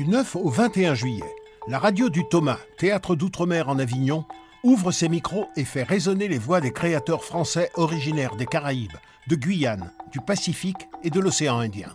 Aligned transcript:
Du 0.00 0.06
9 0.06 0.36
au 0.36 0.48
21 0.48 0.94
juillet, 0.94 1.34
la 1.68 1.78
radio 1.78 2.08
du 2.08 2.26
Thomas, 2.26 2.56
théâtre 2.78 3.14
d'outre-mer 3.14 3.68
en 3.68 3.78
Avignon, 3.78 4.24
ouvre 4.64 4.92
ses 4.92 5.10
micros 5.10 5.48
et 5.56 5.64
fait 5.66 5.82
résonner 5.82 6.26
les 6.26 6.38
voix 6.38 6.62
des 6.62 6.72
créateurs 6.72 7.22
français 7.22 7.70
originaires 7.74 8.34
des 8.36 8.46
Caraïbes, 8.46 8.96
de 9.28 9.36
Guyane, 9.36 9.92
du 10.10 10.22
Pacifique 10.22 10.88
et 11.02 11.10
de 11.10 11.20
l'océan 11.20 11.58
Indien. 11.58 11.94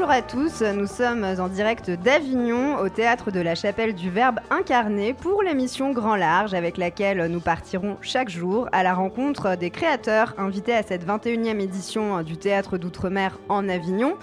Bonjour 0.00 0.14
à 0.14 0.22
tous, 0.22 0.62
nous 0.62 0.86
sommes 0.86 1.24
en 1.24 1.48
direct 1.48 1.90
d'Avignon 1.90 2.78
au 2.78 2.88
théâtre 2.88 3.30
de 3.30 3.38
la 3.38 3.54
Chapelle 3.54 3.94
du 3.94 4.08
Verbe 4.08 4.40
incarné 4.48 5.12
pour 5.12 5.42
l'émission 5.42 5.92
Grand 5.92 6.16
Large 6.16 6.54
avec 6.54 6.78
laquelle 6.78 7.26
nous 7.26 7.40
partirons 7.40 7.98
chaque 8.00 8.30
jour 8.30 8.66
à 8.72 8.82
la 8.82 8.94
rencontre 8.94 9.58
des 9.58 9.68
créateurs 9.68 10.34
invités 10.38 10.72
à 10.72 10.82
cette 10.82 11.06
21e 11.06 11.60
édition 11.60 12.22
du 12.22 12.38
théâtre 12.38 12.78
d'outre-mer 12.78 13.38
en 13.50 13.68
Avignon 13.68 14.14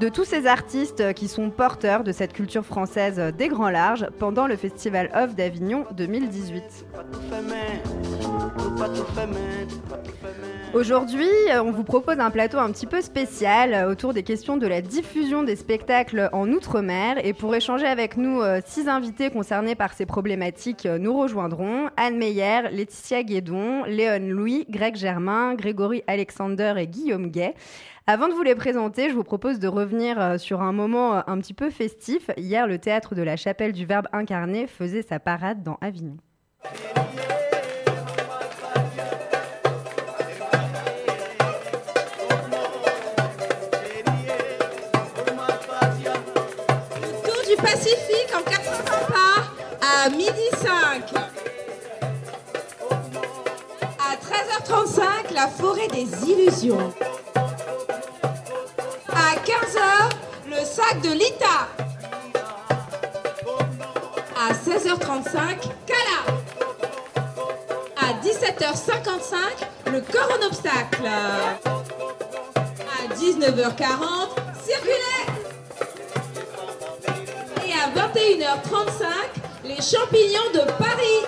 de 0.00 0.08
tous 0.08 0.24
ces 0.24 0.48
artistes 0.48 1.14
qui 1.14 1.28
sont 1.28 1.50
porteurs 1.50 2.02
de 2.02 2.10
cette 2.10 2.32
culture 2.32 2.66
française 2.66 3.32
des 3.38 3.46
grands 3.46 3.70
larges 3.70 4.08
pendant 4.18 4.48
le 4.48 4.56
Festival 4.56 5.12
Off 5.14 5.36
d'Avignon 5.36 5.84
2018. 5.92 6.86
Aujourd'hui, 10.72 11.28
on 11.62 11.72
vous 11.72 11.82
propose 11.82 12.20
un 12.20 12.30
plateau 12.30 12.58
un 12.58 12.70
petit 12.70 12.86
peu 12.86 13.00
spécial 13.00 13.88
autour 13.88 14.14
des 14.14 14.22
questions 14.22 14.56
de 14.56 14.68
la 14.68 14.80
diffusion 14.80 15.42
des 15.42 15.56
spectacles 15.56 16.30
en 16.32 16.48
Outre-mer. 16.48 17.24
Et 17.24 17.32
pour 17.32 17.54
échanger 17.54 17.86
avec 17.86 18.16
nous, 18.16 18.40
euh, 18.40 18.60
six 18.64 18.88
invités 18.88 19.30
concernés 19.30 19.74
par 19.74 19.92
ces 19.94 20.06
problématiques 20.06 20.86
euh, 20.86 20.98
nous 20.98 21.18
rejoindront. 21.18 21.88
Anne 21.96 22.16
Meyer, 22.16 22.70
Laetitia 22.70 23.24
Guédon, 23.24 23.82
Léon 23.84 24.28
Louis, 24.28 24.64
Greg 24.70 24.94
Germain, 24.94 25.54
Grégory 25.54 26.04
Alexander 26.06 26.74
et 26.78 26.86
Guillaume 26.86 27.30
Gay. 27.30 27.54
Avant 28.06 28.28
de 28.28 28.34
vous 28.34 28.42
les 28.42 28.54
présenter, 28.54 29.08
je 29.08 29.14
vous 29.14 29.24
propose 29.24 29.58
de 29.58 29.68
revenir 29.68 30.20
euh, 30.20 30.38
sur 30.38 30.62
un 30.62 30.72
moment 30.72 31.14
euh, 31.14 31.20
un 31.26 31.38
petit 31.38 31.54
peu 31.54 31.70
festif. 31.70 32.30
Hier, 32.36 32.66
le 32.66 32.78
théâtre 32.78 33.14
de 33.14 33.22
la 33.22 33.36
Chapelle 33.36 33.72
du 33.72 33.86
Verbe 33.86 34.08
incarné 34.12 34.66
faisait 34.66 35.02
sa 35.02 35.20
parade 35.20 35.62
dans 35.62 35.78
Avignon. 35.80 36.16
Pacifique 47.62 48.34
en 48.34 48.42
400 48.42 48.82
pas 49.08 49.42
à 49.80 50.08
midi 50.10 50.50
5. 50.62 51.14
À 53.98 54.16
13h35, 54.16 55.32
la 55.34 55.48
forêt 55.48 55.88
des 55.88 56.06
illusions. 56.30 56.92
À 59.08 59.34
15h, 59.44 60.10
le 60.48 60.64
sac 60.64 61.00
de 61.02 61.10
Lita. 61.12 61.68
À 64.36 64.52
16h35, 64.52 65.70
Kala. 65.86 66.20
À 67.96 68.12
17h55, 68.24 69.36
le 69.92 70.00
corps 70.00 70.30
en 70.40 70.46
obstacle. 70.46 71.06
À 71.06 71.58
19h40, 73.14 74.28
circuler. 74.64 75.29
À 77.82 77.88
21h35, 77.88 79.06
les 79.64 79.76
champignons 79.76 80.50
de 80.52 80.60
Paris. 80.72 81.24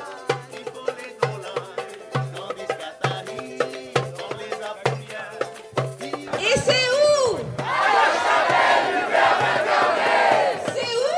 Et 6.39 6.59
c'est 6.59 6.89
où? 6.92 7.39
C'est 10.66 10.94
où? 10.99 11.12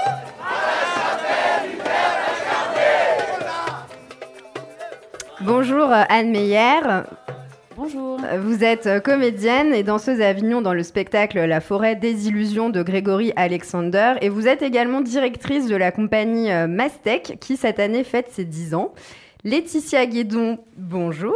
Bonjour 5.41 5.91
euh, 5.91 6.05
Anne 6.09 6.31
Meyer. 6.31 6.81
Vous 8.39 8.65
êtes 8.65 8.87
euh, 8.87 9.01
comédienne 9.01 9.75
et 9.75 9.83
danseuse 9.83 10.21
à 10.21 10.29
Avignon 10.29 10.63
dans 10.63 10.73
le 10.73 10.83
spectacle 10.83 11.39
La 11.45 11.61
forêt 11.61 11.97
des 11.97 12.29
illusions 12.29 12.71
de 12.71 12.83
Grégory 12.83 13.33
Alexander 13.37 14.15
et 14.21 14.29
vous 14.29 14.49
êtes 14.49 14.63
également 14.63 15.01
directrice 15.01 15.67
de 15.67 15.77
la 15.77 15.93
compagnie 15.93 16.51
euh, 16.51 16.67
Mastec 16.67 17.37
qui 17.41 17.57
cette 17.57 17.81
année 17.81 18.05
fête 18.05 18.29
ses 18.31 18.45
10 18.45 18.75
ans. 18.75 18.95
Laetitia 19.45 20.07
Guédon, 20.07 20.59
bonjour. 20.77 21.35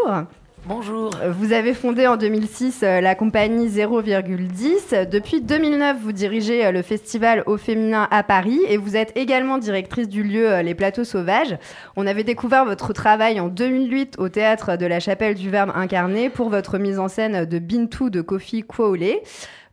Bonjour. 0.67 1.11
Vous 1.31 1.53
avez 1.53 1.73
fondé 1.73 2.07
en 2.07 2.17
2006 2.17 2.81
euh, 2.83 3.01
la 3.01 3.15
compagnie 3.15 3.69
0,10. 3.69 5.09
Depuis 5.09 5.41
2009, 5.41 5.97
vous 6.03 6.13
dirigez 6.13 6.67
euh, 6.67 6.73
le 6.73 6.83
festival 6.83 7.43
au 7.47 7.57
féminin 7.57 8.09
à 8.11 8.23
Paris 8.23 8.61
et 8.69 8.77
vous 8.77 8.97
êtes 8.97 9.17
également 9.17 9.59
directrice 9.59 10.09
du 10.09 10.23
lieu 10.23 10.51
euh, 10.51 10.63
Les 10.63 10.75
Plateaux 10.75 11.05
Sauvages. 11.05 11.57
On 11.97 12.07
avait 12.07 12.25
découvert 12.25 12.65
votre 12.65 12.93
travail 12.93 13.41
en 13.41 13.49
2008 13.49 14.17
au 14.19 14.29
théâtre 14.29 14.77
de 14.77 14.87
la 14.87 15.01
Chapelle 15.01 15.35
du 15.35 15.49
Verbe 15.49 15.73
incarné 15.75 16.29
pour 16.29 16.51
votre 16.51 16.79
mise 16.79 16.99
en 16.99 17.09
scène 17.09 17.45
de 17.45 17.59
Bintou 17.59 18.11
de 18.11 18.21
Kofi 18.21 18.63
Kwole. 18.63 19.21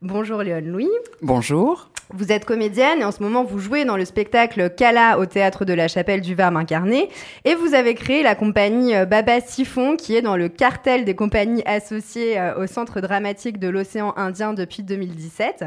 Bonjour 0.01 0.43
Léon 0.43 0.61
Louis. 0.63 0.89
Bonjour. 1.21 1.89
Vous 2.13 2.31
êtes 2.31 2.45
comédienne 2.45 3.01
et 3.01 3.03
en 3.03 3.11
ce 3.11 3.23
moment 3.23 3.43
vous 3.43 3.57
jouez 3.57 3.83
dans 3.83 3.97
le 3.97 4.05
spectacle 4.05 4.69
Kala 4.69 5.17
au 5.17 5.25
théâtre 5.25 5.65
de 5.65 5.73
la 5.73 5.87
Chapelle 5.87 6.21
du 6.21 6.35
Verbe 6.35 6.55
incarné 6.55 7.09
et 7.45 7.55
vous 7.55 7.73
avez 7.73 7.95
créé 7.95 8.21
la 8.21 8.35
compagnie 8.35 8.95
euh, 8.95 9.05
Baba 9.05 9.41
Siphon 9.41 9.95
qui 9.97 10.15
est 10.15 10.21
dans 10.21 10.37
le 10.37 10.47
cartel 10.47 11.03
des 11.03 11.15
compagnies 11.15 11.63
associées 11.65 12.39
euh, 12.39 12.63
au 12.63 12.67
Centre 12.67 13.01
dramatique 13.01 13.57
de 13.57 13.69
l'océan 13.69 14.13
Indien 14.17 14.53
depuis 14.53 14.83
2017. 14.83 15.65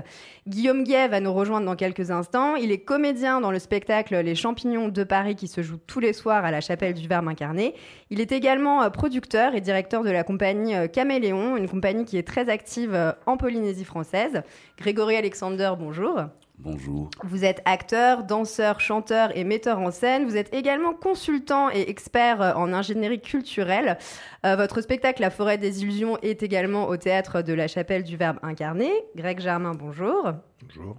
Guillaume 0.48 0.82
Guay 0.82 1.08
va 1.08 1.20
nous 1.20 1.34
rejoindre 1.34 1.66
dans 1.66 1.76
quelques 1.76 2.10
instants. 2.10 2.56
Il 2.56 2.72
est 2.72 2.78
comédien 2.78 3.42
dans 3.42 3.50
le 3.50 3.58
spectacle 3.58 4.16
Les 4.16 4.34
Champignons 4.34 4.88
de 4.88 5.04
Paris 5.04 5.36
qui 5.36 5.46
se 5.46 5.62
joue 5.62 5.76
tous 5.76 6.00
les 6.00 6.14
soirs 6.14 6.42
à 6.42 6.50
la 6.50 6.62
Chapelle 6.62 6.94
du 6.94 7.06
Verbe 7.06 7.28
incarné. 7.28 7.74
Il 8.08 8.18
est 8.18 8.32
également 8.32 8.82
euh, 8.82 8.88
producteur 8.88 9.54
et 9.54 9.60
directeur 9.60 10.02
de 10.02 10.10
la 10.10 10.24
compagnie 10.24 10.74
euh, 10.74 10.86
Caméléon, 10.86 11.58
une 11.58 11.68
compagnie 11.68 12.06
qui 12.06 12.16
est 12.16 12.26
très 12.26 12.48
active 12.48 12.94
euh, 12.94 13.12
en 13.26 13.36
Polynésie 13.36 13.84
française. 13.84 14.42
Grégory 14.78 15.16
Alexander, 15.16 15.72
bonjour. 15.78 16.18
Bonjour. 16.60 17.08
Vous 17.22 17.44
êtes 17.44 17.62
acteur, 17.66 18.24
danseur, 18.24 18.80
chanteur 18.80 19.36
et 19.36 19.44
metteur 19.44 19.78
en 19.78 19.92
scène. 19.92 20.24
Vous 20.24 20.36
êtes 20.36 20.52
également 20.52 20.92
consultant 20.92 21.70
et 21.70 21.88
expert 21.88 22.42
euh, 22.42 22.52
en 22.54 22.72
ingénierie 22.72 23.20
culturelle. 23.20 23.96
Euh, 24.44 24.56
votre 24.56 24.80
spectacle 24.80 25.22
La 25.22 25.30
forêt 25.30 25.56
des 25.56 25.82
illusions 25.82 26.18
est 26.22 26.42
également 26.42 26.88
au 26.88 26.96
théâtre 26.96 27.42
de 27.42 27.52
la 27.52 27.68
Chapelle 27.68 28.02
du 28.02 28.16
Verbe 28.16 28.38
incarné. 28.42 28.90
Greg 29.14 29.38
Germain, 29.38 29.74
bonjour. 29.74 30.32
Bonjour. 30.64 30.96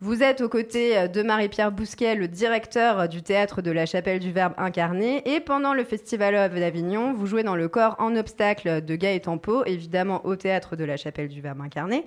Vous 0.00 0.22
êtes 0.22 0.42
aux 0.42 0.48
côtés 0.50 0.98
euh, 0.98 1.08
de 1.08 1.22
Marie-Pierre 1.22 1.72
Bousquet, 1.72 2.14
le 2.14 2.28
directeur 2.28 3.08
du 3.08 3.22
théâtre 3.22 3.62
de 3.62 3.70
la 3.70 3.86
Chapelle 3.86 4.18
du 4.18 4.30
Verbe 4.30 4.52
incarné. 4.58 5.26
Et 5.26 5.40
pendant 5.40 5.72
le 5.72 5.84
Festival 5.84 6.34
of 6.34 6.54
d'Avignon, 6.54 7.14
vous 7.14 7.24
jouez 7.24 7.44
dans 7.44 7.56
le 7.56 7.68
corps 7.68 7.96
en 7.98 8.14
obstacle 8.14 8.84
de 8.84 8.94
Gaëtan 8.94 9.38
Pau, 9.38 9.64
évidemment 9.64 10.26
au 10.26 10.36
théâtre 10.36 10.76
de 10.76 10.84
la 10.84 10.98
Chapelle 10.98 11.28
du 11.28 11.40
Verbe 11.40 11.62
incarné. 11.62 12.04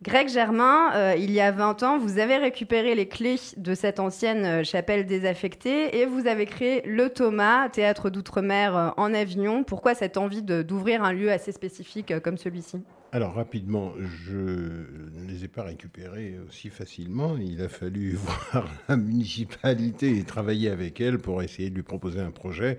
Greg 0.00 0.28
Germain, 0.28 0.92
euh, 0.94 1.16
il 1.18 1.32
y 1.32 1.40
a 1.40 1.50
20 1.50 1.82
ans, 1.82 1.98
vous 1.98 2.18
avez 2.20 2.36
récupéré 2.36 2.94
les 2.94 3.08
clés 3.08 3.40
de 3.56 3.74
cette 3.74 3.98
ancienne 3.98 4.44
euh, 4.44 4.62
chapelle 4.62 5.06
désaffectée 5.06 5.98
et 5.98 6.06
vous 6.06 6.28
avez 6.28 6.46
créé 6.46 6.82
le 6.86 7.08
Thomas, 7.10 7.68
théâtre 7.68 8.08
d'outre-mer 8.08 8.76
euh, 8.76 8.90
en 8.96 9.12
Avignon. 9.12 9.64
Pourquoi 9.64 9.96
cette 9.96 10.16
envie 10.16 10.42
d'ouvrir 10.42 11.02
un 11.02 11.12
lieu 11.12 11.32
assez 11.32 11.50
spécifique 11.50 12.20
comme 12.20 12.38
celui-ci? 12.38 12.80
Alors 13.10 13.34
rapidement, 13.34 13.92
je 13.98 14.36
ne 14.36 15.26
les 15.26 15.42
ai 15.42 15.48
pas 15.48 15.64
récupérés 15.64 16.38
aussi 16.46 16.70
facilement. 16.70 17.36
Il 17.36 17.60
a 17.60 17.68
fallu 17.68 18.12
voir 18.52 18.68
la 18.88 18.96
municipalité 18.96 20.16
et 20.16 20.22
travailler 20.22 20.70
avec 20.70 21.00
elle 21.00 21.18
pour 21.18 21.42
essayer 21.42 21.70
de 21.70 21.74
lui 21.74 21.82
proposer 21.82 22.20
un 22.20 22.30
projet 22.30 22.78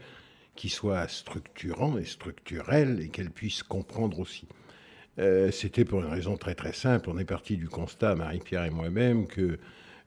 qui 0.55 0.69
soit 0.69 1.05
structurant 1.09 1.97
et 1.97 2.05
structurel 2.05 3.01
et 3.01 3.09
qu'elle 3.09 3.29
puisse 3.29 3.61
comprendre 3.61 4.19
aussi. 4.19 4.47
Euh, 5.19 5.51
C'était 5.51 5.85
pour 5.85 5.99
une 6.01 6.09
raison 6.09 6.37
très 6.37 6.55
très 6.55 6.73
simple. 6.73 7.09
On 7.09 7.17
est 7.17 7.25
parti 7.25 7.57
du 7.57 7.67
constat, 7.67 8.15
Marie-Pierre 8.15 8.65
et 8.65 8.69
moi-même, 8.69 9.27
que 9.27 9.59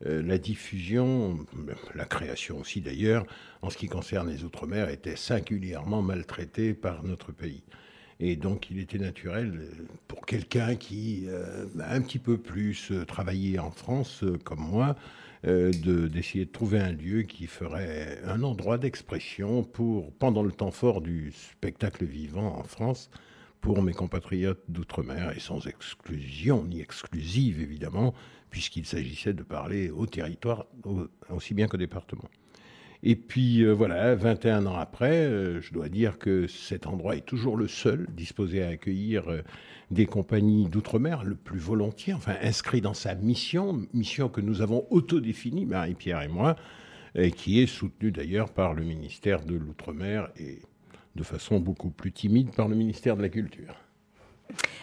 euh, 0.06 0.22
la 0.22 0.38
diffusion, 0.38 1.46
la 1.94 2.06
création 2.06 2.58
aussi 2.58 2.80
d'ailleurs, 2.80 3.26
en 3.60 3.70
ce 3.70 3.76
qui 3.76 3.88
concerne 3.88 4.30
les 4.30 4.44
Outre-mer, 4.44 4.88
était 4.88 5.16
singulièrement 5.16 6.02
maltraitée 6.02 6.74
par 6.74 7.04
notre 7.04 7.32
pays. 7.32 7.62
Et 8.20 8.36
donc, 8.36 8.70
il 8.70 8.78
était 8.78 8.98
naturel 8.98 9.52
euh, 9.60 9.84
pour 10.08 10.24
quelqu'un 10.24 10.76
qui 10.76 11.26
a 11.80 11.92
un 11.92 12.00
petit 12.00 12.18
peu 12.18 12.38
plus 12.38 12.92
travaillé 13.06 13.58
en 13.58 13.70
France, 13.70 14.24
comme 14.44 14.60
moi, 14.60 14.96
de- 15.44 16.06
d'essayer 16.06 16.44
de, 16.44 16.50
trouver 16.52 16.78
un 16.78 16.92
lieu 16.92 17.22
qui 17.22 17.46
ferait 17.48 18.20
un 18.24 18.42
endroit 18.44 18.78
d'expression 18.78 19.64
pour, 19.64 20.12
pendant 20.12 20.42
le 20.44 20.52
temps 20.52 20.70
fort 20.70 21.00
du 21.00 21.32
spectacle 21.32 22.04
vivant 22.04 22.56
en 22.56 22.62
France, 22.62 23.10
pour 23.62 23.80
mes 23.82 23.94
compatriotes 23.94 24.62
d'outre-mer, 24.68 25.32
et 25.34 25.40
sans 25.40 25.66
exclusion 25.66 26.64
ni 26.64 26.80
exclusive 26.80 27.60
évidemment, 27.62 28.12
puisqu'il 28.50 28.84
s'agissait 28.84 29.32
de 29.32 29.42
parler 29.42 29.88
au 29.88 30.04
territoire 30.04 30.66
au- 30.84 31.06
aussi 31.30 31.54
bien 31.54 31.68
qu'au 31.68 31.78
département. 31.78 32.28
Et 33.04 33.16
puis 33.16 33.64
voilà, 33.64 34.14
21 34.14 34.66
ans 34.66 34.76
après, 34.76 35.60
je 35.60 35.72
dois 35.72 35.88
dire 35.88 36.18
que 36.18 36.46
cet 36.46 36.86
endroit 36.86 37.16
est 37.16 37.24
toujours 37.26 37.56
le 37.56 37.66
seul 37.66 38.06
disposé 38.14 38.62
à 38.62 38.68
accueillir 38.68 39.24
des 39.90 40.06
compagnies 40.06 40.68
d'outre-mer 40.68 41.24
le 41.24 41.34
plus 41.34 41.58
volontiers, 41.58 42.14
enfin 42.14 42.36
inscrit 42.42 42.80
dans 42.80 42.94
sa 42.94 43.14
mission, 43.16 43.86
mission 43.92 44.28
que 44.28 44.40
nous 44.40 44.60
avons 44.60 44.86
autodéfinie, 44.90 45.66
Marie-Pierre 45.66 46.22
et 46.22 46.28
moi, 46.28 46.54
et 47.16 47.32
qui 47.32 47.60
est 47.60 47.66
soutenue 47.66 48.12
d'ailleurs 48.12 48.52
par 48.52 48.72
le 48.72 48.84
ministère 48.84 49.44
de 49.44 49.54
l'Outre-mer 49.56 50.30
et 50.36 50.60
de 51.16 51.22
façon 51.22 51.60
beaucoup 51.60 51.90
plus 51.90 52.12
timide 52.12 52.54
par 52.54 52.68
le 52.68 52.76
ministère 52.76 53.16
de 53.16 53.22
la 53.22 53.28
Culture. 53.28 53.74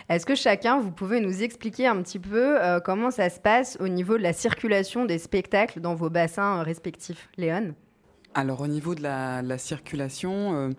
Est-ce 0.09 0.25
que 0.25 0.35
chacun, 0.35 0.79
vous 0.79 0.91
pouvez 0.91 1.19
nous 1.19 1.43
expliquer 1.43 1.85
un 1.85 2.01
petit 2.01 2.19
peu 2.19 2.59
euh, 2.59 2.79
comment 2.79 3.11
ça 3.11 3.29
se 3.29 3.39
passe 3.39 3.77
au 3.79 3.87
niveau 3.87 4.17
de 4.17 4.23
la 4.23 4.33
circulation 4.33 5.05
des 5.05 5.19
spectacles 5.19 5.79
dans 5.81 5.93
vos 5.93 6.09
bassins 6.09 6.59
euh, 6.59 6.63
respectifs 6.63 7.29
Léon? 7.37 7.75
Alors 8.33 8.61
au 8.61 8.67
niveau 8.67 8.95
de 8.95 9.01
la, 9.01 9.57
circulation, 9.57 10.53
euh, 10.55 10.69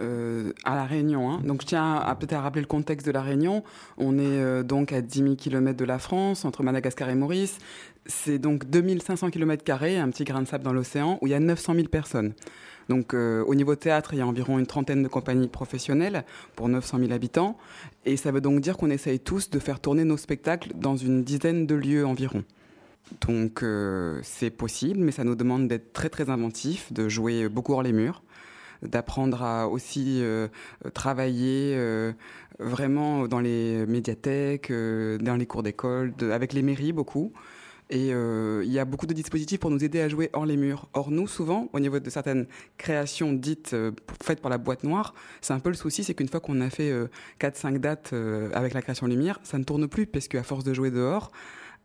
euh, 0.00 0.52
à 0.64 0.74
La 0.74 0.84
Réunion. 0.84 1.30
Hein. 1.30 1.40
Donc 1.44 1.62
je 1.62 1.66
tiens 1.66 1.96
à, 1.96 2.14
peut-être 2.14 2.34
à 2.34 2.40
rappeler 2.40 2.62
le 2.62 2.66
contexte 2.66 3.06
de 3.06 3.12
La 3.12 3.22
Réunion. 3.22 3.62
On 3.96 4.18
est 4.18 4.22
euh, 4.22 4.62
donc 4.62 4.92
à 4.92 5.00
10 5.00 5.18
000 5.18 5.34
km 5.36 5.76
de 5.76 5.84
la 5.84 5.98
France, 5.98 6.44
entre 6.44 6.62
Madagascar 6.62 7.08
et 7.08 7.14
Maurice. 7.14 7.58
C'est 8.06 8.38
donc 8.38 8.64
2500 8.66 9.30
km, 9.30 9.64
un 9.70 10.10
petit 10.10 10.24
grain 10.24 10.42
de 10.42 10.46
sable 10.46 10.64
dans 10.64 10.72
l'océan, 10.72 11.18
où 11.20 11.26
il 11.26 11.30
y 11.30 11.34
a 11.34 11.40
900 11.40 11.74
000 11.74 11.88
personnes. 11.88 12.32
Donc 12.88 13.14
euh, 13.14 13.44
au 13.44 13.54
niveau 13.54 13.74
théâtre, 13.74 14.14
il 14.14 14.18
y 14.18 14.22
a 14.22 14.26
environ 14.26 14.58
une 14.58 14.66
trentaine 14.66 15.02
de 15.02 15.08
compagnies 15.08 15.48
professionnelles 15.48 16.24
pour 16.56 16.68
900 16.68 16.98
000 16.98 17.12
habitants. 17.12 17.56
Et 18.04 18.16
ça 18.16 18.30
veut 18.30 18.40
donc 18.40 18.60
dire 18.60 18.76
qu'on 18.76 18.90
essaye 18.90 19.20
tous 19.20 19.50
de 19.50 19.58
faire 19.58 19.80
tourner 19.80 20.04
nos 20.04 20.16
spectacles 20.16 20.72
dans 20.74 20.96
une 20.96 21.22
dizaine 21.22 21.66
de 21.66 21.74
lieux 21.74 22.06
environ. 22.06 22.44
Donc 23.26 23.64
c'est 24.22 24.50
possible, 24.50 25.00
mais 25.00 25.12
ça 25.12 25.24
nous 25.24 25.34
demande 25.34 25.66
d'être 25.66 25.94
très 25.94 26.10
très 26.10 26.28
inventifs, 26.28 26.92
de 26.92 27.08
jouer 27.08 27.48
beaucoup 27.48 27.72
hors 27.72 27.82
les 27.82 27.92
murs 27.92 28.22
d'apprendre 28.82 29.42
à 29.42 29.68
aussi 29.68 30.20
euh, 30.22 30.48
travailler 30.94 31.74
euh, 31.76 32.12
vraiment 32.58 33.26
dans 33.26 33.40
les 33.40 33.86
médiathèques, 33.86 34.70
euh, 34.70 35.18
dans 35.18 35.36
les 35.36 35.46
cours 35.46 35.62
d'école, 35.62 36.12
avec 36.20 36.52
les 36.52 36.62
mairies 36.62 36.92
beaucoup. 36.92 37.32
Et 37.90 38.08
il 38.08 38.70
y 38.70 38.78
a 38.78 38.84
beaucoup 38.84 39.06
de 39.06 39.14
dispositifs 39.14 39.60
pour 39.60 39.70
nous 39.70 39.82
aider 39.82 40.00
à 40.00 40.08
jouer 40.08 40.28
hors 40.34 40.44
les 40.44 40.56
murs. 40.56 40.88
Or, 40.92 41.10
nous, 41.10 41.26
souvent, 41.26 41.70
au 41.72 41.80
niveau 41.80 41.98
de 41.98 42.10
certaines 42.10 42.46
créations 42.76 43.32
dites 43.32 43.74
faites 44.22 44.40
par 44.40 44.50
la 44.50 44.58
boîte 44.58 44.84
noire, 44.84 45.14
c'est 45.40 45.54
un 45.54 45.58
peu 45.58 45.70
le 45.70 45.74
souci, 45.74 46.04
c'est 46.04 46.14
qu'une 46.14 46.28
fois 46.28 46.40
qu'on 46.40 46.60
a 46.60 46.68
fait 46.68 46.92
4-5 47.40 47.78
dates 47.78 48.12
avec 48.52 48.74
la 48.74 48.82
création 48.82 49.06
lumière, 49.06 49.40
ça 49.42 49.58
ne 49.58 49.64
tourne 49.64 49.88
plus, 49.88 50.06
parce 50.06 50.28
qu'à 50.28 50.42
force 50.42 50.64
de 50.64 50.74
jouer 50.74 50.90
dehors, 50.90 51.32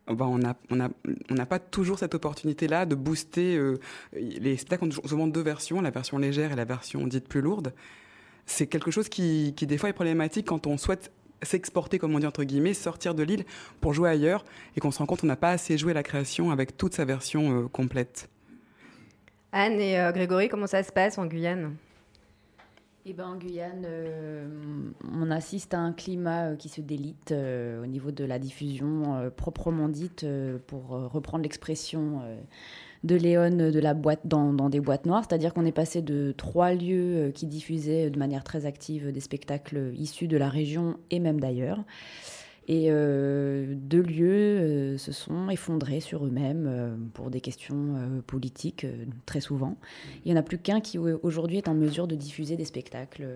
bah, 0.08 0.26
on 0.26 0.38
n'a 0.38 1.46
pas 1.46 1.60
toujours 1.60 1.98
cette 1.98 2.14
opportunité-là 2.14 2.86
de 2.86 2.96
booster. 2.96 3.56
Euh, 3.56 3.80
les 4.12 4.58
spectacles 4.58 4.86
ont 4.86 5.08
souvent 5.08 5.28
deux 5.28 5.42
versions, 5.42 5.82
la 5.82 5.92
version 5.92 6.18
légère 6.18 6.52
et 6.52 6.56
la 6.56 6.66
version 6.66 7.08
dite 7.08 7.28
plus 7.28 7.42
lourde. 7.42 7.74
C'est 8.46 8.68
quelque 8.68 8.92
chose 8.92 9.08
qui, 9.08 9.54
des 9.54 9.78
fois, 9.78 9.90
est 9.90 9.94
problématique 9.94 10.48
quand 10.48 10.68
on 10.68 10.78
souhaite 10.78 11.12
s'exporter, 11.46 12.00
comme 12.00 12.16
on 12.16 12.20
dit 12.20 12.28
entre 12.28 12.44
guillemets, 12.44 12.74
sortir 12.74 13.16
de 13.16 13.24
l'île 13.24 13.46
pour 13.82 13.94
jouer 13.94 14.10
ailleurs 14.10 14.44
et 14.76 14.80
qu'on 14.80 14.92
se 14.92 15.00
rend 15.00 15.06
compte 15.06 15.22
qu'on 15.22 15.28
n'a 15.28 15.36
pas 15.36 15.52
assez 15.52 15.78
joué 15.78 15.94
la 15.94 16.04
création 16.04 16.52
avec 16.52 16.78
toute 16.78 16.94
sa 16.94 17.06
version 17.06 17.64
euh, 17.64 17.68
complète. 17.68 18.30
Anne 19.52 19.80
et 19.80 20.00
euh, 20.00 20.12
Grégory, 20.12 20.50
comment 20.50 20.68
ça 20.68 20.82
se 20.84 20.92
passe 20.92 21.18
en 21.18 21.26
Guyane? 21.28 21.76
Eh 23.06 23.12
ben, 23.12 23.28
en 23.28 23.36
Guyane, 23.36 23.84
euh, 23.86 24.48
on 25.12 25.30
assiste 25.30 25.74
à 25.74 25.80
un 25.80 25.92
climat 25.92 26.52
euh, 26.52 26.56
qui 26.56 26.70
se 26.70 26.80
délite 26.80 27.34
euh, 27.34 27.84
au 27.84 27.86
niveau 27.86 28.12
de 28.12 28.24
la 28.24 28.40
diffusion 28.40 29.30
proprement 29.36 29.90
dite, 29.90 30.26
pour 30.68 30.88
reprendre 30.90 31.44
l'expression 31.44 32.22
de 33.04 33.16
Léon 33.16 33.58
de 33.72 33.80
la 33.80 33.94
boîte 33.94 34.22
dans, 34.26 34.54
dans 34.54 34.70
des 34.70 34.80
boîtes 34.80 35.06
noires, 35.06 35.24
c'est-à-dire 35.28 35.54
qu'on 35.54 35.66
est 35.66 35.74
passé 35.74 36.02
de 36.02 36.34
trois 36.38 36.74
lieux 36.74 37.32
qui 37.34 37.48
diffusaient 37.48 38.10
de 38.10 38.18
manière 38.18 38.44
très 38.44 38.66
active 38.66 39.12
des 39.12 39.20
spectacles 39.20 39.92
issus 39.98 40.28
de 40.28 40.38
la 40.38 40.50
région 40.50 40.98
et 41.12 41.20
même 41.20 41.40
d'ailleurs 41.40 41.84
et 42.68 42.88
euh, 42.90 43.74
deux 43.76 44.02
lieux 44.02 44.32
euh, 44.32 44.98
se 44.98 45.12
sont 45.12 45.50
effondrés 45.50 46.00
sur 46.00 46.26
eux-mêmes 46.26 46.66
euh, 46.68 46.96
pour 47.14 47.30
des 47.30 47.42
questions 47.42 48.22
politiques 48.26 48.86
très 49.26 49.42
souvent. 49.42 49.78
Il 50.24 50.32
n'y 50.32 50.38
en 50.38 50.40
a 50.40 50.44
plus 50.44 50.58
qu'un 50.58 50.80
qui 50.80 50.98
aujourd'hui 50.98 51.58
est 51.58 51.68
en 51.68 51.74
mesure 51.74 52.08
de 52.08 52.16
diffuser 52.16 52.56
des 52.56 52.66
spectacles 52.66 53.28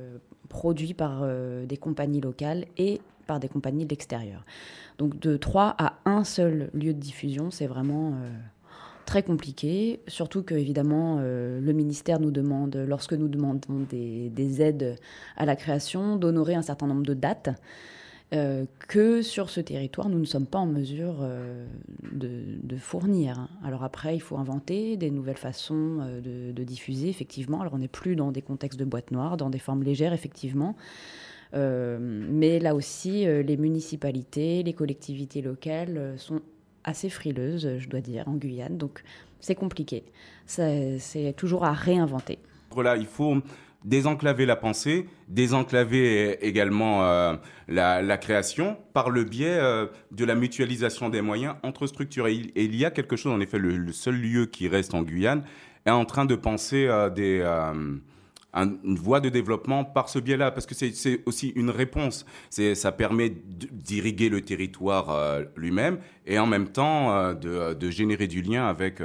produits 0.50 0.94
par 0.94 1.28
des 1.66 1.78
compagnies 1.78 2.22
locales 2.22 2.66
et 2.78 3.02
par 3.26 3.40
des 3.40 3.50
compagnies 3.50 3.86
de 3.86 3.90
l'extérieur. 3.90 4.46
Donc 4.98 5.20
de 5.20 5.36
trois 5.36 5.76
à 5.78 6.00
un 6.06 6.24
seul 6.24 6.70
lieu 6.74 6.94
de 6.94 7.00
diffusion, 7.00 7.52
c'est 7.52 7.68
vraiment 7.68 8.14
très 9.08 9.24
compliqué, 9.24 10.02
surtout 10.08 10.44
que 10.44 10.54
évidemment 10.54 11.20
le 11.20 11.72
ministère 11.72 12.20
nous 12.20 12.30
demande, 12.30 12.76
lorsque 12.76 13.14
nous 13.14 13.30
demandons 13.30 13.86
des, 13.90 14.30
des 14.30 14.62
aides 14.62 14.98
à 15.38 15.46
la 15.46 15.56
création, 15.56 16.18
d'honorer 16.18 16.54
un 16.54 16.62
certain 16.62 16.86
nombre 16.86 17.04
de 17.04 17.16
dates. 17.16 17.50
Euh, 18.34 18.66
que 18.90 19.22
sur 19.22 19.50
ce 19.50 19.62
territoire, 19.62 20.10
nous 20.10 20.20
ne 20.20 20.26
sommes 20.26 20.48
pas 20.48 20.60
en 20.60 20.66
mesure 20.66 21.20
euh, 21.22 21.66
de, 22.12 22.76
fournir. 22.76 23.48
Alors 23.64 23.84
après, 23.86 24.16
il 24.16 24.20
faut 24.20 24.38
inventer 24.38 24.98
des 24.98 25.12
nouvelles 25.12 25.38
façons 25.38 26.00
euh, 26.02 26.52
de, 26.52 26.64
diffuser, 26.64 27.08
effectivement. 27.08 27.62
Alors 27.62 27.74
on 27.74 27.78
n'est 27.78 27.88
plus 27.88 28.18
dans 28.18 28.32
des 28.34 28.42
contextes 28.42 28.78
de 28.78 28.84
boîte 28.84 29.12
noire, 29.12 29.38
dans 29.38 29.50
des 29.50 29.60
formes 29.60 29.84
légères, 29.84 30.14
effectivement. 30.14 30.76
mais 31.54 32.60
là 32.60 32.76
aussi, 32.76 33.26
les 33.26 33.58
municipalités, 33.58 34.62
les 34.64 34.74
collectivités 34.74 35.42
locales 35.42 36.16
sont 36.18 36.42
assez 36.88 37.10
frileuses, 37.10 37.78
je 37.78 37.88
dois 37.88 38.02
dire, 38.02 38.28
en 38.28 38.34
Guyane. 38.34 38.78
Donc 38.78 39.04
c'est 39.40 39.56
compliqué. 39.56 40.04
C'est 40.46 41.34
toujours 41.36 41.66
à 41.66 41.74
réinventer. 41.74 42.40
Voilà, 42.72 42.98
il 42.98 43.06
faut 43.06 43.38
désenclaver 43.86 44.46
la 44.46 44.56
pensée, 44.56 45.08
désenclaver 45.28 46.46
également 46.46 47.06
euh, 47.06 47.36
la, 47.68 48.18
création 48.18 48.78
par 48.94 49.10
le 49.10 49.24
biais 49.24 49.58
euh, 49.60 49.88
de 50.12 50.26
la 50.26 50.36
mutualisation 50.36 51.10
des 51.10 51.22
moyens 51.22 51.56
entre 51.64 51.88
structures. 51.88 52.28
Et 52.28 52.42
il, 52.56 52.76
y 52.76 52.86
a 52.86 52.92
quelque 52.92 53.16
chose, 53.16 53.32
en 53.32 53.40
effet, 53.40 53.60
le, 53.60 53.92
seul 53.92 54.16
lieu 54.16 54.46
qui 54.46 54.68
reste 54.68 54.94
en 54.94 55.04
Guyane 55.04 55.44
est 55.86 55.92
en 55.92 56.06
train 56.06 56.26
de 56.26 56.36
penser 56.36 56.88
à 56.88 57.10
des, 57.10 57.42
une 58.54 58.98
voie 58.98 59.20
de 59.20 59.30
développement 59.30 59.86
par 59.86 60.10
ce 60.10 60.20
biais-là, 60.20 60.52
parce 60.52 60.66
que 60.66 60.74
c'est 60.74 61.22
aussi 61.26 61.50
une 61.50 61.70
réponse. 61.70 62.26
Ça 62.50 62.92
permet 62.92 63.30
d'irriguer 63.30 64.30
le 64.30 64.42
territoire 64.42 65.12
euh, 65.12 65.44
lui-même 65.56 66.00
et 66.26 66.40
en 66.40 66.48
même 66.48 66.70
temps 66.70 67.34
de, 67.34 67.74
de, 67.74 67.90
générer 67.90 68.28
du 68.28 68.42
lien 68.42 68.68
avec 68.68 69.02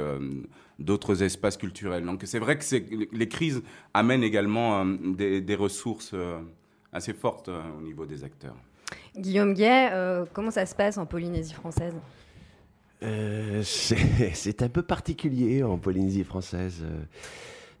d'autres 0.79 1.23
espaces 1.23 1.57
culturels. 1.57 2.05
Donc 2.05 2.21
c'est 2.25 2.39
vrai 2.39 2.57
que 2.57 2.63
les 3.11 3.27
crises 3.27 3.61
amènent 3.93 4.23
également 4.23 4.83
euh, 4.83 5.39
des, 5.41 5.55
ressources 5.55 6.11
euh, 6.13 6.39
assez 6.91 7.13
fortes 7.13 7.49
euh, 7.49 7.61
au 7.77 7.81
niveau 7.81 8.05
des 8.05 8.23
acteurs. 8.23 8.55
Guillaume 9.17 9.53
Gay, 9.53 9.91
comment 10.33 10.51
ça 10.51 10.65
se 10.65 10.75
passe 10.75 10.97
en 10.97 11.05
Polynésie 11.05 11.53
française? 11.53 11.93
C'est 13.63 14.61
un 14.61 14.69
peu 14.69 14.81
particulier 14.81 15.61
en 15.61 15.77
Polynésie 15.77 16.23
française. 16.23 16.83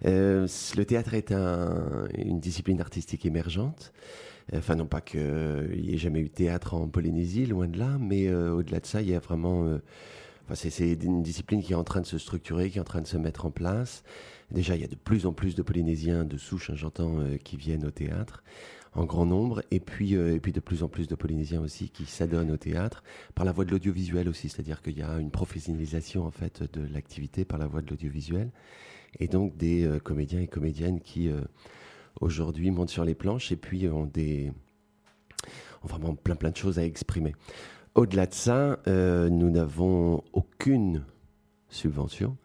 Le 0.03 0.83
théâtre 0.83 1.13
est 1.13 1.31
une 1.31 2.39
discipline 2.39 2.81
artistique 2.81 3.25
émergente. 3.25 3.93
Enfin, 4.53 4.75
non 4.75 4.85
pas 4.85 4.99
qu'il 4.99 5.81
n'y 5.81 5.93
ait 5.93 5.97
jamais 5.97 6.19
eu 6.19 6.27
de 6.27 6.33
théâtre 6.33 6.73
en 6.73 6.87
Polynésie, 6.87 7.45
loin 7.45 7.67
de 7.67 7.79
là, 7.79 7.97
mais 7.99 8.33
au-delà 8.33 8.79
de 8.79 8.85
ça, 8.85 9.01
il 9.01 9.09
y 9.09 9.15
a 9.15 9.19
vraiment 9.19 9.79
c'est 10.55 10.93
une 11.03 11.23
discipline 11.23 11.63
qui 11.63 11.73
est 11.73 11.75
en 11.75 11.83
train 11.83 12.01
de 12.01 12.05
se 12.05 12.17
structurer, 12.17 12.69
qui 12.69 12.77
est 12.77 12.81
en 12.81 12.85
train 12.85 13.01
de 13.01 13.07
se 13.07 13.17
mettre 13.17 13.45
en 13.45 13.51
place. 13.51 14.03
Déjà, 14.51 14.75
il 14.75 14.81
y 14.81 14.85
a 14.85 14.87
de 14.87 14.95
plus 14.95 15.25
en 15.25 15.33
plus 15.33 15.55
de 15.55 15.61
Polynésiens 15.61 16.25
de 16.25 16.37
souche, 16.37 16.69
hein, 16.69 16.75
j'entends, 16.75 17.19
euh, 17.19 17.37
qui 17.37 17.57
viennent 17.57 17.85
au 17.85 17.91
théâtre 17.91 18.43
en 18.95 19.05
grand 19.05 19.25
nombre, 19.25 19.63
et 19.71 19.79
puis, 19.79 20.15
euh, 20.15 20.35
et 20.35 20.39
puis 20.39 20.51
de 20.51 20.59
plus 20.59 20.83
en 20.83 20.87
plus 20.87 21.07
de 21.07 21.15
Polynésiens 21.15 21.61
aussi 21.61 21.89
qui 21.89 22.05
s'adonnent 22.05 22.51
au 22.51 22.57
théâtre 22.57 23.03
par 23.33 23.43
la 23.43 23.51
voie 23.51 23.65
de 23.65 23.71
l'audiovisuel 23.71 24.29
aussi, 24.29 24.49
c'est-à-dire 24.49 24.83
qu'il 24.83 24.95
y 24.95 25.01
a 25.01 25.17
une 25.17 25.31
professionnalisation 25.31 26.25
en 26.25 26.29
fait 26.29 26.61
de 26.71 26.85
l'activité 26.93 27.43
par 27.43 27.57
la 27.57 27.65
voie 27.65 27.81
de 27.81 27.89
l'audiovisuel, 27.89 28.51
et 29.19 29.27
donc 29.27 29.57
des 29.57 29.85
euh, 29.85 29.99
comédiens 29.99 30.41
et 30.41 30.47
comédiennes 30.47 30.99
qui 30.99 31.29
aujourd'hui 32.21 32.71
montent 32.71 32.89
sur 32.89 33.05
les 33.05 33.15
planches 33.15 33.51
et 33.51 33.55
puis 33.55 33.87
ont 33.87 34.05
des 34.05 34.51
ont 35.83 35.87
vraiment 35.87 36.15
plein 36.15 36.35
plein 36.35 36.51
de 36.51 36.57
choses 36.57 36.79
à 36.79 36.85
exprimer. 36.85 37.33
Au-delà 37.95 38.25
de 38.25 38.33
ça, 38.33 38.79
euh, 38.87 39.29
nous 39.29 39.51
n'avons 39.51 40.23
aucune 40.33 41.03
subvention, 41.69 42.37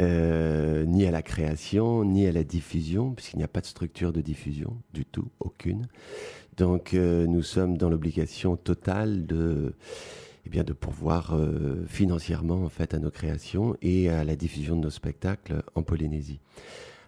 euh, 0.00 0.84
ni 0.84 1.06
à 1.06 1.10
la 1.10 1.22
création, 1.22 2.04
ni 2.04 2.26
à 2.26 2.32
la 2.32 2.44
diffusion, 2.44 3.12
puisqu'il 3.12 3.38
n'y 3.38 3.42
a 3.42 3.48
pas 3.48 3.62
de 3.62 3.66
structure 3.66 4.12
de 4.12 4.20
diffusion 4.20 4.76
du 4.92 5.06
tout, 5.06 5.30
aucune. 5.40 5.88
Donc 6.58 6.92
euh, 6.92 7.26
nous 7.26 7.42
sommes 7.42 7.78
dans 7.78 7.88
l'obligation 7.88 8.56
totale 8.56 9.24
de, 9.24 9.74
de 10.52 10.74
pourvoir 10.74 11.34
financièrement 11.88 12.64
en 12.64 12.68
fait 12.68 12.92
à 12.92 12.98
nos 12.98 13.10
créations 13.10 13.74
et 13.80 14.10
à 14.10 14.24
la 14.24 14.36
diffusion 14.36 14.76
de 14.76 14.82
nos 14.82 14.90
spectacles 14.90 15.62
en 15.74 15.82
Polynésie. 15.82 16.40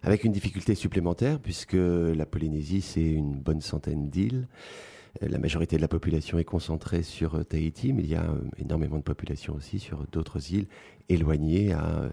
Avec 0.03 0.25
une 0.25 0.33
difficulté 0.33 0.75
supplémentaire, 0.75 1.39
puisque 1.39 1.77
la 1.77 2.27
Polynésie, 2.27 2.81
c'est 2.81 3.05
une 3.05 3.35
bonne 3.35 3.61
centaine 3.61 4.11
d'îles. 4.11 4.49
Euh, 5.23 5.29
la 5.29 5.39
majorité 5.39 5.77
de 5.77 5.81
la 5.81 5.89
population 5.89 6.39
est 6.39 6.45
concentrée 6.45 7.03
sur 7.03 7.37
euh, 7.37 7.45
Tahiti, 7.45 7.93
mais 7.93 8.03
il 8.03 8.11
y 8.11 8.15
a 8.15 8.25
euh, 8.25 8.41
énormément 8.59 8.99
de 8.99 9.03
population 9.03 9.55
aussi 9.55 9.79
sur 9.79 10.07
d'autres 10.13 10.53
îles 10.53 10.67
éloignées 11.09 11.73
à 11.73 12.11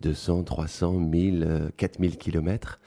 200, 0.00 0.44
300, 0.44 0.92
1000, 1.00 1.70
4000 1.76 2.16
kilomètres. 2.16 2.80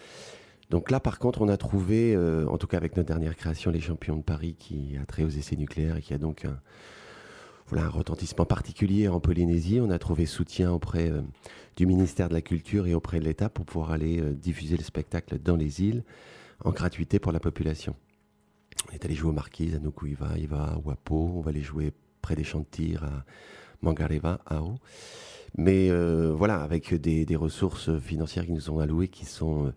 Donc 0.72 0.90
là, 0.90 1.02
par 1.02 1.20
contre, 1.20 1.42
on 1.42 1.50
a 1.50 1.58
trouvé, 1.58 2.16
euh, 2.16 2.48
en 2.48 2.58
tout 2.58 2.66
cas 2.66 2.78
avec 2.78 2.96
notre 2.96 3.10
dernière 3.10 3.36
création, 3.36 3.72
Les 3.72 3.82
Champions 3.82 4.16
de 4.16 4.24
Paris, 4.24 4.56
qui 4.58 4.96
a 5.02 5.06
trait 5.06 5.24
aux 5.24 5.30
essais 5.30 5.58
nucléaires 5.58 5.98
et 5.98 6.02
qui 6.02 6.14
a 6.14 6.18
donc 6.18 6.46
un, 6.46 6.58
voilà, 7.72 7.88
un 7.88 7.90
retentissement 7.90 8.46
particulier 8.46 9.08
en 9.08 9.22
Polynésie. 9.22 9.80
On 9.82 9.90
a 9.92 9.98
trouvé 9.98 10.25
soutien 10.25 10.72
auprès 10.74 11.10
euh, 11.10 11.22
du 11.78 11.86
ministère 11.86 12.28
de 12.28 12.34
la 12.34 12.42
Culture 12.42 12.86
et 12.86 12.94
auprès 12.94 13.20
de 13.20 13.24
l'État 13.24 13.50
pour 13.50 13.66
pouvoir 13.66 13.92
aller 13.92 14.20
euh, 14.20 14.34
diffuser 14.34 14.75
le 14.75 14.84
spectacle 14.84 15.40
dans 15.40 15.56
les 15.56 15.82
îles 15.82 16.04
en 16.66 16.72
gratuité 16.72 17.18
pour 17.18 17.32
la 17.32 17.40
population. 17.40 17.96
On 18.90 18.94
est 18.94 19.06
allé 19.06 19.16
jouer 19.16 19.30
aux 19.30 19.34
Marquises, 19.34 19.74
à 19.74 19.80
Nukuiva, 19.80 20.38
Iva, 20.38 20.74
à 20.74 20.78
Wapo. 20.80 21.16
On 21.16 21.40
va 21.40 21.51
aller 21.51 21.62
jouer 21.62 21.94
près 22.22 22.36
des 22.36 22.46
tir 22.70 23.06
à 23.06 23.24
Mangareva, 23.82 24.42
à 24.46 24.62
O. 24.62 24.75
Mais 25.58 25.90
voilà, 26.32 26.62
avec 26.62 26.94
des, 26.94 27.25
des, 27.25 27.36
ressources 27.36 27.98
financières 28.00 28.46
qui 28.46 28.54
nous 28.54 28.62
sont 28.62 28.80
allouées 28.80 29.10
qui 29.10 29.25
sont 29.25 29.74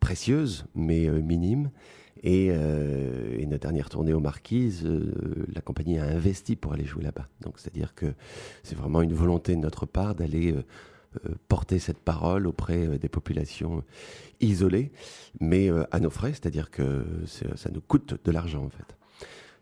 précieuses, 0.00 0.64
mais 0.74 1.08
euh, 1.08 1.20
minimes. 1.20 1.70
Et, 2.22 2.48
euh, 2.50 3.36
et, 3.38 3.46
notre 3.46 3.62
dernière 3.62 3.88
tournée 3.88 4.12
aux 4.12 4.20
Marquises, 4.20 4.84
euh, 4.84 5.12
la 5.52 5.60
compagnie 5.60 5.98
a 5.98 6.04
investi 6.04 6.54
pour 6.56 6.72
aller 6.72 6.84
jouer 6.84 7.02
là-bas. 7.02 7.26
Donc, 7.40 7.54
c'est-à-dire 7.58 7.94
que 7.94 8.14
c'est 8.62 8.76
vraiment 8.76 9.02
une 9.02 9.14
volonté 9.14 9.54
de 9.56 9.60
notre 9.60 9.86
part 9.86 10.14
d'aller 10.14 10.54
porter 11.46 11.78
cette 11.78 11.98
parole 11.98 12.46
auprès 12.46 12.98
des 12.98 13.08
populations 13.10 13.84
isolées, 14.40 14.92
mais 15.40 15.68
à 15.90 16.00
nos 16.00 16.08
frais, 16.08 16.30
c'est-à-dire 16.30 16.70
que 16.70 17.04
ça 17.26 17.70
nous 17.70 17.82
coûte 17.82 18.18
de 18.24 18.30
l'argent 18.30 18.64
en 18.64 18.70
fait. 18.70 18.96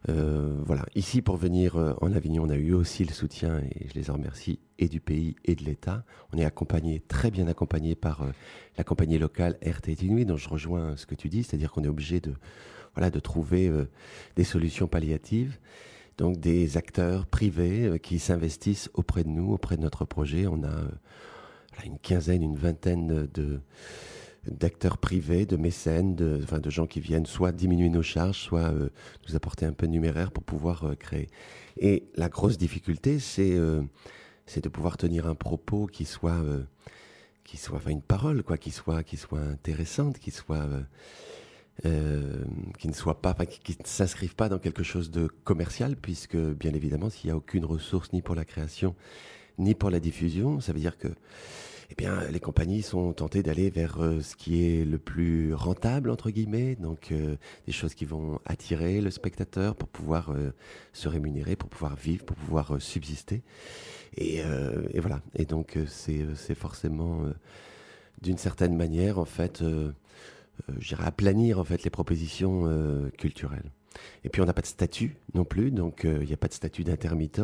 Euh, 0.08 0.56
voilà. 0.64 0.86
Ici, 0.94 1.20
pour 1.20 1.36
venir 1.36 1.76
euh, 1.76 1.94
en 2.00 2.12
Avignon, 2.12 2.44
on 2.44 2.50
a 2.50 2.56
eu 2.56 2.72
aussi 2.72 3.04
le 3.04 3.12
soutien, 3.12 3.58
et 3.58 3.88
je 3.88 3.94
les 3.94 4.10
en 4.10 4.14
remercie, 4.14 4.58
et 4.78 4.88
du 4.88 5.00
pays 5.00 5.36
et 5.44 5.54
de 5.54 5.64
l'État. 5.64 6.04
On 6.32 6.38
est 6.38 6.44
accompagné, 6.44 7.00
très 7.00 7.30
bien 7.30 7.46
accompagné 7.48 7.94
par 7.94 8.22
euh, 8.22 8.30
la 8.78 8.84
compagnie 8.84 9.18
locale 9.18 9.58
RT 9.64 10.02
Inuit, 10.02 10.24
dont 10.24 10.36
je 10.36 10.48
rejoins 10.48 10.96
ce 10.96 11.06
que 11.06 11.14
tu 11.14 11.28
dis, 11.28 11.42
c'est-à-dire 11.42 11.70
qu'on 11.70 11.84
est 11.84 11.88
obligé 11.88 12.20
de, 12.20 12.34
voilà, 12.94 13.10
de 13.10 13.20
trouver 13.20 13.70
des 14.36 14.44
solutions 14.44 14.86
palliatives. 14.86 15.58
Donc 16.16 16.38
des 16.38 16.76
acteurs 16.76 17.26
privés 17.26 17.98
qui 18.02 18.18
s'investissent 18.18 18.90
auprès 18.94 19.24
de 19.24 19.28
nous, 19.28 19.52
auprès 19.52 19.76
de 19.76 19.82
notre 19.82 20.04
projet. 20.04 20.46
On 20.46 20.62
a 20.64 21.84
une 21.84 21.98
quinzaine, 21.98 22.42
une 22.42 22.56
vingtaine 22.56 23.28
de 23.32 23.60
d'acteurs 24.46 24.98
privés, 24.98 25.44
de 25.44 25.56
mécènes, 25.56 26.14
de, 26.16 26.40
enfin, 26.42 26.58
de 26.58 26.70
gens 26.70 26.86
qui 26.86 27.00
viennent 27.00 27.26
soit 27.26 27.52
diminuer 27.52 27.88
nos 27.90 28.02
charges, 28.02 28.38
soit 28.38 28.72
euh, 28.72 28.88
nous 29.28 29.36
apporter 29.36 29.66
un 29.66 29.72
peu 29.72 29.86
de 29.86 29.92
numéraire 29.92 30.32
pour 30.32 30.44
pouvoir 30.44 30.84
euh, 30.84 30.94
créer. 30.94 31.28
Et 31.78 32.04
la 32.16 32.28
grosse 32.28 32.56
difficulté, 32.56 33.18
c'est 33.18 33.52
euh, 33.52 33.82
de 34.56 34.68
pouvoir 34.68 34.96
tenir 34.96 35.26
un 35.26 35.34
propos 35.34 35.86
qui 35.86 36.04
soit, 36.04 36.42
qui 37.44 37.56
soit 37.56 37.76
enfin, 37.76 37.90
une 37.90 38.02
parole, 38.02 38.42
quoi, 38.42 38.58
qui 38.58 38.72
soit, 38.72 39.04
qui 39.04 39.16
soit 39.16 39.40
intéressante, 39.40 40.18
qui 40.18 40.32
soit 40.32 40.66
qui 41.82 42.88
ne 42.88 42.92
soit 42.92 43.22
pas, 43.22 43.32
qui, 43.46 43.76
ne 43.78 43.86
s'inscrive 43.86 44.34
pas 44.34 44.48
dans 44.48 44.58
quelque 44.58 44.82
chose 44.82 45.12
de 45.12 45.28
commercial, 45.44 45.94
puisque 45.96 46.36
bien 46.36 46.74
évidemment, 46.74 47.10
s'il 47.10 47.28
n'y 47.28 47.32
a 47.32 47.36
aucune 47.36 47.64
ressource 47.64 48.12
ni 48.12 48.22
pour 48.22 48.34
la 48.34 48.44
création, 48.44 48.96
ni 49.56 49.76
pour 49.76 49.90
la 49.90 50.00
diffusion, 50.00 50.60
ça 50.60 50.72
veut 50.72 50.80
dire 50.80 50.98
que 50.98 51.08
eh 51.90 51.94
bien, 51.96 52.22
les 52.30 52.38
compagnies 52.38 52.82
sont 52.82 53.12
tentées 53.12 53.42
d'aller 53.42 53.68
vers 53.68 54.00
euh, 54.00 54.20
ce 54.20 54.36
qui 54.36 54.64
est 54.64 54.84
le 54.84 54.98
plus 54.98 55.54
rentable, 55.54 56.10
entre 56.10 56.30
guillemets, 56.30 56.76
donc 56.76 57.10
euh, 57.10 57.36
des 57.66 57.72
choses 57.72 57.94
qui 57.94 58.04
vont 58.04 58.38
attirer 58.44 59.00
le 59.00 59.10
spectateur 59.10 59.74
pour 59.74 59.88
pouvoir 59.88 60.30
euh, 60.30 60.52
se 60.92 61.08
rémunérer, 61.08 61.56
pour 61.56 61.68
pouvoir 61.68 61.96
vivre, 61.96 62.24
pour 62.24 62.36
pouvoir 62.36 62.80
subsister. 62.80 63.42
Et, 64.16 64.38
et, 64.92 65.00
voilà. 65.00 65.20
Et 65.36 65.44
donc, 65.44 65.78
c'est 65.86 66.54
forcément, 66.56 67.22
d'une 68.20 68.38
certaine 68.38 68.76
manière, 68.76 69.20
en 69.20 69.24
fait, 69.24 69.62
j'irais 70.78 71.04
aplanir 71.04 71.60
en 71.60 71.64
fait 71.64 71.84
les 71.84 71.90
propositions 71.90 72.68
culturelles. 73.16 73.70
Et 74.24 74.28
puis 74.28 74.40
on 74.40 74.44
n'a 74.44 74.52
pas 74.52 74.62
de 74.62 74.66
statut 74.66 75.16
non 75.34 75.44
plus, 75.44 75.70
donc 75.70 76.04
euh, 76.04 76.18
il 76.22 76.26
n'y 76.26 76.34
a 76.34 76.36
pas 76.36 76.48
de 76.48 76.52
statut 76.52 76.84
d'intermittent. 76.84 77.42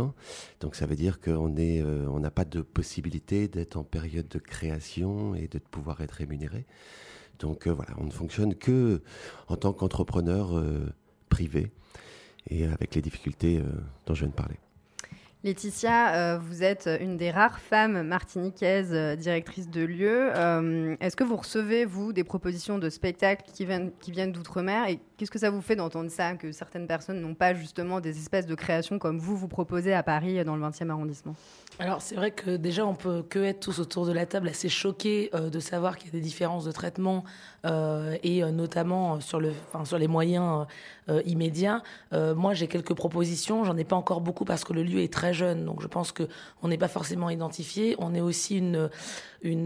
Donc 0.61 0.75
ça 0.75 0.87
veut 0.87 0.97
dire 0.97 1.21
qu'on 1.21 1.55
euh, 1.59 2.19
n'a 2.19 2.31
pas 2.31 2.45
de 2.45 2.61
possibilité 2.61 3.49
d'être 3.49 3.77
en 3.77 3.85
période 3.85 4.29
de 4.29 4.39
création 4.39 5.35
et 5.35 5.49
de 5.49 5.59
pouvoir 5.59 6.01
être 6.01 6.13
rémunéré. 6.13 6.67
Donc 7.39 7.67
euh, 7.67 7.73
voilà, 7.73 7.93
on 7.99 8.05
ne 8.05 8.11
fonctionne 8.11 8.55
que 8.55 9.03
en 9.49 9.57
tant 9.57 9.73
qu'entrepreneur 9.73 10.63
privé 11.29 11.73
et 12.49 12.67
avec 12.67 12.95
les 12.95 13.03
difficultés 13.03 13.61
dont 14.07 14.15
je 14.15 14.21
viens 14.21 14.29
de 14.29 14.35
parler. 14.35 14.57
Laetitia, 15.47 16.15
euh, 16.17 16.39
vous 16.39 16.65
êtes 16.65 16.91
une 17.01 17.17
des 17.17 17.31
rares 17.31 17.61
femmes 17.61 18.03
martiniquaises 18.03 18.93
euh, 18.93 19.15
directrices 19.15 19.71
de 19.71 19.83
lieu. 19.83 20.33
Euh, 20.35 20.97
est-ce 20.99 21.15
que 21.15 21.23
vous 21.23 21.37
recevez, 21.37 21.85
vous, 21.85 22.13
des 22.13 22.25
propositions 22.25 22.79
de 22.79 22.91
spectacles 22.91 23.45
qui 23.55 23.65
viennent, 23.65 23.93
qui 24.01 24.11
viennent 24.11 24.33
d'outre-mer 24.33 24.89
Et 24.89 24.99
qu'est-ce 25.17 25.31
que 25.31 25.39
ça 25.39 25.51
vous 25.51 25.61
fait 25.61 25.77
d'entendre 25.77 26.11
ça, 26.11 26.35
que 26.35 26.51
certaines 26.51 26.89
personnes 26.89 27.21
n'ont 27.21 27.37
pas 27.37 27.55
justement 27.55 28.01
des 28.01 28.19
espèces 28.19 28.47
de 28.47 28.57
créations 28.57 28.99
comme 28.99 29.21
vous, 29.21 29.37
vous 29.37 29.47
proposez 29.47 29.95
à 29.95 30.03
Paris, 30.03 30.45
dans 30.45 30.57
le 30.57 30.67
20e 30.67 30.91
arrondissement? 30.91 31.37
Alors, 31.79 32.03
c'est 32.03 32.17
vrai 32.17 32.33
que 32.33 32.57
déjà, 32.57 32.85
on 32.85 32.97
peut 32.97 33.23
que 33.23 33.39
être 33.39 33.61
tous 33.61 33.79
autour 33.79 34.05
de 34.05 34.13
la 34.13 34.27
table 34.27 34.49
assez 34.49 34.69
choqués 34.69 35.31
de 35.33 35.61
savoir 35.61 35.97
qu'il 35.97 36.09
y 36.09 36.11
a 36.11 36.19
des 36.19 36.25
différences 36.25 36.65
de 36.65 36.73
traitement 36.73 37.23
et 38.23 38.45
notamment 38.53 39.21
sur, 39.21 39.41
le, 39.41 39.53
sur 39.85 39.99
les 39.99 40.09
moyens 40.09 40.67
immédiats. 41.25 41.83
moi, 42.13 42.55
j'ai 42.55 42.69
quelques 42.69 42.95
propositions. 42.95 43.65
J'en 43.65 43.77
ai 43.77 43.85
pas 43.85 43.97
encore 43.97 44.21
beaucoup 44.21 44.45
parce 44.45 44.65
que 44.65 44.73
le 44.73 44.83
lieu 44.83 45.01
est 45.01 45.13
très 45.13 45.35
jeune, 45.35 45.65
donc 45.65 45.83
je 45.83 45.87
pense 45.87 46.13
qu'on 46.13 46.69
n'est 46.69 46.79
pas 46.79 46.89
forcément 46.89 47.31
identifié. 47.31 47.97
On 47.99 48.15
est 48.15 48.21
aussi 48.21 48.59
une, 48.59 48.89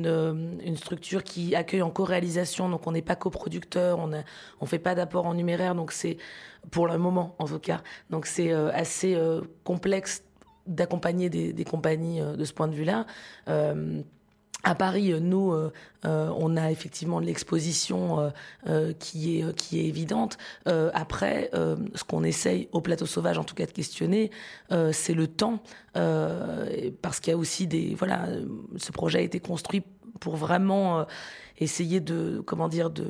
euh, 0.06 0.76
structure 0.76 1.24
qui 1.24 1.54
accueille 1.54 1.82
en 1.82 1.90
co-réalisation, 1.90 2.68
donc 2.68 2.86
on 2.86 2.92
n'est 2.92 3.02
pas 3.02 3.16
coproducteur, 3.16 3.98
on 3.98 4.08
ne 4.08 4.66
fait 4.66 4.78
pas 4.78 4.94
d'apport 4.94 5.26
en 5.26 5.34
numéraire, 5.34 5.74
donc 5.74 5.92
c'est 5.92 6.16
pour 6.70 6.86
le 6.86 6.98
moment 6.98 7.34
en 7.38 7.46
tout 7.46 7.58
cas. 7.58 7.82
Donc 8.10 8.26
c'est 8.26 8.52
euh, 8.52 8.70
assez 8.72 9.14
euh, 9.14 9.40
complexe 9.64 10.24
d'accompagner 10.66 11.30
des, 11.30 11.64
compagnies 11.64 12.20
de 12.20 12.44
ce 12.44 12.52
point 12.52 12.68
de 12.68 12.74
vue-là. 12.74 13.06
À 14.62 14.74
Paris, 14.74 15.12
euh, 15.12 15.20
nous, 15.20 15.52
euh, 15.52 15.72
euh, 16.04 16.30
on 16.36 16.56
a 16.56 16.70
effectivement 16.70 17.18
l'exposition 17.18 18.32
qui 18.98 19.38
est 19.38 19.54
qui 19.54 19.80
est 19.80 19.86
évidente. 19.86 20.38
après, 20.66 21.50
ce 21.52 22.04
qu'on 22.04 22.24
essaye 22.24 22.68
au 22.72 22.80
plateau 22.80 23.06
sauvage, 23.06 23.38
en 23.38 23.44
tout 23.44 23.54
cas, 23.54 23.66
de 23.66 23.70
questionner, 23.72 24.30
c'est 24.92 25.14
le 25.14 25.26
temps, 25.26 25.62
parce 25.92 27.20
qu'il 27.20 27.32
y 27.32 27.34
a 27.34 27.36
aussi 27.36 27.66
des 27.66 27.94
voilà, 27.94 28.28
ce 28.76 28.92
projet 28.92 29.18
a 29.18 29.22
été 29.22 29.40
construit 29.40 29.82
pour 30.20 30.36
vraiment 30.36 31.06
essayer 31.58 32.00
de 32.00 32.42
comment 32.46 32.68
dire 32.68 32.90
de 32.90 33.08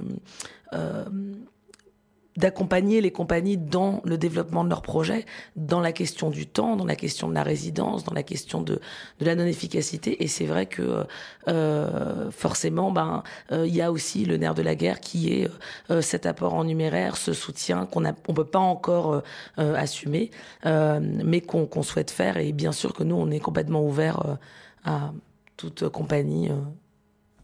d'accompagner 2.36 3.00
les 3.00 3.10
compagnies 3.10 3.56
dans 3.56 4.00
le 4.04 4.16
développement 4.16 4.64
de 4.64 4.68
leurs 4.68 4.82
projets, 4.82 5.24
dans 5.56 5.80
la 5.80 5.92
question 5.92 6.30
du 6.30 6.46
temps, 6.46 6.76
dans 6.76 6.84
la 6.84 6.94
question 6.94 7.28
de 7.28 7.34
la 7.34 7.42
résidence, 7.42 8.04
dans 8.04 8.14
la 8.14 8.22
question 8.22 8.62
de, 8.62 8.80
de 9.18 9.24
la 9.24 9.34
non-efficacité. 9.34 10.22
Et 10.22 10.28
c'est 10.28 10.46
vrai 10.46 10.66
que 10.66 11.06
euh, 11.48 12.30
forcément, 12.30 12.92
ben, 12.92 13.22
euh, 13.50 13.66
il 13.66 13.74
y 13.74 13.82
a 13.82 13.90
aussi 13.90 14.24
le 14.24 14.36
nerf 14.36 14.54
de 14.54 14.62
la 14.62 14.74
guerre 14.74 15.00
qui 15.00 15.32
est 15.32 15.50
euh, 15.90 16.00
cet 16.02 16.24
apport 16.24 16.54
en 16.54 16.64
numéraire, 16.64 17.16
ce 17.16 17.32
soutien 17.32 17.86
qu'on 17.86 18.00
ne 18.00 18.10
on 18.28 18.34
peut 18.34 18.44
pas 18.44 18.58
encore 18.58 19.22
assumer, 19.56 20.30
mais 20.64 21.40
qu'on 21.40 21.82
souhaite 21.82 22.10
faire. 22.10 22.36
Et 22.36 22.52
bien 22.52 22.72
sûr 22.72 22.92
que 22.92 23.02
nous, 23.02 23.16
on 23.16 23.30
est 23.30 23.40
complètement 23.40 23.84
ouvert 23.84 24.38
à 24.84 25.12
toute 25.56 25.88
compagnie, 25.88 26.50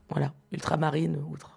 voilà, 0.09 0.33
ultramarine, 0.52 1.19
outre 1.31 1.55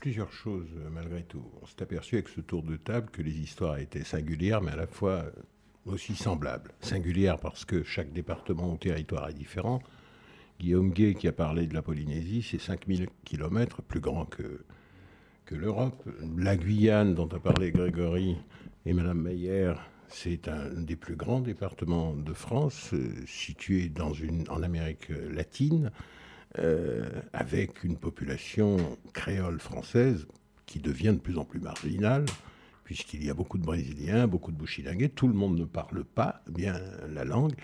plusieurs 0.00 0.32
choses 0.32 0.68
euh, 0.78 0.88
malgré 0.90 1.22
tout. 1.22 1.44
On 1.60 1.66
s'est 1.66 1.82
aperçu 1.82 2.14
avec 2.14 2.28
ce 2.28 2.40
tour 2.40 2.62
de 2.62 2.76
table 2.76 3.10
que 3.10 3.20
les 3.20 3.38
histoires 3.38 3.78
étaient 3.78 4.02
singulières, 4.02 4.62
mais 4.62 4.72
à 4.72 4.76
la 4.76 4.86
fois 4.86 5.24
euh, 5.24 5.30
aussi 5.84 6.16
semblables. 6.16 6.72
Singulières 6.80 7.38
parce 7.38 7.66
que 7.66 7.82
chaque 7.82 8.10
département 8.10 8.72
ou 8.72 8.78
territoire 8.78 9.28
est 9.28 9.34
différent. 9.34 9.82
Guillaume 10.58 10.90
Gay, 10.90 11.14
qui 11.14 11.28
a 11.28 11.32
parlé 11.32 11.66
de 11.66 11.74
la 11.74 11.82
Polynésie, 11.82 12.42
c'est 12.42 12.58
5000 12.58 13.08
km, 13.24 13.82
plus 13.82 14.00
grand 14.00 14.24
que, 14.24 14.64
que 15.44 15.54
l'Europe. 15.54 16.02
La 16.36 16.56
Guyane, 16.56 17.14
dont 17.14 17.28
a 17.28 17.38
parlé 17.38 17.70
Grégory 17.70 18.36
et 18.86 18.94
Madame 18.94 19.20
Meyer, 19.20 19.74
c'est 20.08 20.48
un 20.48 20.70
des 20.80 20.96
plus 20.96 21.16
grands 21.16 21.40
départements 21.40 22.14
de 22.14 22.32
France, 22.32 22.94
euh, 22.94 23.12
situé 23.26 23.90
dans 23.90 24.14
une, 24.14 24.48
en 24.48 24.62
Amérique 24.62 25.10
latine. 25.30 25.92
Euh, 26.58 27.08
avec 27.32 27.84
une 27.84 27.96
population 27.96 28.76
créole 29.12 29.60
française 29.60 30.26
qui 30.66 30.80
devient 30.80 31.12
de 31.12 31.20
plus 31.20 31.38
en 31.38 31.44
plus 31.44 31.60
marginale, 31.60 32.26
puisqu'il 32.82 33.24
y 33.24 33.30
a 33.30 33.34
beaucoup 33.34 33.56
de 33.56 33.62
Brésiliens, 33.62 34.26
beaucoup 34.26 34.50
de 34.50 34.56
Bouchilingués, 34.56 35.10
tout 35.10 35.28
le 35.28 35.34
monde 35.34 35.56
ne 35.56 35.64
parle 35.64 36.02
pas 36.02 36.42
bien 36.48 36.74
la 37.08 37.24
langue. 37.24 37.54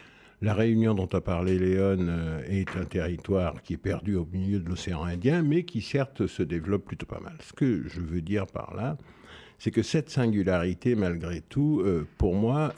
La 0.40 0.54
Réunion 0.54 0.94
dont 0.94 1.08
a 1.08 1.20
parlé 1.20 1.58
Léon 1.58 1.96
euh, 1.98 2.42
est 2.46 2.76
un 2.76 2.84
territoire 2.84 3.60
qui 3.60 3.72
est 3.72 3.78
perdu 3.78 4.14
au 4.14 4.24
milieu 4.24 4.60
de 4.60 4.68
l'océan 4.68 5.02
Indien, 5.02 5.42
mais 5.42 5.64
qui 5.64 5.80
certes 5.80 6.28
se 6.28 6.44
développe 6.44 6.84
plutôt 6.84 7.06
pas 7.06 7.20
mal. 7.20 7.36
Ce 7.40 7.52
que 7.52 7.88
je 7.88 8.00
veux 8.00 8.20
dire 8.20 8.46
par 8.46 8.76
là, 8.76 8.96
c'est 9.58 9.72
que 9.72 9.82
cette 9.82 10.10
singularité, 10.10 10.94
malgré 10.94 11.40
tout, 11.40 11.82
euh, 11.84 12.06
pour 12.18 12.36
moi, 12.36 12.72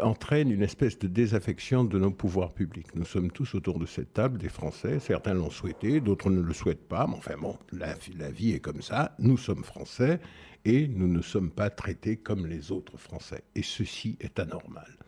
entraîne 0.00 0.50
une 0.50 0.62
espèce 0.62 0.98
de 0.98 1.08
désaffection 1.08 1.84
de 1.84 1.98
nos 1.98 2.10
pouvoirs 2.10 2.52
publics. 2.52 2.94
Nous 2.94 3.04
sommes 3.04 3.30
tous 3.30 3.54
autour 3.54 3.78
de 3.78 3.86
cette 3.86 4.12
table, 4.14 4.38
des 4.38 4.48
Français, 4.48 4.98
certains 4.98 5.34
l'ont 5.34 5.50
souhaité, 5.50 6.00
d'autres 6.00 6.30
ne 6.30 6.40
le 6.40 6.52
souhaitent 6.54 6.88
pas, 6.88 7.06
mais 7.06 7.16
enfin 7.16 7.36
bon, 7.38 7.58
la, 7.72 7.94
la 8.18 8.30
vie 8.30 8.52
est 8.52 8.60
comme 8.60 8.82
ça, 8.82 9.14
nous 9.18 9.36
sommes 9.36 9.64
Français 9.64 10.20
et 10.64 10.88
nous 10.88 11.08
ne 11.08 11.20
sommes 11.20 11.50
pas 11.50 11.70
traités 11.70 12.16
comme 12.16 12.46
les 12.46 12.72
autres 12.72 12.96
Français. 12.96 13.44
Et 13.54 13.62
ceci 13.62 14.16
est 14.20 14.38
anormal. 14.38 15.03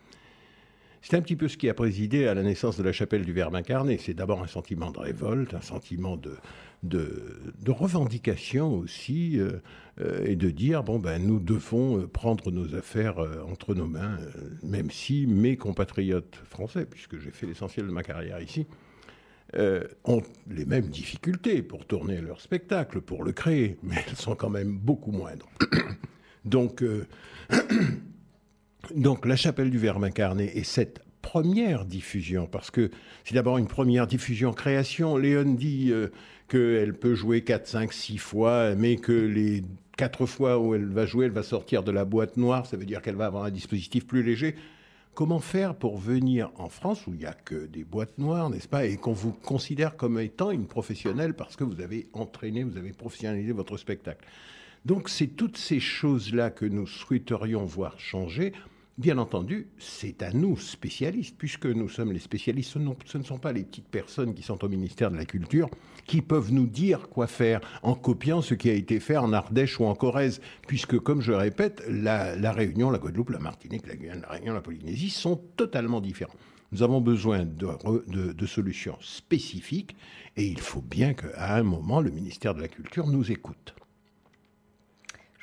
C'est 1.09 1.15
un 1.15 1.21
petit 1.21 1.37
peu 1.37 1.47
ce 1.47 1.55
qui 1.55 1.69
a 1.69 1.73
présidé 1.73 2.27
à 2.27 2.33
la 2.33 2.43
naissance 2.43 2.75
de 2.75 2.83
la 2.83 2.91
chapelle 2.91 3.23
du 3.23 3.31
Verbe 3.31 3.55
incarné. 3.55 3.97
C'est 3.97 4.13
d'abord 4.13 4.43
un 4.43 4.47
sentiment 4.47 4.91
de 4.91 4.99
révolte, 4.99 5.53
un 5.53 5.61
sentiment 5.61 6.17
de, 6.17 6.35
revendication 7.65 8.73
aussi, 8.73 9.39
euh, 9.39 9.61
euh, 10.01 10.25
et 10.25 10.35
de 10.35 10.49
dire 10.49 10.83
bon 10.83 10.99
ben 10.99 11.25
nous 11.25 11.39
devons 11.39 11.97
euh, 11.97 12.07
prendre 12.07 12.51
nos 12.51 12.75
affaires 12.75 13.19
entre 13.49 13.73
nos 13.73 13.87
mains, 13.87 14.17
même 14.63 14.91
si 14.91 15.27
mes 15.27 15.55
compatriotes 15.55 16.41
français, 16.43 16.85
puisque 16.85 17.17
j'ai 17.19 17.31
fait 17.31 17.45
l'essentiel 17.45 17.87
de 17.87 17.91
ma 17.91 18.03
carrière 18.03 18.41
ici, 18.41 18.67
ont 20.03 20.21
les 20.49 20.65
mêmes 20.65 20.89
difficultés 20.89 21.61
pour 21.61 21.85
tourner 21.85 22.19
leur 22.19 22.41
spectacle, 22.41 22.99
pour 22.99 23.23
le 23.23 23.31
créer, 23.31 23.77
mais 23.81 23.95
elles 24.09 24.17
sont 24.17 24.35
quand 24.35 24.49
même 24.49 24.77
beaucoup 24.77 25.13
moindres. 25.13 25.47
Donc, 26.43 26.83
donc 28.95 29.25
la 29.25 29.35
chapelle 29.35 29.69
du 29.69 29.77
Verbe 29.77 30.03
incarné 30.03 30.57
est 30.57 30.63
cette 30.63 31.01
première 31.21 31.85
diffusion, 31.85 32.47
parce 32.47 32.71
que 32.71 32.89
c'est 33.25 33.35
d'abord 33.35 33.57
une 33.57 33.67
première 33.67 34.07
diffusion 34.07 34.53
création. 34.53 35.17
Léon 35.17 35.55
dit 35.55 35.91
euh, 35.91 36.07
qu'elle 36.47 36.93
peut 36.93 37.15
jouer 37.15 37.43
4, 37.43 37.67
5, 37.67 37.93
6 37.93 38.17
fois, 38.17 38.75
mais 38.75 38.95
que 38.95 39.11
les 39.11 39.63
quatre 39.97 40.25
fois 40.25 40.59
où 40.59 40.75
elle 40.75 40.85
va 40.85 41.05
jouer, 41.05 41.25
elle 41.25 41.31
va 41.31 41.43
sortir 41.43 41.83
de 41.83 41.91
la 41.91 42.05
boîte 42.05 42.37
noire, 42.37 42.65
ça 42.65 42.77
veut 42.77 42.85
dire 42.85 43.01
qu'elle 43.01 43.15
va 43.15 43.25
avoir 43.25 43.43
un 43.43 43.51
dispositif 43.51 44.07
plus 44.07 44.23
léger. 44.23 44.55
Comment 45.15 45.39
faire 45.39 45.73
pour 45.75 45.97
venir 45.97 46.51
en 46.57 46.69
France, 46.69 47.07
où 47.07 47.13
il 47.13 47.19
n'y 47.19 47.25
a 47.25 47.33
que 47.33 47.65
des 47.65 47.83
boîtes 47.83 48.19
noires, 48.19 48.51
n'est-ce 48.51 48.67
pas, 48.67 48.85
et 48.85 48.97
qu'on 48.97 49.13
vous 49.13 49.31
considère 49.31 49.97
comme 49.97 50.19
étant 50.19 50.51
une 50.51 50.67
professionnelle 50.67 51.33
parce 51.33 51.55
que 51.55 51.63
vous 51.63 51.81
avez 51.81 52.07
entraîné, 52.13 52.63
vous 52.63 52.77
avez 52.77 52.93
professionnalisé 52.93 53.51
votre 53.51 53.77
spectacle? 53.77 54.23
Donc 54.85 55.09
c'est 55.09 55.27
toutes 55.27 55.57
ces 55.57 55.79
choses-là 55.79 56.51
que 56.51 56.65
nous 56.65 56.87
souhaiterions 56.87 57.65
voir 57.65 57.99
changer. 57.99 58.53
Bien 58.97 59.19
entendu, 59.19 59.67
c'est 59.77 60.23
à 60.23 60.31
nous, 60.31 60.57
spécialistes, 60.57 61.35
puisque 61.37 61.67
nous 61.67 61.87
sommes 61.87 62.11
les 62.11 62.19
spécialistes, 62.19 62.71
ce, 62.71 63.17
ne 63.19 63.23
sont 63.23 63.37
pas 63.37 63.51
les 63.51 63.63
petites 63.63 63.87
personnes 63.87 64.33
qui 64.33 64.41
sont 64.41 64.63
au 64.65 64.69
ministère 64.69 65.11
de 65.11 65.17
la 65.17 65.25
Culture 65.25 65.69
qui 66.07 66.23
peuvent 66.23 66.51
nous 66.51 66.65
dire 66.65 67.07
quoi 67.07 67.27
faire 67.27 67.61
en 67.83 67.93
copiant 67.93 68.41
ce 68.41 68.55
qui 68.55 68.71
a 68.71 68.73
été 68.73 68.99
fait 68.99 69.17
en 69.17 69.33
Ardèche 69.33 69.79
ou 69.79 69.85
en 69.85 69.93
Corrèze, 69.93 70.41
puisque, 70.67 70.97
comme 70.97 71.21
je 71.21 71.31
répète, 71.31 71.83
la, 71.87 72.51
Réunion, 72.51 72.89
la 72.89 72.97
Guadeloupe, 72.97 73.29
la 73.29 73.37
Martinique, 73.37 73.85
la 73.85 73.95
Guyane, 73.95 74.21
la 74.21 74.29
Réunion, 74.29 74.55
la 74.55 74.61
Polynésie 74.61 75.11
sont 75.11 75.39
totalement 75.57 76.01
différents. 76.01 76.33
Nous 76.71 76.81
avons 76.81 76.99
besoin 76.99 77.45
de- 77.45 78.33
de 78.33 78.45
solutions 78.47 78.97
spécifiques 78.99 79.95
et 80.37 80.47
il 80.47 80.59
faut 80.59 80.81
bien 80.81 81.13
qu'à 81.13 81.55
un 81.55 81.63
moment, 81.63 82.01
le 82.01 82.09
ministère 82.09 82.55
de 82.55 82.61
la 82.61 82.67
Culture 82.67 83.05
nous 83.05 83.31
écoute. 83.31 83.75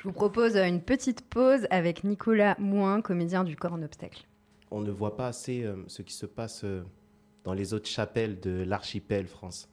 Je 0.05 0.09
vous 0.11 0.13
propose 0.13 0.55
une 0.55 0.81
petite 0.81 1.21
pause 1.21 1.65
avec 1.71 2.03
Nicolas 2.03 2.55
Mouin, 2.59 3.01
comédien 3.01 3.43
du 3.43 3.55
corps 3.55 3.73
en 3.73 3.81
obstacle. 3.81 4.27
on 4.69 4.81
ne 4.81 4.91
voit 4.91 5.17
pas 5.17 5.25
assez 5.25 5.63
euh, 5.63 5.77
ce 5.87 6.03
qui 6.03 6.13
se 6.13 6.27
passe 6.27 6.63
euh, 6.63 6.83
dans 7.43 7.55
les 7.55 7.73
autres 7.73 7.87
chapelles 7.87 8.39
de 8.39 8.51
l'archipel 8.51 9.25
France. 9.25 9.67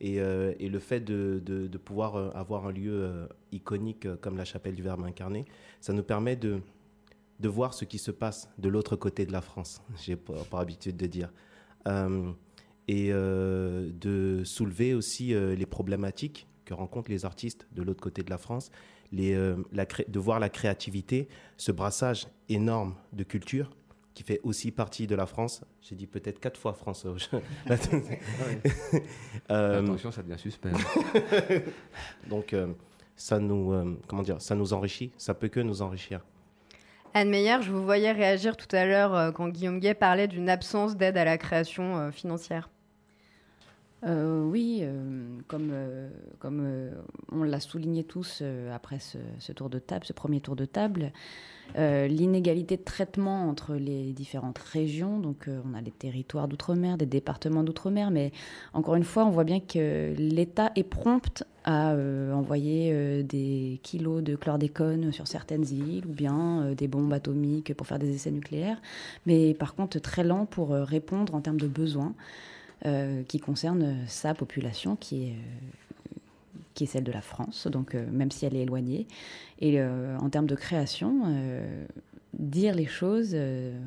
Et, 0.00 0.20
euh, 0.20 0.54
le 0.60 0.78
fait 0.78 1.00
de, 1.00 1.66
pouvoir 1.84 2.36
avoir 2.36 2.68
un 2.68 2.70
lieu 2.70 3.28
iconique 3.50 4.06
comme 4.20 4.36
la 4.36 4.44
chapelle 4.44 4.76
du 4.76 4.82
Verbe 4.84 5.02
incarné, 5.02 5.44
ça 5.80 5.92
nous 5.92 6.04
permet 6.04 6.36
de, 6.36 6.60
voir 7.42 7.74
ce 7.74 7.84
qui 7.84 7.98
se 7.98 8.12
passe 8.12 8.48
de 8.58 8.68
l'autre 8.68 8.94
côté 8.94 9.26
de 9.26 9.32
la 9.32 9.40
France, 9.40 9.82
j'ai 10.04 10.14
pas, 10.14 10.34
pas 10.48 10.60
habitude 10.60 10.96
de 10.96 11.06
dire. 11.06 11.32
Et 12.86 13.10
de 13.10 14.42
soulever 14.44 14.94
aussi 14.94 15.34
les 15.34 15.66
problématiques 15.66 16.46
que 16.64 16.74
rencontrent 16.74 17.10
les 17.10 17.24
artistes 17.24 17.66
de 17.72 17.82
l'autre 17.82 18.00
côté 18.00 18.22
de 18.22 18.30
la 18.30 18.38
France, 18.38 18.70
les, 19.12 19.34
euh, 19.34 19.56
la 19.72 19.86
cré- 19.86 20.06
de 20.08 20.18
voir 20.18 20.40
la 20.40 20.48
créativité, 20.48 21.28
ce 21.56 21.72
brassage 21.72 22.26
énorme 22.48 22.94
de 23.12 23.22
culture 23.24 23.70
qui 24.14 24.22
fait 24.22 24.40
aussi 24.44 24.70
partie 24.70 25.06
de 25.08 25.14
la 25.16 25.26
France. 25.26 25.62
J'ai 25.80 25.96
dit 25.96 26.06
peut-être 26.06 26.38
quatre 26.38 26.58
fois 26.60 26.72
France. 26.72 27.06
Euh, 29.50 29.82
Attention, 29.82 30.10
ça 30.10 30.22
devient 30.22 30.38
suspect. 30.38 30.70
donc 32.28 32.52
euh, 32.54 32.68
ça 33.16 33.38
nous, 33.38 33.72
euh, 33.72 33.98
comment 34.08 34.22
dire, 34.22 34.40
ça 34.40 34.54
nous 34.54 34.72
enrichit. 34.72 35.12
Ça 35.18 35.34
peut 35.34 35.48
que 35.48 35.60
nous 35.60 35.82
enrichir. 35.82 36.20
Anne 37.12 37.28
Meyer, 37.30 37.58
je 37.60 37.70
vous 37.70 37.84
voyais 37.84 38.10
réagir 38.12 38.56
tout 38.56 38.74
à 38.74 38.84
l'heure 38.86 39.14
euh, 39.14 39.30
quand 39.32 39.48
Guillaume 39.48 39.78
Gay 39.78 39.94
parlait 39.94 40.26
d'une 40.28 40.48
absence 40.48 40.96
d'aide 40.96 41.16
à 41.16 41.24
la 41.24 41.38
création 41.38 41.96
euh, 41.98 42.10
financière. 42.10 42.68
Euh, 44.06 44.44
oui, 44.44 44.80
euh, 44.82 45.38
comme, 45.48 45.70
euh, 45.72 46.90
on 47.32 47.42
l'a 47.42 47.60
souligné 47.60 48.04
tous 48.04 48.42
après 48.72 48.98
ce, 48.98 49.52
tour 49.52 49.70
de 49.70 49.78
table, 49.78 50.04
ce 50.04 50.12
premier 50.12 50.40
tour 50.40 50.56
de 50.56 50.64
table, 50.64 51.12
l'inégalité 51.76 52.76
de 52.76 52.82
traitement 52.82 53.48
entre 53.48 53.74
les 53.74 54.12
différentes 54.12 54.58
régions. 54.58 55.18
Donc, 55.18 55.48
on 55.48 55.74
a 55.74 55.80
les 55.80 55.90
territoires 55.90 56.48
d'outre-mer, 56.48 56.98
des 56.98 57.06
départements 57.06 57.62
d'outre-mer, 57.62 58.10
mais 58.10 58.32
encore 58.74 58.96
une 58.96 59.04
fois, 59.04 59.24
on 59.24 59.30
voit 59.30 59.44
bien 59.44 59.60
que 59.60 60.14
l'État 60.18 60.70
est 60.76 60.84
prompt 60.84 61.44
à 61.64 61.94
envoyer 62.34 63.22
des 63.22 63.80
kilos 63.82 64.22
de 64.22 64.36
chlordécone 64.36 65.12
sur 65.12 65.26
certaines 65.26 65.64
îles 65.64 66.04
ou 66.06 66.12
bien 66.12 66.74
des 66.76 66.88
bombes 66.88 67.12
atomiques 67.12 67.72
pour 67.74 67.86
faire 67.86 67.98
des 67.98 68.14
essais 68.14 68.30
nucléaires, 68.30 68.80
mais 69.24 69.54
par 69.54 69.74
contre 69.74 69.98
très 69.98 70.24
lent 70.24 70.44
pour 70.44 70.70
répondre 70.70 71.34
en 71.34 71.40
termes 71.40 71.60
de 71.60 71.68
besoins 71.68 72.14
qui 73.28 73.40
concerne 73.40 73.96
sa 74.06 74.34
population 74.34 74.96
qui 74.96 75.24
est, 75.24 75.32
euh, 75.32 76.86
celle 76.86 77.04
de 77.04 77.12
la 77.12 77.20
France, 77.20 77.66
donc 77.66 77.94
euh, 77.94 78.04
même 78.10 78.30
si 78.30 78.44
elle 78.44 78.56
est 78.56 78.62
éloignée. 78.62 79.06
Et 79.60 79.80
euh, 79.80 80.18
en 80.18 80.28
termes 80.28 80.46
de 80.46 80.54
création, 80.54 81.22
euh, 81.26 81.86
dire 82.38 82.74
les 82.74 82.86
choses, 82.86 83.30
euh, 83.34 83.78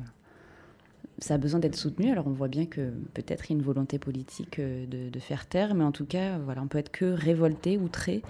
ça 1.18 1.34
a 1.34 1.38
besoin 1.38 1.60
d'être 1.60 1.76
soutenu. 1.76 2.10
Alors 2.10 2.26
on 2.26 2.32
voit 2.32 2.48
bien 2.48 2.66
que 2.66 2.92
peut-être 3.14 3.46
il 3.46 3.52
y 3.52 3.56
a 3.56 3.58
une 3.58 3.64
volonté 3.64 3.98
politique 3.98 4.58
euh, 4.58 4.86
de, 4.86 5.18
faire 5.18 5.46
taire, 5.46 5.74
mais 5.74 5.84
en 5.84 5.92
tout 5.92 6.06
cas, 6.06 6.38
voilà, 6.38 6.62
on 6.62 6.68
peut 6.68 6.78
être 6.78 6.90
que 6.92 7.04
révolté, 7.04 7.78
outré 7.78 8.22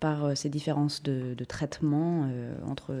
par 0.00 0.24
euh, 0.24 0.34
ces 0.34 0.48
différences 0.48 1.02
de, 1.02 1.34
traitement 1.44 2.26
euh, 2.28 2.54
entre 2.66 2.94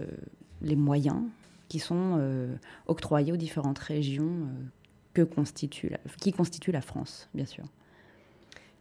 les 0.62 0.76
moyens 0.76 1.22
qui 1.68 1.78
sont 1.78 2.16
euh, 2.18 2.54
octroyés 2.86 3.32
aux 3.32 3.36
différentes 3.36 3.78
régions 3.78 4.24
euh, 4.24 4.64
que 5.18 5.24
constitue 5.34 5.88
la- 5.88 5.98
qui 6.20 6.32
constituent 6.32 6.72
la 6.72 6.80
France, 6.80 7.28
bien 7.34 7.44
sûr. 7.46 7.64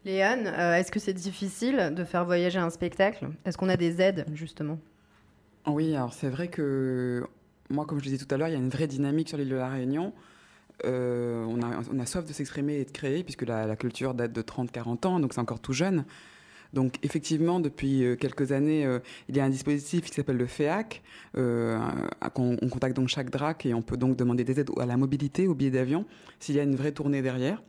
Léon, 0.06 0.45
euh, 0.45 0.76
est-ce 0.76 0.91
que 0.91 1.00
c'est 1.00 1.13
difficile 1.13 1.91
de 1.95 2.04
faire 2.04 2.23
voyager 2.26 2.60
un 2.60 2.69
spectacle? 2.69 3.28
Est-ce 3.45 3.58
qu'on 3.58 3.69
a 3.69 3.78
des 3.78 4.00
aides, 4.02 4.26
justement? 4.34 4.80
Oui, 5.65 5.95
alors 5.95 6.13
c'est 6.13 6.30
vrai 6.30 6.47
que 6.47 7.26
moi, 7.69 7.86
comme 7.86 8.00
je 8.00 8.04
disais 8.06 8.23
tout 8.23 8.34
à 8.34 8.38
l'heure, 8.38 8.47
il 8.47 8.54
y 8.54 8.56
a 8.56 8.60
une 8.60 8.69
vraie 8.69 8.88
dynamique 8.88 9.28
sur 9.30 9.38
l'île 9.38 9.50
de 9.50 9.56
la 9.56 9.67
Réunion. 9.69 10.13
Euh, 10.86 11.43
on, 11.50 11.62
a, 11.62 11.82
on 11.91 12.00
a 12.00 12.06
soif 12.06 12.23
de 12.26 12.32
s'exprimer 12.34 12.76
et 12.76 12.86
de 12.86 12.91
créer, 12.91 13.23
puisque 13.23 13.41
la, 13.41 13.65
la 13.65 13.76
culture 13.76 14.13
date 14.13 14.32
de 14.32 14.41
30-40 14.41 15.06
ans, 15.08 15.19
donc 15.19 15.34
c'est 15.34 15.41
encore 15.41 15.60
tout 15.60 15.73
jeune. 15.73 16.06
Donc 16.73 16.95
effectivement, 17.03 17.60
depuis 17.60 18.03
euh, 18.03 18.15
quelques 18.15 18.51
années, 18.51 18.86
euh, 18.86 18.99
il 19.30 19.38
y 19.38 19.39
a 19.39 19.45
un 19.45 19.49
dispositif 19.49 20.06
qui 20.06 20.13
s'appelle 20.13 20.38
le 20.38 20.47
FEAC, 20.47 21.01
euh, 21.38 21.80
on 22.36 22.69
contacte 22.69 22.95
donc 22.95 23.08
chaque 23.08 23.30
DRAC 23.30 23.65
et 23.65 23.73
on 23.73 23.82
peut 23.82 23.97
donc 23.97 24.15
demander 24.15 24.43
des 24.43 24.60
aides 24.60 24.71
à 24.80 24.86
la 24.86 24.97
mobilité, 24.97 25.47
au 25.47 25.56
billet 25.56 25.71
d'avion, 25.71 26.06
s'il 26.39 26.56
y 26.56 26.60
a 26.60 26.63
une 26.63 26.75
vraie 26.75 26.91
tournée 26.91 27.21
derrière. 27.21 27.62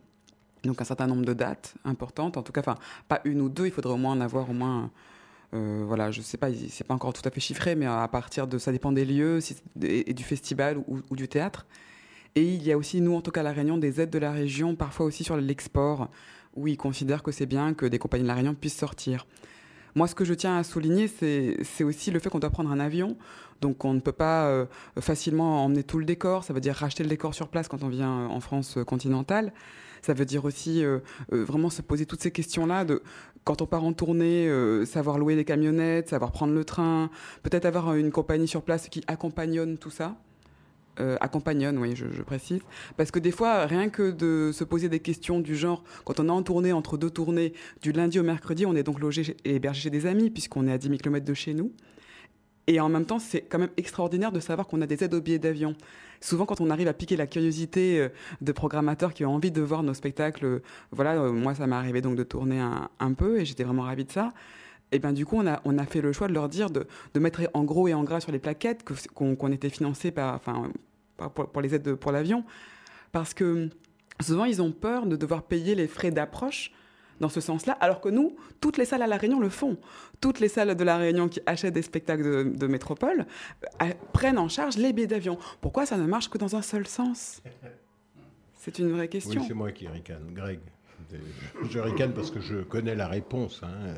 Donc 0.63 0.81
un 0.81 0.85
certain 0.85 1.07
nombre 1.07 1.23
de 1.23 1.33
dates 1.33 1.75
importantes, 1.85 2.35
en 2.35 2.43
tout 2.43 2.51
cas, 2.51 2.61
enfin 2.61 2.75
pas 3.07 3.21
une 3.23 3.41
ou 3.41 3.49
deux, 3.49 3.65
il 3.65 3.71
faudrait 3.71 3.93
au 3.93 3.97
moins 3.97 4.11
en 4.13 4.21
avoir 4.21 4.49
au 4.49 4.53
moins 4.53 4.91
euh, 5.53 5.83
voilà, 5.87 6.11
je 6.11 6.21
sais 6.21 6.37
pas, 6.37 6.49
c'est 6.53 6.85
pas 6.85 6.93
encore 6.93 7.13
tout 7.13 7.21
à 7.25 7.31
fait 7.31 7.39
chiffré, 7.39 7.75
mais 7.75 7.85
à 7.85 8.07
partir 8.07 8.45
de, 8.45 8.57
ça 8.57 8.71
dépend 8.71 8.91
des 8.91 9.05
lieux 9.05 9.39
et, 9.81 10.13
du 10.13 10.23
festival 10.23 10.83
ou 10.87 11.15
du 11.15 11.27
théâtre. 11.27 11.65
Et 12.35 12.43
il 12.43 12.63
y 12.63 12.71
a 12.71 12.77
aussi, 12.77 13.01
nous, 13.01 13.15
en 13.15 13.21
tout 13.21 13.31
cas, 13.31 13.41
à 13.41 13.43
La 13.43 13.51
Réunion, 13.51 13.77
des 13.77 14.01
aides 14.01 14.11
de 14.11 14.19
la 14.19 14.31
région, 14.31 14.75
parfois 14.75 15.05
aussi 15.05 15.23
sur 15.23 15.35
l'export, 15.37 16.09
où 16.55 16.67
ils 16.67 16.77
considèrent 16.77 17.23
que 17.23 17.31
c'est 17.31 17.45
bien 17.45 17.73
que 17.73 17.85
des 17.85 17.99
compagnies 17.99 18.23
de 18.23 18.27
La 18.27 18.35
Réunion 18.35 18.55
puissent 18.55 18.77
sortir. 18.77 19.25
Moi, 19.95 20.07
ce 20.07 20.15
que 20.15 20.23
je 20.23 20.33
tiens 20.33 20.57
à 20.57 20.63
souligner, 20.63 21.07
c'est 21.07 21.83
aussi 21.83 22.11
le 22.11 22.19
fait 22.19 22.29
qu'on 22.29 22.39
doit 22.39 22.51
prendre 22.51 22.71
un 22.71 22.79
avion. 22.79 23.17
Donc, 23.61 23.83
on 23.83 23.93
ne 23.93 23.99
peut 23.99 24.11
pas 24.13 24.47
euh, 24.47 24.65
facilement 24.99 25.65
emmener 25.65 25.83
tout 25.83 25.97
le 25.97 26.05
décor. 26.05 26.43
Ça 26.43 26.53
veut 26.53 26.61
dire 26.61 26.75
racheter 26.75 27.03
le 27.03 27.09
décor 27.09 27.33
sur 27.33 27.49
place 27.49 27.67
quand 27.67 27.83
on 27.83 27.89
vient 27.89 28.27
en 28.27 28.39
France 28.39 28.77
euh, 28.77 28.83
continentale. 28.83 29.51
Ça 30.01 30.13
veut 30.13 30.25
dire 30.25 30.45
aussi 30.45 30.83
euh, 30.83 30.99
euh, 31.33 31.43
vraiment 31.43 31.69
se 31.69 31.81
poser 31.81 32.05
toutes 32.05 32.21
ces 32.21 32.31
questions-là 32.31 32.85
quand 33.43 33.61
on 33.61 33.65
part 33.65 33.83
en 33.83 33.93
tournée, 33.93 34.47
euh, 34.47 34.85
savoir 34.85 35.17
louer 35.17 35.35
des 35.35 35.45
camionnettes, 35.45 36.09
savoir 36.09 36.31
prendre 36.31 36.53
le 36.53 36.63
train, 36.63 37.09
peut-être 37.43 37.65
avoir 37.65 37.93
une 37.95 38.11
compagnie 38.11 38.47
sur 38.47 38.61
place 38.61 38.87
qui 38.89 39.03
accompagnonne 39.07 39.77
tout 39.77 39.89
ça. 39.89 40.15
Euh, 40.99 41.15
accompagnonne, 41.21 41.77
oui, 41.77 41.95
je, 41.95 42.21
précise. 42.23 42.59
Parce 42.97 43.09
que 43.09 43.19
des 43.19 43.31
fois, 43.31 43.65
rien 43.65 43.89
que 43.89 44.11
de 44.11 44.51
se 44.51 44.65
poser 44.65 44.89
des 44.89 44.99
questions 44.99 45.39
du 45.39 45.55
genre, 45.55 45.83
quand 46.03 46.19
on 46.19 46.27
est 46.27 46.31
en 46.31 46.43
tournée, 46.43 46.73
entre 46.73 46.97
deux 46.97 47.09
tournées, 47.09 47.53
du 47.81 47.93
lundi 47.93 48.19
au 48.19 48.23
mercredi, 48.23 48.65
on 48.65 48.75
est 48.75 48.83
donc 48.83 48.99
logé 48.99 49.37
et 49.45 49.55
hébergé 49.55 49.83
chez 49.83 49.89
des 49.89 50.05
amis, 50.05 50.29
puisqu'on 50.29 50.67
est 50.67 50.73
à 50.73 50.77
10 50.77 50.87
000 50.87 50.97
km 50.97 51.25
de 51.25 51.33
chez 51.33 51.53
nous. 51.53 51.71
Et 52.69 52.79
en 52.79 52.87
même 52.87 53.05
temps, 53.05 53.17
c'est 53.17 53.41
quand 53.41 53.57
même 53.57 53.71
extraordinaire 53.77 54.31
de 54.31 54.39
savoir 54.39 54.67
qu'on 54.67 54.79
a 54.81 54.85
des 54.85 55.03
aides 55.03 55.15
aux 55.15 55.21
billets 55.21 55.39
d'avion. 55.39 55.73
Souvent, 56.21 56.45
quand 56.45 56.61
on 56.61 56.69
arrive 56.69 56.87
à 56.87 56.93
piquer 56.93 57.15
la 57.15 57.25
curiosité 57.25 57.99
euh, 57.99 58.09
de 58.41 58.51
programmateurs 58.51 59.15
qui 59.15 59.25
ont 59.25 59.33
envie 59.33 59.49
de 59.49 59.61
voir 59.61 59.81
nos 59.81 59.95
spectacles, 59.95 60.45
euh, 60.45 60.59
voilà, 60.91 61.15
euh, 61.15 61.31
moi, 61.31 61.55
ça 61.55 61.65
m'est 61.65 61.75
arrivé 61.75 62.01
donc 62.01 62.15
de 62.15 62.21
tourner 62.21 62.59
un, 62.59 63.13
peu 63.13 63.39
et 63.39 63.45
j'étais 63.45 63.63
vraiment 63.63 63.81
ravie 63.81 64.05
de 64.05 64.11
ça. 64.11 64.33
Et 64.91 64.99
bien, 64.99 65.13
du 65.13 65.25
coup, 65.25 65.41
on 65.41 65.47
a, 65.77 65.85
fait 65.87 66.01
le 66.01 66.13
choix 66.13 66.27
de 66.27 66.33
leur 66.33 66.47
dire 66.47 66.69
de, 66.69 66.85
mettre 67.19 67.41
en 67.55 67.63
gros 67.63 67.87
et 67.87 67.95
en 67.95 68.03
gras 68.03 68.19
sur 68.19 68.31
les 68.31 68.39
plaquettes 68.39 68.83
que- 68.83 68.93
qu'on 69.15 69.51
était 69.51 69.69
financé 69.69 70.11
par, 70.11 70.35
enfin, 70.35 70.71
pour, 71.33 71.49
pour 71.49 71.61
les 71.61 71.75
aides 71.75 71.83
de- 71.83 71.93
pour 71.93 72.11
l'avion. 72.11 72.43
Parce 73.11 73.33
que 73.33 73.69
souvent, 74.21 74.45
ils 74.45 74.61
ont 74.61 74.71
peur 74.71 75.05
de 75.05 75.15
devoir 75.15 75.43
payer 75.43 75.75
les 75.75 75.87
frais 75.87 76.11
d'approche 76.11 76.71
dans 77.19 77.27
ce 77.29 77.41
sens-là, 77.41 77.73
alors 77.81 77.99
que 77.99 78.07
nous, 78.07 78.37
toutes 78.61 78.77
les 78.77 78.85
salles 78.85 79.01
à 79.01 79.07
La 79.07 79.17
Réunion 79.17 79.41
le 79.41 79.49
font. 79.49 79.77
Toutes 80.21 80.39
les 80.39 80.47
salles 80.47 80.73
de 80.75 80.83
La 80.85 80.95
Réunion 80.97 81.27
qui 81.27 81.41
achètent 81.45 81.73
des 81.73 81.81
spectacles 81.81 82.23
de, 82.23 82.43
de 82.57 82.67
métropole 82.67 83.25
euh, 83.81 83.87
prennent 84.13 84.37
en 84.37 84.47
charge 84.47 84.77
les 84.77 84.93
billets 84.93 85.07
d'avion. 85.07 85.37
Pourquoi 85.59 85.85
ça 85.85 85.97
ne 85.97 86.05
marche 86.07 86.29
que 86.29 86.37
dans 86.37 86.55
un 86.55 86.61
seul 86.61 86.87
sens? 86.87 87.41
C'est 88.55 88.79
une 88.79 88.89
vraie 88.91 89.01
Oui, 89.03 89.09
question. 89.09 89.43
c'est 89.45 89.53
moi 89.53 89.71
qui 89.73 89.87
ricane, 89.87 90.31
Greg. 90.33 90.59
Je 91.69 91.79
ricane 91.79 92.13
parce 92.13 92.29
que 92.31 92.39
je 92.39 92.57
connais 92.57 92.95
la 92.95 93.07
réponse. 93.07 93.61
hein. 93.63 93.93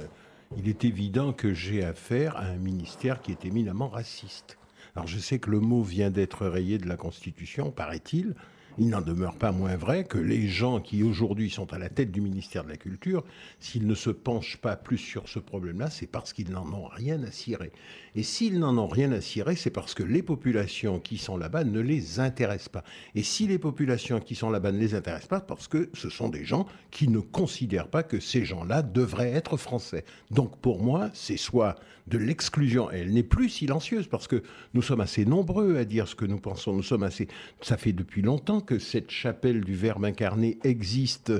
Il 0.57 0.67
est 0.67 0.83
évident 0.83 1.31
que 1.33 1.53
j'ai 1.53 1.83
affaire 1.83 2.35
à 2.37 2.45
un 2.45 2.57
ministère 2.57 3.21
qui 3.21 3.31
est 3.31 3.45
éminemment 3.45 3.87
raciste. 3.89 4.57
Alors 4.95 5.07
je 5.07 5.19
sais 5.19 5.39
que 5.39 5.49
le 5.49 5.59
mot 5.59 5.81
vient 5.81 6.09
d'être 6.09 6.45
rayé 6.45 6.77
de 6.77 6.87
la 6.87 6.97
Constitution, 6.97 7.71
paraît-il. 7.71 8.35
Il 8.77 8.89
n'en 8.89 9.01
demeure 9.01 9.35
pas 9.35 9.51
moins 9.51 9.75
vrai 9.75 10.05
que 10.05 10.17
les 10.17 10.47
gens 10.47 10.79
qui 10.79 11.03
aujourd'hui 11.03 11.49
sont 11.49 11.73
à 11.73 11.77
la 11.77 11.89
tête 11.89 12.11
du 12.11 12.21
ministère 12.21 12.63
de 12.63 12.69
la 12.69 12.77
Culture, 12.77 13.23
s'ils 13.59 13.85
ne 13.85 13.95
se 13.95 14.09
penchent 14.09 14.57
pas 14.57 14.77
plus 14.77 14.97
sur 14.97 15.27
ce 15.27 15.39
problème-là, 15.39 15.89
c'est 15.89 16.07
parce 16.07 16.31
qu'ils 16.31 16.51
n'en 16.51 16.71
ont 16.71 16.87
rien 16.87 17.21
à 17.23 17.31
cirer. 17.31 17.71
Et 18.15 18.23
s'ils 18.23 18.59
n'en 18.59 18.77
ont 18.77 18.87
rien 18.87 19.11
à 19.13 19.21
cirer, 19.21 19.55
c'est 19.55 19.69
parce 19.69 19.93
que 19.93 20.03
les 20.03 20.21
populations 20.21 20.99
qui 20.99 21.17
sont 21.17 21.37
là-bas 21.37 21.63
ne 21.63 21.79
les 21.79 22.19
intéressent 22.19 22.69
pas. 22.69 22.83
Et 23.15 23.23
si 23.23 23.47
les 23.47 23.57
populations 23.57 24.19
qui 24.19 24.35
sont 24.35 24.49
là-bas 24.49 24.73
ne 24.73 24.79
les 24.79 24.95
intéressent 24.95 25.29
pas, 25.29 25.39
parce 25.39 25.67
que 25.67 25.89
ce 25.93 26.09
sont 26.09 26.27
des 26.27 26.43
gens 26.43 26.65
qui 26.91 27.07
ne 27.07 27.19
considèrent 27.19 27.87
pas 27.87 28.03
que 28.03 28.19
ces 28.19 28.43
gens-là 28.43 28.81
devraient 28.81 29.31
être 29.31 29.55
français. 29.55 30.03
Donc 30.29 30.57
pour 30.57 30.83
moi, 30.83 31.09
c'est 31.13 31.37
soit 31.37 31.75
de 32.07 32.17
l'exclusion, 32.17 32.91
et 32.91 32.97
elle 32.97 33.13
n'est 33.13 33.23
plus 33.23 33.47
silencieuse, 33.47 34.07
parce 34.07 34.27
que 34.27 34.43
nous 34.73 34.81
sommes 34.81 35.01
assez 35.01 35.23
nombreux 35.23 35.77
à 35.77 35.85
dire 35.85 36.07
ce 36.07 36.15
que 36.15 36.25
nous 36.25 36.39
pensons, 36.39 36.73
nous 36.73 36.83
sommes 36.83 37.03
assez... 37.03 37.29
Ça 37.61 37.77
fait 37.77 37.93
depuis 37.93 38.21
longtemps 38.21 38.59
que 38.59 38.79
cette 38.79 39.11
chapelle 39.11 39.61
du 39.61 39.75
Verbe 39.75 40.03
incarné 40.03 40.57
existe. 40.63 41.31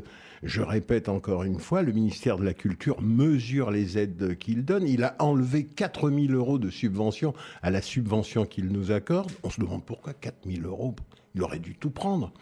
Je 0.43 0.61
répète 0.61 1.07
encore 1.07 1.43
une 1.43 1.59
fois, 1.59 1.83
le 1.83 1.91
ministère 1.91 2.37
de 2.37 2.43
la 2.43 2.55
Culture 2.55 2.99
mesure 3.01 3.69
les 3.69 3.99
aides 3.99 4.35
qu'il 4.39 4.65
donne. 4.65 4.87
Il 4.87 5.03
a 5.03 5.15
enlevé 5.19 5.65
4000 5.65 6.33
euros 6.33 6.57
de 6.57 6.71
subvention 6.71 7.35
à 7.61 7.69
la 7.69 7.83
subvention 7.83 8.45
qu'il 8.47 8.69
nous 8.69 8.91
accorde. 8.91 9.31
On 9.43 9.51
se 9.51 9.61
demande 9.61 9.85
pourquoi 9.85 10.13
4000 10.13 10.65
euros. 10.65 10.95
Il 11.35 11.43
aurait 11.43 11.59
dû 11.59 11.75
tout 11.75 11.91
prendre. 11.91 12.33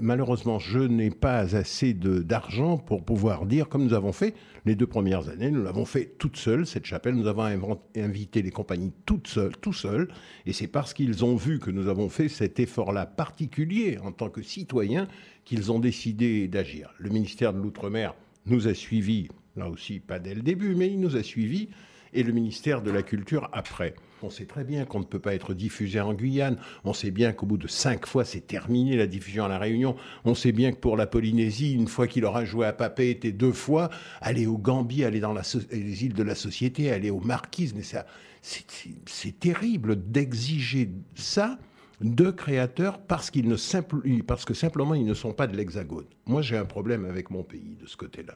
Malheureusement, 0.00 0.58
je 0.58 0.80
n'ai 0.80 1.10
pas 1.10 1.56
assez 1.56 1.94
d'argent 1.94 2.76
pour 2.76 3.04
pouvoir 3.04 3.46
dire, 3.46 3.68
comme 3.68 3.84
nous 3.84 3.94
avons 3.94 4.12
fait 4.12 4.34
les 4.66 4.74
deux 4.74 4.86
premières 4.86 5.28
années, 5.28 5.50
nous 5.50 5.62
l'avons 5.62 5.84
fait 5.84 6.16
toute 6.18 6.36
seule, 6.36 6.66
cette 6.66 6.84
chapelle. 6.84 7.14
Nous 7.14 7.28
avons 7.28 7.78
invité 7.96 8.42
les 8.42 8.50
compagnies 8.50 8.92
toutes 9.06 9.28
seules, 9.28 9.56
tout 9.56 9.72
seuls. 9.72 10.08
Et 10.46 10.52
c'est 10.52 10.66
parce 10.66 10.92
qu'ils 10.92 11.24
ont 11.24 11.36
vu 11.36 11.60
que 11.60 11.70
nous 11.70 11.88
avons 11.88 12.08
fait 12.08 12.28
cet 12.28 12.60
effort-là 12.60 13.06
particulier 13.06 13.98
en 14.04 14.12
tant 14.12 14.28
que 14.28 14.42
citoyens 14.42 15.08
qu'ils 15.50 15.72
ont 15.72 15.80
décidé 15.80 16.46
d'agir. 16.46 16.94
Le 16.98 17.10
ministère 17.10 17.52
de 17.52 17.58
l'Outre-mer 17.58 18.14
nous 18.46 18.68
a 18.68 18.74
suivis, 18.74 19.26
là 19.56 19.68
aussi 19.68 19.98
pas 19.98 20.20
dès 20.20 20.32
le 20.32 20.42
début, 20.42 20.76
mais 20.76 20.86
il 20.86 21.00
nous 21.00 21.16
a 21.16 21.24
suivis, 21.24 21.70
et 22.12 22.22
le 22.22 22.32
ministère 22.32 22.82
de 22.82 22.92
la 22.92 23.02
Culture 23.02 23.50
après. 23.52 23.96
On 24.22 24.30
sait 24.30 24.44
très 24.44 24.62
bien 24.62 24.84
qu'on 24.84 25.00
ne 25.00 25.04
peut 25.04 25.18
pas 25.18 25.34
être 25.34 25.52
diffusé 25.52 26.00
en 26.00 26.14
Guyane. 26.14 26.56
On 26.84 26.92
sait 26.92 27.10
bien 27.10 27.32
qu'au 27.32 27.46
bout 27.46 27.56
de 27.56 27.66
cinq 27.66 28.06
fois, 28.06 28.24
c'est 28.24 28.46
terminé 28.46 28.96
la 28.96 29.08
diffusion 29.08 29.44
à 29.44 29.48
La 29.48 29.58
Réunion. 29.58 29.96
On 30.24 30.36
sait 30.36 30.52
bien 30.52 30.70
que 30.70 30.78
pour 30.78 30.96
la 30.96 31.08
Polynésie, 31.08 31.74
une 31.74 31.88
fois 31.88 32.06
qu'il 32.06 32.24
aura 32.24 32.44
joué 32.44 32.66
à 32.66 32.72
Papeete 32.72 33.24
et 33.24 33.32
deux 33.32 33.50
fois, 33.50 33.90
aller 34.20 34.46
au 34.46 34.56
Gambie, 34.56 35.02
aller 35.02 35.18
dans 35.18 35.34
les 35.34 36.04
îles 36.04 36.14
de 36.14 36.22
la 36.22 36.36
Société, 36.36 36.92
aller 36.92 37.10
aux 37.10 37.18
Marquises, 37.18 37.74
mais 37.74 37.82
ça, 37.82 38.06
c'est 38.40 39.40
terrible 39.40 39.96
d'exiger 40.12 40.90
ça 41.16 41.58
de 42.00 42.30
créateurs 42.30 42.98
parce, 42.98 43.30
qu'ils 43.30 43.48
ne 43.48 43.56
simple- 43.56 44.02
parce 44.26 44.44
que 44.44 44.54
simplement 44.54 44.94
ils 44.94 45.04
ne 45.04 45.14
sont 45.14 45.32
pas 45.32 45.46
de 45.46 45.56
l'Hexagone. 45.56 46.06
Moi, 46.26 46.42
j'ai 46.42 46.56
un 46.56 46.64
problème 46.64 47.04
avec 47.04 47.30
mon 47.30 47.42
pays 47.42 47.76
de 47.80 47.86
ce 47.86 47.96
côté-là. 47.96 48.34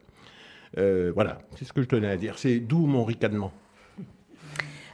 Euh, 0.77 1.13
voilà, 1.15 1.39
c'est 1.57 1.65
ce 1.65 1.73
que 1.73 1.83
je 1.83 1.87
tenais 1.89 2.09
à 2.09 2.17
dire. 2.17 2.39
C'est 2.39 2.59
d'où 2.61 2.87
mon 2.87 3.05
ricanement. 3.05 3.53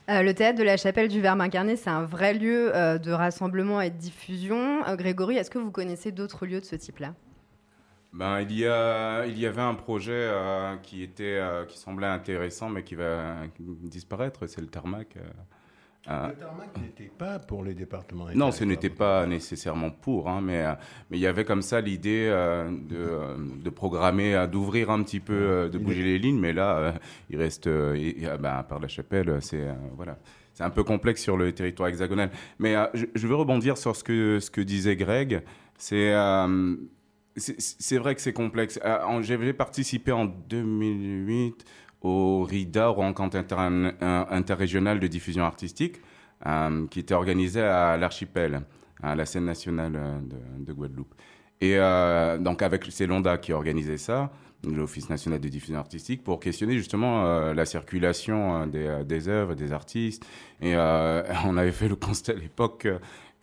Euh, 0.09 0.23
le 0.23 0.35
théâtre 0.35 0.59
de 0.59 0.65
la 0.65 0.77
Chapelle 0.77 1.09
du 1.09 1.21
Verbe 1.21 1.41
incarné, 1.41 1.77
c'est 1.77 1.91
un 1.91 2.05
vrai 2.05 2.35
lieu 2.35 2.75
euh, 2.75 2.99
de 2.99 3.13
rassemblement 3.13 3.81
et 3.81 3.91
de 3.91 3.97
diffusion. 3.97 4.85
Euh, 4.87 4.97
Grégory, 4.97 5.37
est-ce 5.37 5.51
que 5.51 5.59
vous 5.59 5.71
connaissez 5.71 6.11
d'autres 6.11 6.47
lieux 6.47 6.61
de 6.61 6.65
ce 6.65 6.75
type-là? 6.77 7.15
Ben, 8.13 8.41
il, 8.41 8.59
y 8.59 8.67
a, 8.67 9.25
il 9.27 9.39
y 9.39 9.47
avait 9.47 9.63
un 9.63 9.75
projet 9.75 10.13
euh, 10.13 10.77
qui, 10.83 11.05
était, 11.05 11.39
euh, 11.39 11.65
qui 11.65 11.79
semblait 11.79 12.09
intéressant, 12.09 12.69
mais 12.69 12.83
qui 12.83 12.97
va 12.97 13.37
disparaître, 13.59 14.49
c'est 14.49 14.61
le 14.61 14.67
tarmac. 14.67 15.17
euh. 15.17 15.21
Euh, 16.09 16.29
Le 16.29 16.35
tarmac 16.35 16.77
n'était 16.81 17.11
pas 17.17 17.39
pour 17.39 17.63
les 17.63 17.75
départements. 17.75 18.27
non, 18.35 18.51
ce 18.53 18.65
n'était 18.65 18.89
pas 18.89 19.27
nécessairement 19.27 19.91
pour, 19.91 20.29
hein, 20.31 20.41
mais, 20.43 20.65
euh, 20.65 20.73
mais 21.11 21.19
il 21.19 21.21
y 21.21 21.27
avait 21.27 21.45
comme 21.45 21.61
ça 21.61 21.81
l'idée 21.83 22.27
euh, 22.31 22.71
de, 22.71 22.97
euh, 22.97 23.37
de 23.63 23.69
programmer, 23.71 24.47
d'ouvrir 24.51 24.91
un 24.91 25.03
petit 25.03 25.21
peu, 25.21 25.69
de 25.71 25.77
bouger 25.79 26.03
les 26.03 26.19
lignes, 26.19 26.39
mais 26.41 26.55
là, 26.55 26.79
euh, 26.79 26.93
il 27.29 27.37
reste, 27.37 27.67
euh, 27.67 27.95
et- 27.95 28.17
ah 28.27 28.39
ben, 28.39 28.55
à 28.57 28.63
part 28.63 28.81
la 28.81 28.89
chapelle, 28.89 29.39
c'est 29.43 29.67
voilà. 29.95 30.19
C'est 30.55 30.65
un 30.65 30.71
peu 30.71 30.85
complexe 30.85 31.23
sur 31.23 31.37
le 31.37 31.53
territoire 31.53 31.89
hexagonal. 31.91 32.31
Mais 32.59 32.75
je, 32.95 33.05
je 33.15 33.27
veux 33.27 33.35
rebondir 33.37 33.77
sur 33.79 33.95
ce 33.95 34.03
que, 34.03 34.41
ce 34.41 34.51
que 34.51 34.61
disait 34.63 34.97
Greg. 34.97 35.43
C'est 35.77 36.13
c'est- 37.37 37.99
vrai 37.99 38.15
que 38.15 38.21
c'est 38.21 38.33
complexe. 38.33 38.79
J'avais 39.23 39.53
participé 39.53 40.13
en 40.13 40.25
2008 40.27 41.65
au 42.03 42.45
RIDA, 42.45 42.89
rencontre 42.89 43.37
inter- 43.37 44.57
de 45.01 45.07
diffusion 45.07 45.45
artistique, 45.45 46.01
euh, 46.47 46.87
qui 46.89 47.01
était 47.01 47.15
organisée 47.15 47.61
à 47.63 47.97
l'archipel, 47.97 48.63
à 49.03 49.15
la 49.15 49.27
scène 49.27 49.45
nationale 49.45 49.93
euh, 49.97 50.19
de, 50.21 50.65
de 50.65 50.73
Guadeloupe. 50.73 51.15
Et 51.61 51.77
euh, 51.77 52.39
donc 52.39 52.63
avec 52.63 52.87
c'est 52.91 53.07
l'ONDA 53.07 53.37
qui 53.37 53.53
organisait 53.53 53.99
ça, 53.99 54.31
l'Office 54.65 55.11
national 55.11 55.41
de 55.41 55.49
diffusion 55.49 55.79
artistique, 55.79 56.25
pour 56.25 56.41
questionner 56.41 56.77
justement 56.77 57.53
la 57.53 57.65
circulation 57.65 58.67
des, 58.67 59.05
des 59.07 59.29
œuvres, 59.29 59.55
des 59.55 59.73
artistes. 59.73 60.25
Et 60.61 60.75
on 61.47 61.57
avait 61.57 61.73
fait 61.73 61.89
le 61.89 61.97
constat 61.97 62.33
à 62.33 62.35
l'époque 62.37 62.87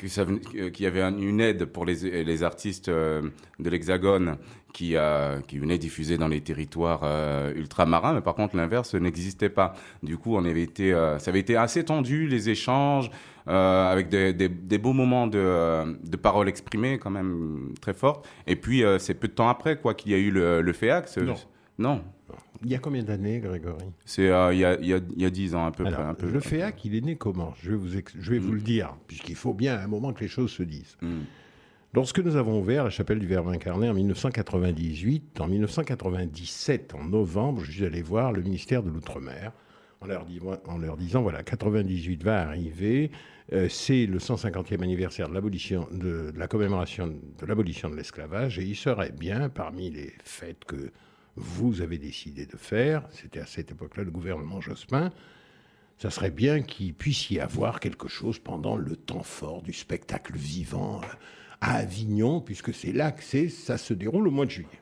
euh, 0.03 0.23
venait- 0.23 0.71
qu'il 0.71 0.83
y 0.83 0.87
avait 0.87 1.01
un- 1.01 1.17
une 1.17 1.39
aide 1.41 1.65
pour 1.65 1.85
les, 1.85 2.23
les 2.23 2.43
artistes 2.43 2.89
euh, 2.89 3.21
de 3.59 3.69
l'Hexagone 3.69 4.37
qui, 4.73 4.95
euh, 4.95 5.39
qui 5.41 5.57
venaient 5.57 5.77
diffuser 5.79 6.17
dans 6.17 6.27
les 6.27 6.41
territoires 6.41 7.01
euh, 7.03 7.53
ultramarins, 7.55 8.13
mais 8.13 8.21
par 8.21 8.35
contre 8.35 8.55
l'inverse 8.55 8.93
n'existait 8.93 9.49
pas. 9.49 9.73
Du 10.03 10.17
coup, 10.17 10.35
on 10.35 10.45
avait 10.45 10.61
été, 10.61 10.93
euh, 10.93 11.17
ça 11.19 11.31
avait 11.31 11.39
été 11.39 11.55
assez 11.55 11.83
tendu 11.83 12.27
les 12.27 12.49
échanges, 12.49 13.09
avec 13.49 14.09
des, 14.09 14.33
des- 14.33 14.49
des 14.49 14.77
beaux 14.77 14.91
moments 14.91 15.25
de, 15.25 15.97
de 16.05 16.17
paroles 16.17 16.49
exprimées 16.49 16.99
quand 16.99 17.09
même 17.09 17.73
très 17.79 17.93
fortes. 17.93 18.27
Et 18.45 18.57
puis 18.57 18.83
c'est 18.99 19.13
peu 19.13 19.29
de 19.29 19.33
temps 19.33 19.47
après 19.47 19.79
quoi 19.79 19.93
qu'il 19.93 20.11
y 20.11 20.15
a 20.15 20.17
eu 20.17 20.31
le, 20.31 20.61
le 20.61 20.73
FEAC. 20.73 21.07
Non, 21.79 22.03
Il 22.63 22.71
y 22.71 22.75
a 22.75 22.79
combien 22.79 23.03
d'années, 23.03 23.39
Grégory 23.39 23.85
c'est 24.05 24.29
euh, 24.29 24.53
il 24.53 24.59
y, 24.59 24.65
a, 24.65 24.79
il 24.79 24.87
y, 24.87 24.93
a, 24.93 24.99
il 25.15 25.21
y 25.21 25.25
a 25.25 25.29
10 25.29 25.55
ans 25.55 25.65
à 25.65 25.71
peu 25.71 25.85
Alors, 25.85 25.99
près. 25.99 26.09
Un 26.09 26.13
peu, 26.13 26.29
le 26.29 26.39
FEAC, 26.39 26.85
il 26.85 26.95
est 26.95 27.01
né 27.01 27.15
comment? 27.15 27.53
Je 27.61 27.71
vais, 27.71 27.77
vous, 27.77 27.97
ex- 27.97 28.13
je 28.19 28.31
vais 28.31 28.39
vous 28.39 28.53
le 28.53 28.61
dire, 28.61 28.95
puisqu'il 29.07 29.35
faut 29.35 29.53
bien 29.53 29.75
à 29.75 29.83
un 29.83 29.87
moment 29.87 30.11
que 30.13 30.21
les 30.21 30.27
choses 30.27 30.51
se 30.51 30.63
disent. 30.63 30.97
Mm. 31.01 31.19
Lorsque 31.93 32.19
nous 32.19 32.35
avons 32.35 32.59
ouvert 32.59 32.83
la 32.83 32.89
chapelle 32.89 33.19
du 33.19 33.27
Verbe 33.27 33.47
incarné 33.49 33.89
en 33.89 33.93
1998, 33.93 35.39
en 35.39 35.47
1997, 35.47 36.93
en 36.95 37.03
novembre, 37.05 37.63
je 37.63 37.71
suis 37.71 37.85
allé 37.85 38.01
voir 38.01 38.31
le 38.31 38.41
ministère 38.41 38.83
de 38.83 38.89
l'Outre-mer 38.89 39.51
en 40.01 40.05
leur, 40.05 40.25
dis- 40.25 40.39
en 40.67 40.77
leur 40.77 40.95
disant 40.97 41.21
voilà, 41.23 41.41
98 41.43 42.23
va 42.23 42.41
arriver, 42.41 43.09
euh, 43.53 43.67
c'est 43.69 44.05
le 44.05 44.19
150e 44.19 44.83
anniversaire 44.83 45.27
de 45.29 45.33
l'abolition 45.33 45.87
de, 45.91 46.31
de 46.31 46.37
la 46.37 46.47
commémoration 46.47 47.07
de 47.07 47.45
l'abolition 47.47 47.89
de 47.89 47.95
l'esclavage, 47.95 48.59
et 48.59 48.63
il 48.63 48.75
serait 48.75 49.11
bien 49.11 49.49
parmi 49.49 49.89
les 49.89 50.13
fêtes 50.23 50.65
que 50.65 50.91
vous 51.37 51.81
avez 51.81 51.97
décidé 51.97 52.45
de 52.45 52.57
faire, 52.57 53.07
c'était 53.11 53.39
à 53.39 53.45
cette 53.45 53.71
époque-là 53.71 54.03
le 54.03 54.11
gouvernement 54.11 54.59
Jospin, 54.59 55.11
ça 55.99 56.09
serait 56.09 56.31
bien 56.31 56.61
qu'il 56.61 56.93
puisse 56.93 57.29
y 57.29 57.39
avoir 57.39 57.79
quelque 57.79 58.07
chose 58.07 58.39
pendant 58.39 58.75
le 58.75 58.95
temps 58.95 59.23
fort 59.23 59.61
du 59.61 59.73
spectacle 59.73 60.35
vivant 60.35 61.01
euh, 61.01 61.07
à 61.61 61.75
Avignon, 61.77 62.41
puisque 62.41 62.73
c'est 62.73 62.91
là 62.91 63.11
que 63.11 63.23
ça 63.49 63.77
se 63.77 63.93
déroule 63.93 64.27
au 64.27 64.31
mois 64.31 64.45
de 64.45 64.51
juillet. 64.51 64.81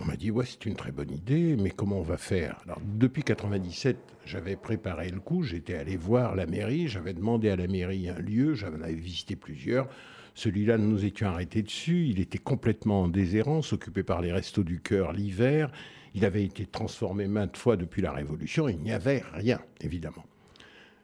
On 0.00 0.04
m'a 0.04 0.16
dit, 0.16 0.30
ouais, 0.30 0.44
c'est 0.46 0.66
une 0.66 0.76
très 0.76 0.92
bonne 0.92 1.10
idée, 1.10 1.56
mais 1.56 1.70
comment 1.70 1.98
on 1.98 2.02
va 2.02 2.16
faire? 2.16 2.60
Alors, 2.64 2.80
depuis 2.84 3.24
97, 3.24 3.96
j'avais 4.24 4.54
préparé 4.56 5.10
le 5.10 5.18
coup, 5.18 5.42
j'étais 5.42 5.74
allé 5.74 5.96
voir 5.96 6.36
la 6.36 6.46
mairie, 6.46 6.86
j'avais 6.86 7.14
demandé 7.14 7.50
à 7.50 7.56
la 7.56 7.66
mairie 7.66 8.08
un 8.08 8.18
lieu, 8.18 8.54
j'en 8.54 8.72
avais 8.74 8.94
visité 8.94 9.34
plusieurs. 9.34 9.88
Celui-là, 10.38 10.78
nous 10.78 10.88
nous 10.88 11.04
étions 11.04 11.26
arrêtés 11.26 11.62
dessus, 11.62 12.06
il 12.06 12.20
était 12.20 12.38
complètement 12.38 13.02
en 13.02 13.08
déshérence, 13.08 13.72
occupé 13.72 14.04
par 14.04 14.20
les 14.20 14.30
restos 14.30 14.62
du 14.62 14.80
cœur 14.80 15.12
l'hiver. 15.12 15.72
Il 16.14 16.24
avait 16.24 16.44
été 16.44 16.64
transformé 16.64 17.26
maintes 17.26 17.56
fois 17.56 17.76
depuis 17.76 18.02
la 18.02 18.12
Révolution, 18.12 18.68
il 18.68 18.78
n'y 18.78 18.92
avait 18.92 19.24
rien, 19.34 19.58
évidemment. 19.80 20.24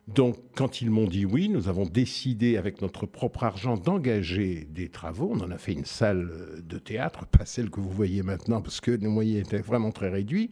Donc, 0.06 0.36
quand 0.54 0.82
ils 0.82 0.88
m'ont 0.88 1.08
dit 1.08 1.24
oui, 1.24 1.48
nous 1.48 1.66
avons 1.66 1.84
décidé 1.84 2.56
avec 2.56 2.80
notre 2.80 3.06
propre 3.06 3.42
argent 3.42 3.76
d'engager 3.76 4.68
des 4.70 4.88
travaux. 4.88 5.32
On 5.34 5.40
en 5.40 5.50
a 5.50 5.58
fait 5.58 5.72
une 5.72 5.84
salle 5.84 6.30
de 6.62 6.78
théâtre, 6.78 7.26
pas 7.26 7.44
celle 7.44 7.70
que 7.70 7.80
vous 7.80 7.90
voyez 7.90 8.22
maintenant, 8.22 8.62
parce 8.62 8.80
que 8.80 8.92
les 8.92 9.08
moyens 9.08 9.48
étaient 9.48 9.62
vraiment 9.62 9.90
très 9.90 10.10
réduits. 10.10 10.50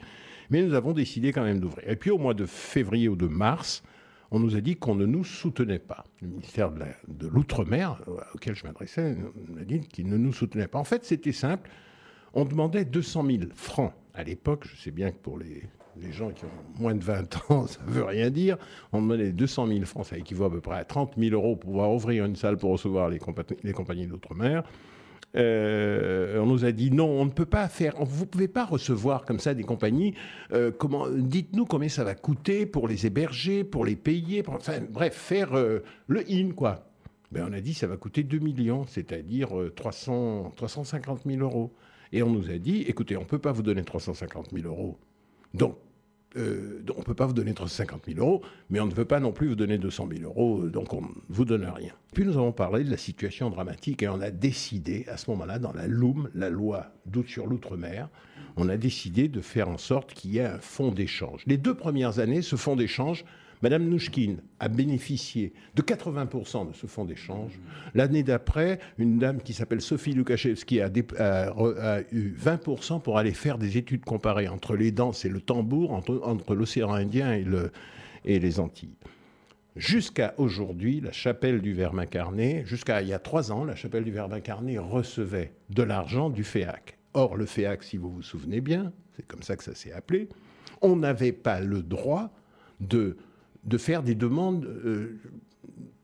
Mais 0.51 0.61
nous 0.61 0.75
avons 0.75 0.93
décidé 0.93 1.31
quand 1.31 1.45
même 1.45 1.61
d'ouvrir. 1.61 1.89
Et 1.89 1.95
puis, 1.95 2.11
au 2.11 2.19
mois 2.19 2.35
de 2.35 2.47
février 2.47 3.09
ou 3.09 3.15
de 3.15 3.29
mars, 3.29 3.85
on 4.33 4.41
nous 4.41 4.57
a 4.57 4.61
dit 4.61 4.77
qu'on 4.77 4.95
ne 4.95 5.05
nous 5.05 5.25
soutenait 5.25 5.79
pas. 5.79 6.05
Le 6.23 6.29
ministère 6.29 6.73
de 6.73 7.29
l'Outre-mer, 7.29 8.01
auquel 8.35 8.55
je 8.55 8.65
m'adressais, 8.65 9.15
m'a 9.49 9.63
dit 9.63 9.81
qu'il 9.81 10.09
ne 10.09 10.17
nous 10.17 10.33
soutenait 10.33 10.69
pas. 10.69 10.79
En 10.79 10.85
fait, 10.85 11.05
c'était 11.05 11.33
simple. 11.33 11.71
On 12.33 12.47
demandait 12.47 12.87
200 12.87 13.27
000 13.27 13.43
francs. 13.55 13.93
À 14.15 14.25
l'époque, 14.25 14.67
je 14.67 14.81
sais 14.81 14.91
bien 14.91 15.11
que 15.11 15.19
pour 15.19 15.39
les, 15.39 15.63
les 16.01 16.13
gens 16.13 16.31
qui 16.31 16.47
ont 16.47 16.81
moins 16.81 16.95
de 16.95 17.05
20 17.05 17.51
ans, 17.51 17.67
ça 17.69 17.81
ne 17.87 17.91
veut 17.91 18.05
rien 18.05 18.31
dire. 18.31 18.57
On 18.93 19.03
demandait 19.03 19.33
200 19.33 19.67
000 19.67 19.85
francs, 19.85 20.07
ça 20.07 20.17
équivaut 20.17 20.45
à 20.45 20.51
peu 20.51 20.63
près 20.63 20.79
à 20.79 20.85
30 20.85 21.13
000 21.19 21.35
euros 21.35 21.57
pour 21.57 21.71
pouvoir 21.71 21.93
ouvrir 21.93 22.25
une 22.25 22.37
salle 22.37 22.57
pour 22.57 22.71
recevoir 22.71 23.11
les, 23.11 23.19
compagnies, 23.19 23.61
les 23.63 23.73
compagnies 23.75 24.07
d'outre-mer. 24.07 24.63
Euh, 25.35 26.39
on 26.39 26.47
nous 26.47 26.65
a 26.65 26.73
dit 26.73 26.91
non, 26.91 27.09
on 27.09 27.25
ne 27.25 27.31
peut 27.31 27.47
pas 27.47 27.69
faire, 27.69 27.95
vous 28.05 28.25
ne 28.25 28.29
pouvez 28.29 28.49
pas 28.49 28.65
recevoir 28.65 29.25
comme 29.25 29.39
ça 29.39 29.55
des 29.55 29.63
compagnies. 29.63 30.15
Euh, 30.53 30.71
comment, 30.71 31.09
dites-nous 31.09 31.65
combien 31.65 31.89
ça 31.89 32.05
va 32.05 32.15
coûter 32.15 32.67
pour 32.67 32.89
les 32.89 33.07
héberger, 33.07 33.65
pour 33.65 33.85
les 33.85 33.97
payer, 33.97 34.43
enfin, 34.47 34.81
bref, 34.91 35.15
faire 35.15 35.57
euh, 35.57 35.83
le 36.07 36.23
in 36.31 36.51
quoi. 36.51 36.87
Ben, 37.31 37.47
on 37.49 37.53
a 37.53 37.61
dit 37.61 37.73
ça 37.73 37.87
va 37.87 37.97
coûter 37.97 38.25
2 38.25 38.39
millions, 38.41 38.85
c'est-à-dire 38.87 39.51
300, 39.75 40.53
350 40.55 41.23
000 41.27 41.41
euros. 41.41 41.73
Et 42.13 42.23
on 42.23 42.31
nous 42.31 42.51
a 42.51 42.59
dit, 42.59 42.83
écoutez, 42.83 43.17
on 43.17 43.21
ne 43.21 43.27
peut 43.27 43.39
pas 43.39 43.53
vous 43.53 43.63
donner 43.63 43.83
350 43.83 44.51
000 44.53 44.69
euros. 44.69 44.99
Donc, 45.55 45.77
euh, 46.37 46.83
on 46.95 47.01
ne 47.01 47.05
peut 47.05 47.15
pas 47.15 47.27
vous 47.27 47.33
donner 47.33 47.55
350 47.55 48.03
000 48.07 48.19
euros, 48.19 48.43
mais 48.71 48.81
on 48.81 48.87
ne 48.87 48.95
veut 48.95 49.05
pas 49.05 49.21
non 49.21 49.33
plus 49.33 49.49
vous 49.49 49.55
donner 49.55 49.79
200 49.79 50.09
000 50.13 50.25
euros, 50.25 50.69
donc 50.69 50.93
on 50.93 51.03
ne 51.03 51.09
vous 51.29 51.45
donne 51.45 51.65
rien. 51.65 51.93
Puis 52.15 52.25
nous 52.25 52.37
avons 52.37 52.53
parlé 52.53 52.85
de 52.85 52.91
la 52.91 52.97
situation 52.97 53.51
dramatique 53.51 54.03
et 54.03 54.09
on 54.09 54.21
a 54.21 54.31
décidé, 54.31 55.05
à 55.09 55.17
ce 55.17 55.31
moment-là, 55.31 55.59
dans 55.59 55.73
la 55.73 55.87
LOUM, 55.87 56.31
la 56.35 56.51
loi 56.51 56.93
d'août 57.07 57.29
sur 57.29 57.47
l'outre-mer, 57.47 58.09
on 58.57 58.69
a 58.69 58.77
décidé 58.77 59.29
de 59.29 59.41
faire 59.41 59.69
en 59.69 59.79
sorte 59.79 60.13
qu'il 60.13 60.33
y 60.33 60.39
ait 60.39 60.45
un 60.45 60.59
fonds 60.59 60.93
d'échange. 60.93 61.43
Les 61.47 61.57
deux 61.57 61.75
premières 61.75 62.19
années, 62.19 62.43
ce 62.43 62.57
fonds 62.57 62.77
d'échange 62.77 63.25
Madame 63.63 63.89
Nouchkine 63.89 64.43
a 64.59 64.69
bénéficié 64.69 65.53
de 65.75 65.83
80% 65.83 66.69
de 66.69 66.75
ce 66.75 66.87
fonds 66.87 67.05
d'échange. 67.05 67.53
L'année 67.95 68.25
d'après, 68.25 68.81
une 68.99 69.19
dame 69.19 69.41
qui 69.41 69.53
s'appelle 69.53 69.81
Sophie 69.81 70.13
Lukaszewski 70.13 70.81
a, 70.81 70.91
eu 72.13 72.35
20% 72.37 73.01
pour 73.01 73.19
aller 73.19 73.33
faire 73.33 73.59
des 73.59 73.79
études 73.79 74.05
comparées 74.05 74.49
entre 74.49 74.77
les 74.77 74.91
danses 74.91 75.25
et 75.25 75.29
le 75.29 75.41
tambour, 75.41 75.93
entre, 75.93 76.55
l'océan 76.55 76.93
Indien 76.93 77.35
et, 77.35 77.47
et 78.25 78.39
les 78.41 78.59
Antilles. 78.59 78.97
Jusqu'à 79.77 80.35
aujourd'hui, 80.37 81.01
la 81.01 81.13
chapelle 81.13 81.63
du 81.63 81.73
Verbe 81.73 81.99
incarné, 81.99 82.65
jusqu'à 82.67 83.01
il 83.01 83.09
y 83.09 83.15
a 83.15 83.19
trois 83.19 83.53
ans, 83.53 83.65
la 83.65 83.75
chapelle 83.75 84.05
du 84.05 84.11
Verbe 84.11 84.35
incarné 84.35 84.77
recevait 84.77 85.55
de 85.71 85.83
l'argent 85.83 86.29
du 86.29 86.45
FEAC. 86.45 86.99
Or, 87.15 87.37
le 87.37 87.47
FEAC, 87.47 87.83
si 87.83 87.97
vous 87.97 88.11
vous 88.11 88.23
souvenez 88.23 88.61
bien, 88.61 88.93
c'est 89.17 89.27
comme 89.27 89.43
ça 89.43 89.57
que 89.57 89.65
ça 89.65 89.75
s'est 89.75 89.93
appelé, 89.93 90.29
on 90.83 90.97
n'avait 90.97 91.33
pas 91.33 91.61
le 91.61 91.83
droit 91.83 92.35
de 92.81 93.17
de 93.65 93.79
faire 93.79 94.03
des 94.03 94.15
demandes 94.15 94.65
euh, 94.65 95.21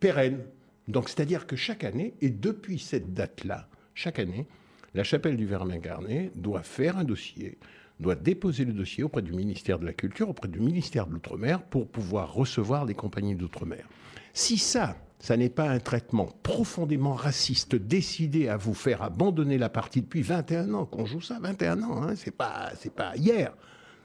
pérennes. 0.01 0.45
Donc, 0.87 1.09
c'est-à-dire 1.09 1.47
que 1.47 1.57
chaque 1.57 1.85
année, 1.85 2.15
et 2.21 2.31
depuis 2.31 2.79
cette 2.79 3.13
date-là, 3.13 3.69
chaque 3.95 4.19
année, 4.19 4.47
la 4.95 5.05
chapelle 5.05 5.37
du 5.37 5.47
Verbe 5.47 5.71
incarné 5.71 6.31
doit 6.35 6.63
faire 6.63 6.97
un 6.97 7.05
dossier, 7.05 7.59
doit 8.01 8.15
déposer 8.15 8.65
le 8.65 8.73
dossier 8.73 9.03
auprès 9.05 9.23
du 9.23 9.33
ministère 9.33 9.79
de 9.79 9.85
la 9.85 9.93
Culture, 9.93 10.31
auprès 10.31 10.49
du 10.49 10.61
ministère 10.61 11.07
de 11.07 11.13
l'Outre-mer, 11.13 11.63
pour 11.63 11.89
pouvoir 11.89 12.33
recevoir 12.33 12.85
les 12.85 12.95
compagnies 12.95 13.35
d'Outre-mer. 13.35 13.87
Si 14.33 14.57
ça, 14.57 14.97
ça 15.19 15.37
n'est 15.37 15.51
pas 15.51 15.69
un 15.69 15.81
traitement 15.81 16.29
profondément 16.43 17.15
raciste 17.15 17.75
décidé 17.75 18.49
à 18.49 18.57
vous 18.57 18.75
faire 18.75 19.03
abandonner 19.03 19.59
la 19.59 19.69
partie 19.69 20.01
depuis 20.01 20.23
21 20.23 20.73
ans, 20.75 20.87
qu'on 20.87 21.07
joue 21.07 21.21
ça 21.21 21.39
21 21.41 21.83
ans, 21.83 22.03
hein, 22.03 22.15
c'est 22.15 22.35
pas, 22.35 22.73
pas 22.95 23.17
hier. 23.17 23.53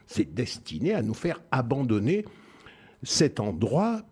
C'est 0.06 0.34
destiné 0.34 0.92
à 0.92 1.02
nous 1.02 1.14
faire 1.14 1.40
abandonner 1.50 2.24
cet 3.04 3.38
endroit 3.40 4.02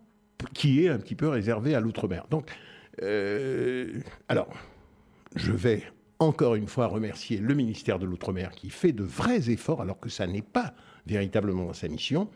qui 0.53 0.85
est 0.85 0.89
un 0.89 0.99
petit 0.99 1.15
peu 1.15 1.27
réservé 1.27 1.75
à 1.75 1.79
l'outre-mer. 1.79 2.25
Donc, 2.29 2.49
euh, 3.01 3.87
alors, 4.29 4.49
je 5.35 5.51
vais 5.51 5.83
encore 6.19 6.55
une 6.55 6.67
fois 6.67 6.87
remercier 6.87 7.37
le 7.37 7.53
ministère 7.53 7.99
de 7.99 8.05
l'Outre-mer 8.05 8.51
qui 8.51 8.69
fait 8.69 8.91
de 8.91 9.03
vrais 9.03 9.49
efforts 9.49 9.81
alors 9.81 9.99
que 9.99 10.09
ça 10.09 10.27
n'est 10.27 10.41
pas 10.41 10.73
véritablement 11.05 11.73
sa 11.73 11.87
mission. 11.87 12.29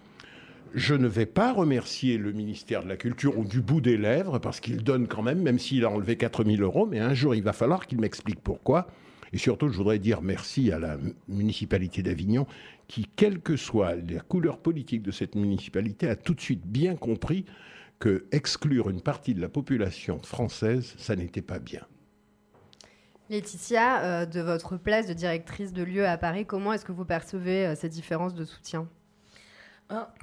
Je 0.73 0.95
ne 0.95 1.07
vais 1.07 1.25
pas 1.25 1.53
remercier 1.53 2.17
le 2.17 2.33
ministère 2.33 2.83
de 2.83 2.89
la 2.89 2.97
Culture 2.97 3.37
ou 3.37 3.45
du 3.45 3.61
bout 3.61 3.79
des 3.79 3.97
lèvres 3.97 4.39
parce 4.39 4.59
qu'il 4.59 4.83
donne 4.83 5.07
quand 5.07 5.21
même, 5.21 5.41
même 5.41 5.59
s'il 5.59 5.85
a 5.85 5.89
enlevé 5.89 6.17
4000 6.17 6.61
euros, 6.61 6.85
mais 6.85 6.99
un 6.99 7.13
jour 7.13 7.35
il 7.35 7.43
va 7.43 7.53
falloir 7.53 7.87
qu'il 7.87 8.01
m'explique 8.01 8.41
pourquoi. 8.41 8.87
Et 9.33 9.37
surtout, 9.37 9.69
je 9.69 9.77
voudrais 9.77 9.99
dire 9.99 10.21
merci 10.21 10.71
à 10.71 10.79
la 10.79 10.97
municipalité 11.27 12.01
d'Avignon 12.01 12.47
qui, 12.87 13.05
quelle 13.15 13.39
que 13.39 13.57
soit 13.57 13.95
la 13.95 14.21
couleur 14.21 14.59
politique 14.59 15.01
de 15.01 15.11
cette 15.11 15.35
municipalité, 15.35 16.09
a 16.09 16.15
tout 16.15 16.33
de 16.33 16.41
suite 16.41 16.65
bien 16.65 16.95
compris 16.95 17.45
que 17.99 18.25
exclure 18.31 18.89
une 18.89 19.01
partie 19.01 19.33
de 19.33 19.41
la 19.41 19.49
population 19.49 20.19
française, 20.21 20.93
ça 20.97 21.15
n'était 21.15 21.41
pas 21.41 21.59
bien. 21.59 21.81
Laetitia, 23.29 24.03
euh, 24.03 24.25
de 24.25 24.39
votre 24.39 24.77
place 24.77 25.07
de 25.07 25.13
directrice 25.13 25.73
de 25.73 25.83
lieu 25.83 26.07
à 26.07 26.17
Paris, 26.17 26.45
comment 26.45 26.71
est-ce 26.71 26.85
que 26.85 26.93
vous 26.93 27.03
percevez 27.05 27.65
euh, 27.65 27.75
ces 27.75 27.89
différences 27.89 28.35
de 28.35 28.45
soutien? 28.45 28.87
Ah, 29.89 30.13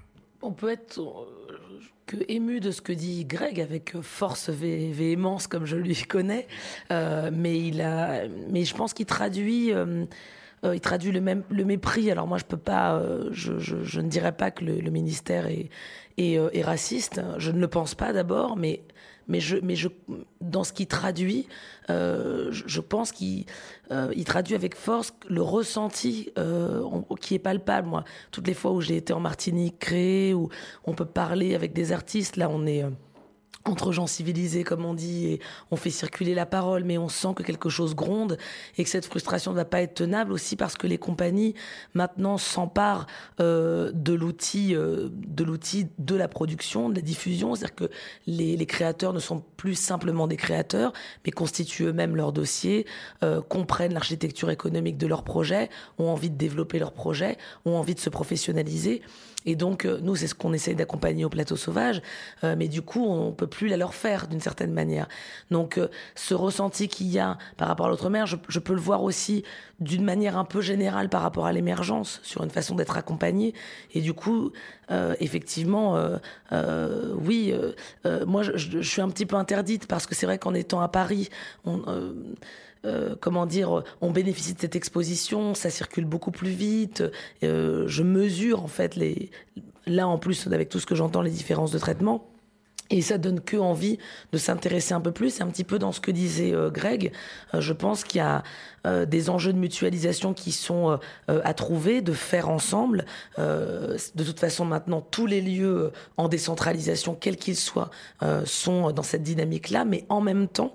On 0.40 0.52
peut 0.52 0.70
être 0.70 1.00
euh, 1.00 1.80
que 2.06 2.16
ému 2.28 2.60
de 2.60 2.70
ce 2.70 2.80
que 2.80 2.92
dit 2.92 3.26
Greg 3.26 3.60
avec 3.60 4.00
force 4.00 4.48
véhémence 4.48 5.46
comme 5.46 5.66
je 5.66 5.76
lui 5.76 5.96
connais, 6.08 6.46
mais 6.90 7.60
il 7.60 7.82
a, 7.82 8.26
mais 8.48 8.64
je 8.64 8.74
pense 8.74 8.94
qu'il 8.94 9.06
traduit 9.06 9.72
euh, 9.72 10.06
il 10.72 10.80
traduit 10.80 11.12
le 11.12 11.20
même 11.20 11.42
le 11.50 11.64
mépris. 11.64 12.10
Alors 12.10 12.26
moi, 12.26 12.38
je 12.38 12.44
peux 12.44 12.56
pas, 12.56 12.96
euh, 12.96 13.28
je, 13.32 14.00
ne 14.00 14.08
dirais 14.08 14.32
pas 14.32 14.50
que 14.50 14.64
le, 14.64 14.90
ministère 14.90 15.46
euh, 15.46 16.48
est, 16.52 16.62
raciste. 16.62 17.20
Je 17.38 17.50
ne 17.50 17.58
le 17.58 17.68
pense 17.68 17.94
pas 17.94 18.12
d'abord, 18.12 18.56
mais 18.56 18.82
mais 19.26 19.40
je 19.40 19.56
mais 19.62 19.74
je 19.74 19.88
dans 20.40 20.64
ce 20.64 20.72
qu'il 20.72 20.86
traduit, 20.86 21.48
je, 21.88 22.80
pense 22.80 23.10
qu'il 23.10 23.46
il 24.14 24.24
traduit 24.24 24.54
avec 24.54 24.76
force 24.76 25.14
le 25.28 25.42
ressenti 25.42 26.30
qui 27.20 27.34
est 27.34 27.38
palpable. 27.38 27.88
Moi, 27.88 28.04
toutes 28.30 28.46
les 28.46 28.54
fois 28.54 28.72
où 28.72 28.80
j'ai 28.80 28.96
été 28.96 29.12
en 29.12 29.20
Martinique 29.20 29.78
créé, 29.78 30.34
où 30.34 30.50
on 30.84 30.94
peut 30.94 31.06
parler 31.06 31.54
avec 31.54 31.72
des 31.72 31.92
artistes, 31.92 32.36
là, 32.36 32.48
on 32.50 32.66
est 32.66 32.84
entre 33.64 33.92
gens 33.92 34.06
civilisés, 34.06 34.62
comme 34.64 34.84
on 34.84 34.94
dit, 34.94 35.26
et 35.26 35.40
on 35.70 35.76
fait 35.76 35.90
circuler 35.90 36.34
la 36.34 36.46
parole, 36.46 36.84
mais 36.84 36.98
on 36.98 37.08
sent 37.08 37.28
que 37.34 37.42
quelque 37.42 37.68
chose 37.68 37.94
gronde 37.94 38.36
et 38.76 38.84
que 38.84 38.90
cette 38.90 39.06
frustration 39.06 39.52
ne 39.52 39.56
va 39.56 39.64
pas 39.64 39.80
être 39.80 39.94
tenable 39.94 40.32
aussi 40.32 40.56
parce 40.56 40.76
que 40.76 40.86
les 40.86 40.98
compagnies 40.98 41.54
maintenant 41.94 42.36
s'emparent 42.36 43.06
euh, 43.40 43.90
de 43.94 44.12
l'outil, 44.12 44.74
euh, 44.74 45.08
de 45.12 45.44
l'outil 45.44 45.88
de 45.98 46.14
la 46.14 46.28
production, 46.28 46.88
de 46.90 46.96
la 46.96 47.00
diffusion, 47.00 47.54
c'est-à-dire 47.54 47.74
que 47.74 47.90
les, 48.26 48.56
les, 48.56 48.66
créateurs 48.66 49.12
ne 49.12 49.18
sont 49.18 49.42
plus 49.56 49.74
simplement 49.74 50.26
des 50.26 50.36
créateurs, 50.36 50.92
mais 51.24 51.30
constituent 51.30 51.84
eux-mêmes 51.84 52.16
leur 52.16 52.32
dossier, 52.32 52.86
euh, 53.22 53.40
comprennent 53.40 53.94
l'architecture 53.94 54.50
économique 54.50 54.98
de 54.98 55.06
leur 55.06 55.24
projet, 55.24 55.70
ont 55.98 56.08
envie 56.08 56.30
de 56.30 56.36
développer 56.36 56.78
leur 56.78 56.92
projet, 56.92 57.38
ont 57.64 57.76
envie 57.76 57.94
de 57.94 58.00
se 58.00 58.10
professionnaliser. 58.10 59.02
Et 59.46 59.56
donc, 59.56 59.84
euh, 59.84 59.98
nous, 60.02 60.16
c'est 60.16 60.26
ce 60.26 60.34
qu'on 60.34 60.52
essaie 60.52 60.74
d'accompagner 60.74 61.24
au 61.24 61.28
plateau 61.28 61.56
sauvage, 61.56 62.00
euh, 62.44 62.54
mais 62.56 62.68
du 62.68 62.82
coup, 62.82 63.04
on 63.04 63.32
peut 63.32 63.46
plus 63.54 63.68
la 63.68 63.76
leur 63.76 63.94
faire 63.94 64.26
d'une 64.26 64.40
certaine 64.40 64.72
manière. 64.72 65.08
Donc, 65.50 65.78
euh, 65.78 65.88
ce 66.14 66.34
ressenti 66.34 66.88
qu'il 66.88 67.06
y 67.08 67.18
a 67.18 67.38
par 67.56 67.68
rapport 67.68 67.86
à 67.86 67.88
l'autre 67.88 68.10
mer, 68.10 68.26
je, 68.26 68.58
peux 68.58 68.74
le 68.74 68.80
voir 68.80 69.02
aussi 69.02 69.44
d'une 69.80 70.04
manière 70.04 70.36
un 70.36 70.44
peu 70.44 70.60
générale 70.60 71.08
par 71.08 71.22
rapport 71.22 71.46
à 71.46 71.52
l'émergence, 71.52 72.20
sur 72.22 72.42
une 72.42 72.50
façon 72.50 72.74
d'être 72.74 72.96
accompagné. 72.96 73.54
Et 73.92 74.00
du 74.00 74.12
coup, 74.12 74.52
effectivement, 75.18 75.98
oui, 77.18 77.54
moi, 78.26 78.42
je, 78.42 78.80
suis 78.80 79.00
un 79.00 79.08
petit 79.08 79.26
peu 79.26 79.36
interdite 79.36 79.86
parce 79.86 80.06
que 80.06 80.14
c'est 80.14 80.26
vrai 80.26 80.38
qu'en 80.38 80.54
étant 80.54 80.80
à 80.80 80.88
Paris, 80.88 81.28
on 81.64 81.82
euh, 82.84 83.14
comment 83.18 83.46
dire, 83.46 83.82
on 84.00 84.10
bénéficie 84.10 84.54
de 84.54 84.60
cette 84.60 84.76
exposition, 84.76 85.54
ça 85.54 85.70
circule 85.70 86.04
beaucoup 86.04 86.30
plus 86.30 86.50
vite. 86.50 87.02
Euh, 87.42 87.84
je 87.86 88.02
mesure 88.02 88.62
en 88.62 88.66
fait 88.66 88.94
les, 88.94 89.30
là 89.86 90.06
en 90.06 90.18
plus 90.18 90.46
avec 90.48 90.68
tout 90.68 90.80
ce 90.80 90.86
que 90.86 90.94
j'entends, 90.94 91.22
les 91.22 91.30
différences 91.30 91.70
de 91.70 91.78
traitement. 91.78 92.28
Et 92.90 93.00
ça 93.00 93.16
donne 93.16 93.40
que 93.40 93.56
envie 93.56 93.98
de 94.32 94.38
s'intéresser 94.38 94.92
un 94.92 95.00
peu 95.00 95.10
plus. 95.10 95.30
C'est 95.30 95.42
un 95.42 95.48
petit 95.48 95.64
peu 95.64 95.78
dans 95.78 95.92
ce 95.92 96.00
que 96.00 96.10
disait 96.10 96.54
euh, 96.54 96.70
Greg. 96.70 97.12
Euh, 97.54 97.60
je 97.60 97.72
pense 97.72 98.04
qu'il 98.04 98.18
y 98.18 98.22
a 98.22 98.42
euh, 98.86 99.06
des 99.06 99.30
enjeux 99.30 99.54
de 99.54 99.58
mutualisation 99.58 100.34
qui 100.34 100.52
sont 100.52 100.98
à 101.28 101.54
trouver, 101.54 102.02
de 102.02 102.12
faire 102.12 102.50
ensemble. 102.50 103.06
de 103.38 104.24
toute 104.24 104.38
façon, 104.38 104.64
maintenant, 104.64 105.00
tous 105.00 105.26
les 105.26 105.40
lieux 105.40 105.92
en 106.16 106.28
décentralisation, 106.28 107.16
quels 107.18 107.36
qu'ils 107.36 107.56
soient, 107.56 107.90
sont 108.44 108.90
dans 108.92 109.02
cette 109.02 109.22
dynamique-là. 109.22 109.84
Mais 109.84 110.04
en 110.08 110.20
même 110.20 110.48
temps, 110.48 110.74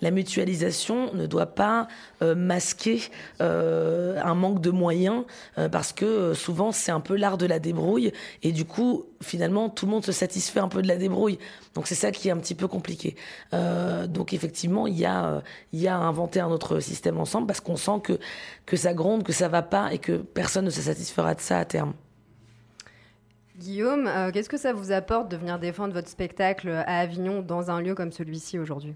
la 0.00 0.10
mutualisation 0.10 1.12
ne 1.14 1.26
doit 1.26 1.46
pas 1.46 1.88
masquer 2.22 3.02
un 3.40 4.34
manque 4.34 4.60
de 4.60 4.70
moyens, 4.70 5.24
parce 5.70 5.92
que 5.92 6.32
souvent, 6.34 6.72
c'est 6.72 6.92
un 6.92 7.00
peu 7.00 7.16
l'art 7.16 7.36
de 7.36 7.46
la 7.46 7.58
débrouille. 7.58 8.12
Et 8.42 8.52
du 8.52 8.64
coup, 8.64 9.06
finalement, 9.22 9.68
tout 9.68 9.86
le 9.86 9.92
monde 9.92 10.04
se 10.04 10.12
satisfait 10.12 10.60
un 10.60 10.68
peu 10.68 10.82
de 10.82 10.88
la 10.88 10.96
débrouille. 10.96 11.38
Donc 11.74 11.86
c'est 11.86 11.94
ça 11.94 12.10
qui 12.10 12.28
est 12.28 12.30
un 12.30 12.38
petit 12.38 12.54
peu 12.54 12.68
compliqué. 12.68 13.16
Euh, 13.54 14.06
donc 14.06 14.32
effectivement, 14.32 14.86
il 14.86 14.98
y, 14.98 15.04
a, 15.04 15.26
euh, 15.26 15.40
il 15.72 15.80
y 15.80 15.88
a 15.88 15.96
à 15.96 16.00
inventer 16.00 16.40
un 16.40 16.50
autre 16.50 16.80
système 16.80 17.18
ensemble 17.18 17.46
parce 17.46 17.60
qu'on 17.60 17.76
sent 17.76 18.00
que, 18.02 18.18
que 18.66 18.76
ça 18.76 18.94
gronde, 18.94 19.22
que 19.22 19.32
ça 19.32 19.48
va 19.48 19.62
pas 19.62 19.92
et 19.92 19.98
que 19.98 20.16
personne 20.16 20.64
ne 20.64 20.70
se 20.70 20.80
satisfera 20.80 21.34
de 21.34 21.40
ça 21.40 21.58
à 21.58 21.64
terme. 21.64 21.94
Guillaume, 23.56 24.06
euh, 24.06 24.30
qu'est-ce 24.32 24.48
que 24.48 24.56
ça 24.56 24.72
vous 24.72 24.90
apporte 24.90 25.30
de 25.30 25.36
venir 25.36 25.58
défendre 25.58 25.92
votre 25.92 26.08
spectacle 26.08 26.70
à 26.70 27.00
Avignon 27.00 27.42
dans 27.42 27.70
un 27.70 27.80
lieu 27.80 27.94
comme 27.94 28.10
celui-ci 28.10 28.58
aujourd'hui? 28.58 28.94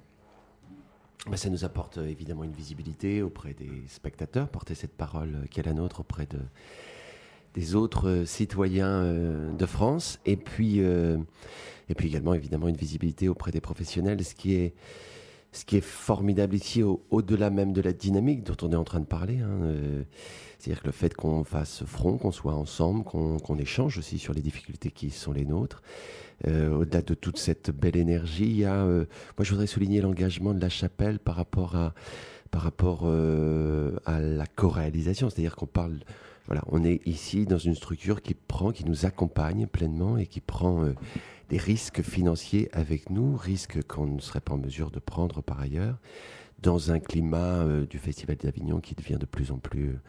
Ça 1.34 1.48
nous 1.48 1.64
apporte 1.64 1.98
évidemment 1.98 2.44
une 2.44 2.52
visibilité 2.52 3.22
auprès 3.22 3.54
des 3.54 3.70
spectateurs, 3.88 4.48
porter 4.48 4.74
cette 4.74 4.94
parole 4.94 5.46
qui 5.50 5.60
est 5.60 5.62
la 5.62 5.72
nôtre 5.72 6.00
auprès 6.00 6.26
de, 6.26 6.38
des 7.54 7.74
autres 7.74 8.24
citoyens 8.26 9.02
de 9.56 9.66
France. 9.66 10.18
Et 10.26 10.36
puis, 10.36 10.80
et 10.80 11.94
puis 11.94 12.08
également 12.08 12.34
évidemment 12.34 12.68
une 12.68 12.76
visibilité 12.76 13.28
auprès 13.28 13.50
des 13.50 13.60
professionnels, 13.60 14.22
ce 14.24 14.34
qui 14.34 14.54
est, 14.54 14.74
ce 15.52 15.64
qui 15.64 15.76
est 15.76 15.84
formidable 15.84 16.56
ici, 16.56 16.82
au-delà 16.82 17.50
même 17.50 17.72
de 17.72 17.80
la 17.80 17.92
dynamique 17.92 18.42
dont 18.42 18.56
on 18.66 18.72
est 18.72 18.76
en 18.76 18.84
train 18.84 19.00
de 19.00 19.06
parler. 19.06 19.38
Hein, 19.38 19.60
euh, 19.62 20.02
c'est-à-dire 20.58 20.82
que 20.82 20.86
le 20.86 20.92
fait 20.92 21.14
qu'on 21.14 21.44
fasse 21.44 21.84
front, 21.84 22.18
qu'on 22.18 22.32
soit 22.32 22.54
ensemble, 22.54 23.04
qu'on 23.04 23.58
échange 23.58 23.98
aussi 23.98 24.18
sur 24.18 24.32
les 24.32 24.40
difficultés 24.40 24.90
qui 24.90 25.10
sont 25.10 25.32
les 25.32 25.44
nôtres. 25.44 25.82
Euh, 26.48 26.74
au-delà 26.74 27.02
de 27.02 27.14
toute 27.14 27.38
cette 27.38 27.70
belle 27.70 27.96
énergie, 27.96 28.46
il 28.46 28.56
y 28.56 28.64
a, 28.64 28.82
euh, 28.82 29.04
moi 29.38 29.44
je 29.44 29.50
voudrais 29.50 29.68
souligner 29.68 30.00
l'engagement 30.00 30.54
de 30.54 30.60
la 30.60 30.68
chapelle 30.68 31.20
par 31.20 31.36
rapport 31.36 31.76
à, 31.76 31.94
par 32.50 32.62
rapport 32.62 33.04
à 33.04 34.20
la 34.20 34.46
co-réalisation, 34.46 35.28
c'est-à-dire 35.28 35.56
qu'on 35.56 35.66
parle 35.66 35.98
voilà, 36.46 36.62
on 36.68 36.84
est 36.84 37.06
ici 37.06 37.46
dans 37.46 37.58
une 37.58 37.74
structure 37.74 38.22
qui 38.22 38.34
prend, 38.34 38.72
qui 38.72 38.84
nous 38.84 39.06
accompagne 39.06 39.66
pleinement 39.66 40.18
et 40.18 40.26
qui 40.26 40.40
prend 40.40 40.84
des 41.48 41.58
risques 41.58 42.02
financiers 42.02 42.68
avec 42.72 43.10
nous, 43.10 43.36
risques 43.36 43.82
qu'on 43.86 44.06
ne 44.06 44.20
serait 44.20 44.40
pas 44.40 44.54
en 44.54 44.58
mesure 44.58 44.90
de 44.90 44.98
prendre 44.98 45.42
par 45.42 45.60
ailleurs, 45.60 45.98
dans 46.62 46.90
un 46.90 46.98
climat 46.98 47.62
euh, 47.62 47.86
du 47.86 47.98
Festival 47.98 48.36
d'Avignon 48.36 48.80
qui 48.80 48.94
devient 48.94 49.18
de 49.20 49.26
plus 49.26 49.50
en 49.50 49.58
plus 49.58 49.90
euh, 49.90 50.00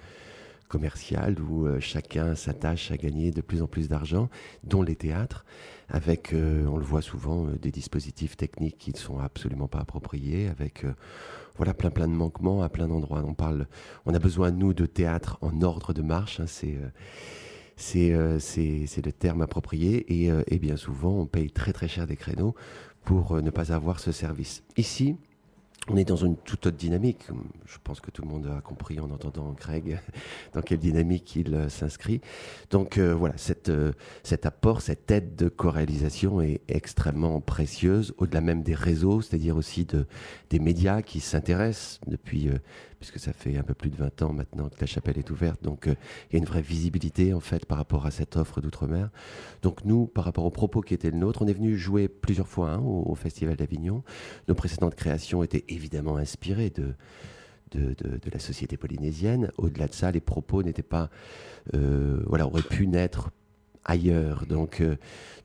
commercial, 0.70 1.40
où 1.42 1.68
euh, 1.68 1.80
chacun 1.80 2.34
s'attache 2.36 2.92
à 2.92 2.98
gagner 2.98 3.32
de 3.32 3.42
plus 3.42 3.62
en 3.62 3.68
plus 3.68 3.90
d'argent, 3.90 4.30
dont 4.64 4.82
les 4.82 4.96
théâtres, 4.96 5.46
avec, 5.90 6.34
on 6.34 6.78
le 6.78 6.84
voit 6.84 7.04
souvent, 7.04 7.46
des 7.62 7.70
dispositifs 7.70 8.36
techniques 8.36 8.80
qui 8.80 8.92
ne 8.92 8.98
sont 8.98 9.20
absolument 9.20 9.68
pas 9.68 9.78
appropriés, 9.80 10.48
avec 10.48 10.84
voilà 11.58 11.74
plein 11.74 11.90
plein 11.90 12.08
de 12.08 12.14
manquements 12.14 12.62
à 12.62 12.70
plein 12.70 12.88
d'endroits. 12.88 13.24
On 13.26 13.34
parle, 13.34 13.68
on 14.06 14.14
a 14.14 14.20
besoin 14.20 14.52
nous 14.52 14.74
de 14.74 14.86
théâtre 14.86 15.38
en 15.42 15.62
ordre 15.62 15.94
de 15.94 16.02
marche. 16.02 16.40
Hein, 16.40 16.46
c'est 16.48 16.78
euh, 18.14 18.40
c'est 18.40 19.06
le 19.06 19.12
terme 19.12 19.42
approprié. 19.42 20.06
Euh, 20.30 20.44
et, 20.48 20.60
bien 20.60 20.78
souvent, 20.78 21.12
on 21.12 21.26
paye 21.26 21.52
très 21.52 21.74
très 21.74 21.88
cher 21.88 22.08
des 22.08 22.16
créneaux 22.16 22.56
pour 23.04 23.34
euh, 23.34 23.42
ne 23.42 23.50
pas 23.50 23.72
avoir 23.72 24.00
ce 24.00 24.12
service. 24.12 24.64
Ici, 24.78 25.18
on 25.88 25.98
est 25.98 26.06
dans 26.06 26.16
une 26.16 26.36
toute 26.36 26.66
autre 26.66 26.78
dynamique. 26.78 27.28
Je 27.66 27.78
pense 27.84 28.00
que 28.00 28.10
tout 28.10 28.24
le 28.24 28.28
monde 28.28 28.48
a 28.48 28.62
compris 28.62 29.00
en 29.00 29.12
entendant 29.12 29.54
Craig 29.54 30.00
dans 30.54 30.62
quelle 30.62 30.80
dynamique 30.80 31.36
il 31.36 31.70
s'inscrit. 31.70 32.22
Donc 32.72 32.98
voilà, 32.98 33.38
cette, 33.38 33.72
cet 34.24 34.46
apport, 34.48 34.82
cette 34.82 35.12
aide 35.12 35.36
de 35.36 35.48
co-réalisation 35.48 36.42
est 36.42 36.62
extrêmement 36.68 37.40
précieuse, 37.40 38.16
au-delà 38.18 38.42
même 38.42 38.64
des 38.64 38.74
réseaux, 38.74 39.22
c'est-à-dire 39.22 39.58
aussi 39.58 39.86
de, 39.86 40.08
des 40.50 40.60
médias 40.60 41.04
qui 41.04 41.20
s'intéressent 41.20 42.00
depuis 42.08 42.50
puisque 43.06 43.24
ça 43.24 43.34
fait 43.34 43.56
un 43.56 43.62
peu 43.62 43.76
plus 43.76 43.92
de 43.92 43.98
20 43.98 44.24
ans 44.24 44.34
maintenant 44.34 44.68
que 44.68 44.82
la 44.82 44.88
chapelle 44.88 45.20
est 45.20 45.30
ouverte. 45.30 45.62
Donc 45.62 45.88
euh, 45.88 45.96
il 46.30 46.34
y 46.34 46.36
a 46.38 46.40
une 46.40 46.46
vraie 46.46 46.64
visibilité 46.64 47.34
en 47.34 47.40
fait 47.40 47.66
par 47.66 47.78
rapport 47.78 48.08
à 48.08 48.12
cette 48.12 48.36
offre 48.36 48.62
d'outre-mer. 48.62 49.10
Donc 49.62 49.86
nous, 49.86 50.08
par 50.08 50.24
rapport 50.26 50.44
aux 50.44 50.52
propos 50.52 50.82
qui 50.82 50.96
étaient 50.96 51.12
le 51.12 51.18
nôtre, 51.18 51.44
on 51.44 51.48
est 51.48 51.54
venu 51.54 51.78
jouer 51.78 52.08
plusieurs 52.08 52.48
fois 52.48 52.72
hein, 52.72 52.80
au, 52.80 53.14
Festival 53.14 53.56
d'Avignon. 53.58 54.04
Nos 54.48 54.56
précédentes 54.56 54.96
créations 54.96 55.44
étaient 55.44 55.66
évidemment 55.70 56.18
inspirées 56.18 56.72
de, 56.72 56.96
de, 57.72 57.96
la 58.32 58.40
société 58.40 58.76
polynésienne. 58.76 59.52
Au-delà 59.58 59.88
de 59.88 59.94
ça, 59.94 60.12
les 60.12 60.20
propos 60.20 60.64
n'étaient 60.64 60.82
pas, 60.82 61.12
euh, 61.76 62.24
voilà, 62.26 62.48
auraient 62.48 62.64
pu 62.64 62.88
naître 62.88 63.30
ailleurs. 63.84 64.48
Donc, 64.48 64.82
euh, 64.82 64.96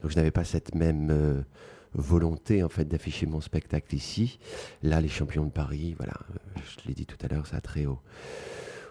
donc 0.01 0.11
je 0.13 0.17
n'avais 0.17 0.31
pas 0.31 0.45
cette 0.45 0.75
même 0.75 1.45
volonté 1.95 2.63
en 2.63 2.69
fait 2.69 2.85
d'afficher 2.85 3.27
mon 3.27 3.41
spectacle 3.41 3.95
ici. 3.95 4.39
Là, 4.83 5.01
les 5.01 5.09
champions 5.09 5.45
de 5.45 5.51
Paris, 5.51 5.95
voilà, 5.97 6.15
euh, 6.31 6.61
je 6.65 6.89
l'ai 6.89 6.95
dit 6.95 7.07
tout 7.07 7.17
à 7.23 7.29
l'heure, 7.29 7.47
ça 7.47 7.57
a 7.57 7.61
trait 7.61 7.87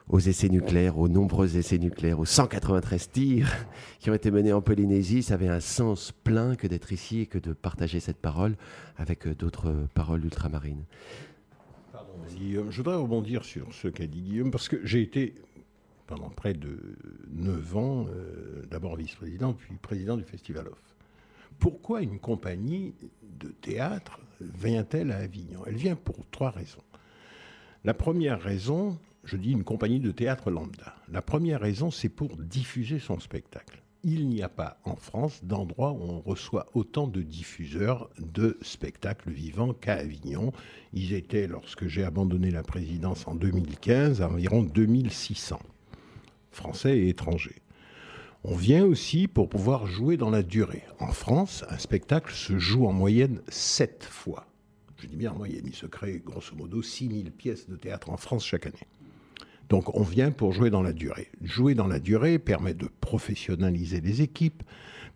aux 0.07 0.19
essais 0.19 0.49
nucléaires, 0.49 0.97
aux 0.97 1.07
nombreux 1.07 1.57
essais 1.57 1.77
nucléaires, 1.77 2.19
aux 2.19 2.25
193 2.25 3.11
tirs 3.11 3.67
qui 3.99 4.09
ont 4.09 4.13
été 4.13 4.31
menés 4.31 4.53
en 4.53 4.61
Polynésie. 4.61 5.23
Ça 5.23 5.35
avait 5.35 5.47
un 5.47 5.59
sens 5.59 6.11
plein 6.23 6.55
que 6.55 6.67
d'être 6.67 6.91
ici 6.91 7.21
et 7.21 7.25
que 7.25 7.37
de 7.37 7.53
partager 7.53 7.99
cette 7.99 8.17
parole 8.17 8.55
avec 8.97 9.27
euh, 9.27 9.35
d'autres 9.35 9.73
paroles 9.93 10.23
ultramarines. 10.23 10.83
Pardon, 11.91 12.13
Guillaume, 12.35 12.71
je 12.71 12.77
voudrais 12.77 12.95
rebondir 12.95 13.43
sur 13.43 13.73
ce 13.73 13.87
qu'a 13.87 14.07
dit 14.07 14.21
Guillaume 14.21 14.51
parce 14.51 14.67
que 14.67 14.85
j'ai 14.85 15.01
été 15.01 15.35
pendant 16.07 16.29
près 16.29 16.55
de 16.55 16.97
9 17.29 17.77
ans, 17.77 18.07
euh, 18.09 18.65
d'abord 18.71 18.95
vice-président, 18.95 19.53
puis 19.53 19.75
président 19.79 20.17
du 20.17 20.23
Festival 20.23 20.67
Off 20.67 20.98
pourquoi 21.59 22.01
une 22.01 22.19
compagnie 22.19 22.93
de 23.39 23.49
théâtre 23.49 24.19
vient-elle 24.41 25.11
à 25.11 25.17
Avignon? 25.17 25.61
Elle 25.67 25.75
vient 25.75 25.95
pour 25.95 26.25
trois 26.31 26.51
raisons. 26.51 26.83
La 27.83 27.93
première 27.93 28.41
raison, 28.41 28.97
je 29.23 29.37
dis 29.37 29.51
une 29.51 29.63
compagnie 29.63 29.99
de 29.99 30.11
théâtre 30.11 30.51
lambda. 30.51 30.95
La 31.11 31.21
première 31.21 31.61
raison, 31.61 31.91
c'est 31.91 32.09
pour 32.09 32.35
diffuser 32.37 32.99
son 32.99 33.19
spectacle. 33.19 33.81
Il 34.03 34.29
n'y 34.29 34.41
a 34.41 34.47
pas 34.47 34.79
en 34.85 34.95
France 34.95 35.43
d'endroit 35.43 35.91
où 35.91 36.01
on 36.01 36.21
reçoit 36.21 36.67
autant 36.73 37.07
de 37.07 37.21
diffuseurs 37.21 38.09
de 38.17 38.57
spectacles 38.61 39.29
vivants 39.29 39.73
qu'à 39.73 39.95
Avignon. 39.95 40.53
Ils 40.93 41.13
étaient, 41.13 41.47
lorsque 41.47 41.87
j'ai 41.87 42.05
abandonné 42.05 42.49
la 42.49 42.63
présidence 42.63 43.27
en 43.27 43.35
2015, 43.35 44.21
à 44.21 44.29
environ 44.29 44.63
2600, 44.63 45.59
français 46.51 46.97
et 46.97 47.09
étrangers. 47.09 47.61
On 48.45 48.55
vient 48.55 48.85
aussi 48.85 49.27
pour 49.27 49.49
pouvoir 49.49 49.85
jouer 49.85 50.15
dans 50.15 50.29
la 50.29 50.43
durée. 50.43 50.83
En 50.99 51.11
France, 51.11 51.65
un 51.69 51.77
spectacle 51.77 52.33
se 52.33 52.57
joue 52.57 52.85
en 52.85 52.93
moyenne 52.93 53.41
sept 53.49 54.05
fois. 54.09 54.47
Je 54.97 55.07
dis 55.07 55.17
bien 55.17 55.33
en 55.33 55.35
moyenne, 55.35 55.65
il 55.65 55.75
se 55.75 55.85
crée 55.85 56.21
grosso 56.25 56.55
modo 56.55 56.81
6000 56.81 57.31
pièces 57.31 57.67
de 57.67 57.75
théâtre 57.75 58.09
en 58.09 58.15
France 58.15 58.45
chaque 58.45 58.65
année. 58.65 58.87
Donc 59.67 59.93
on 59.93 60.03
vient 60.03 60.31
pour 60.31 60.53
jouer 60.53 60.69
dans 60.69 60.81
la 60.81 60.93
durée. 60.93 61.29
Jouer 61.41 61.75
dans 61.75 61.87
la 61.87 61.99
durée 61.99 62.39
permet 62.39 62.73
de 62.73 62.89
professionnaliser 63.01 63.99
les 63.99 64.21
équipes, 64.21 64.63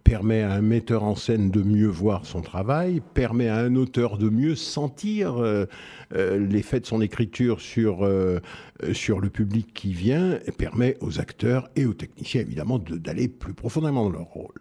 permet 0.04 0.42
à 0.42 0.52
un 0.52 0.62
metteur 0.62 1.04
en 1.04 1.16
scène 1.16 1.50
de 1.50 1.62
mieux 1.62 1.88
voir 1.88 2.26
son 2.26 2.42
travail, 2.42 3.02
permet 3.14 3.48
à 3.48 3.58
un 3.58 3.76
auteur 3.76 4.18
de 4.18 4.30
mieux 4.30 4.56
sentir 4.56 5.38
euh, 5.38 5.66
euh, 6.16 6.38
l'effet 6.38 6.80
de 6.80 6.86
son 6.86 7.02
écriture 7.02 7.62
sur, 7.62 8.06
euh, 8.06 8.40
sur 8.92 9.20
le 9.20 9.30
public 9.30 9.74
qui 9.74 9.94
vient, 9.94 10.40
et 10.46 10.52
permet 10.52 10.98
aux 11.02 11.20
acteurs 11.20 11.70
et 11.76 11.86
aux 11.86 11.94
techniciens 11.94 12.42
évidemment 12.42 12.80
d'aller 12.80 13.28
plus 13.28 13.54
profondément 13.54 14.04
dans 14.04 14.18
leur 14.18 14.28
rôle. 14.28 14.54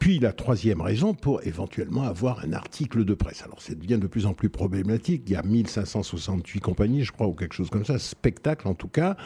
Puis 0.00 0.18
la 0.18 0.32
troisième 0.32 0.80
raison 0.80 1.12
pour 1.12 1.46
éventuellement 1.46 2.04
avoir 2.04 2.42
un 2.42 2.54
article 2.54 3.04
de 3.04 3.12
presse. 3.12 3.42
Alors 3.42 3.60
ça 3.60 3.74
devient 3.74 3.98
de 3.98 4.06
plus 4.06 4.24
en 4.24 4.32
plus 4.32 4.48
problématique. 4.48 5.24
Il 5.26 5.32
y 5.32 5.36
a 5.36 5.42
1568 5.42 6.60
compagnies, 6.60 7.04
je 7.04 7.12
crois, 7.12 7.26
ou 7.26 7.34
quelque 7.34 7.54
chose 7.54 7.68
comme 7.68 7.84
ça, 7.84 7.98
spectacle 7.98 8.66
en 8.66 8.72
tout 8.74 8.88
cas. 8.88 9.18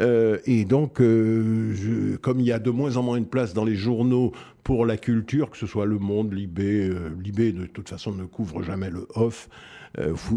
Euh, 0.00 0.38
et 0.44 0.64
donc, 0.64 1.00
euh, 1.00 2.18
comme 2.22 2.40
il 2.40 2.46
y 2.46 2.50
a 2.50 2.58
de 2.58 2.70
moins 2.70 2.96
en 2.96 3.04
moins 3.04 3.20
de 3.20 3.24
place 3.26 3.54
dans 3.54 3.64
les 3.64 3.76
journaux 3.76 4.32
pour 4.64 4.84
la 4.84 4.96
culture, 4.96 5.48
que 5.48 5.56
ce 5.56 5.68
soit 5.68 5.86
Le 5.86 6.00
Monde, 6.00 6.32
Libé, 6.32 6.88
euh, 6.88 7.16
Libé 7.22 7.52
de 7.52 7.66
toute 7.66 7.88
façon 7.88 8.10
ne 8.10 8.24
couvre 8.24 8.64
jamais 8.64 8.90
le 8.90 9.06
off, 9.14 9.48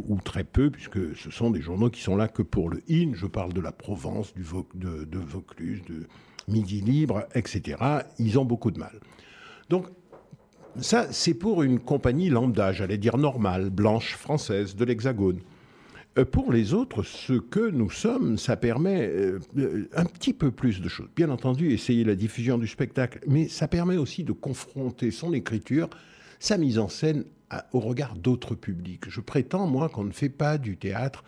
ou, 0.07 0.19
très 0.23 0.45
peu, 0.45 0.69
puisque 0.69 1.17
ce 1.17 1.31
sont 1.31 1.49
des 1.49 1.61
journaux 1.61 1.89
qui 1.89 2.01
sont 2.01 2.15
là 2.15 2.29
que 2.29 2.43
pour 2.43 2.69
le 2.69 2.81
in. 2.89 3.11
Je 3.13 3.25
parle 3.25 3.51
de 3.51 3.59
la 3.59 3.73
Provence, 3.73 4.33
du 4.33 4.43
de, 4.75 5.03
de 5.03 5.17
Vaucluse, 5.17 5.81
de 5.89 6.07
Midi 6.47 6.79
Libre, 6.79 7.25
etc. 7.33 7.77
Ils 8.19 8.39
ont 8.39 8.45
beaucoup 8.45 8.71
de 8.71 8.79
mal. 8.79 8.99
Donc, 9.69 9.85
ça, 10.79 11.07
c'est 11.11 11.33
pour 11.33 11.63
une 11.63 11.79
compagnie 11.79 12.29
lambda, 12.29 12.71
j'allais 12.71 12.97
dire 12.97 13.17
normale, 13.17 13.69
blanche, 13.69 14.15
française, 14.15 14.75
de 14.75 14.85
l'Hexagone. 14.85 15.39
Euh, 16.17 16.25
pour 16.25 16.51
les 16.51 16.73
autres, 16.73 17.03
ce 17.03 17.33
que 17.33 17.69
nous 17.69 17.89
sommes, 17.89 18.37
ça 18.37 18.55
permet 18.55 19.07
euh, 19.07 19.39
un 19.95 20.05
petit 20.05 20.33
peu 20.33 20.51
plus 20.51 20.81
de 20.81 20.89
choses. 20.89 21.09
Bien 21.15 21.29
entendu, 21.29 21.71
essayer 21.71 22.03
la 22.03 22.15
diffusion 22.15 22.57
du 22.57 22.67
spectacle, 22.67 23.19
mais 23.27 23.47
ça 23.47 23.67
permet 23.67 23.97
aussi 23.97 24.23
de 24.23 24.31
confronter 24.31 25.11
son 25.11 25.33
écriture, 25.33 25.89
sa 26.39 26.57
mise 26.57 26.79
en 26.79 26.87
scène 26.87 27.25
au 27.73 27.79
regard 27.79 28.15
d'autres 28.15 28.55
publics. 28.55 29.09
Je 29.09 29.21
prétends, 29.21 29.67
moi, 29.67 29.89
qu'on 29.89 30.03
ne 30.03 30.11
fait 30.11 30.29
pas 30.29 30.57
du 30.57 30.77
théâtre 30.77 31.23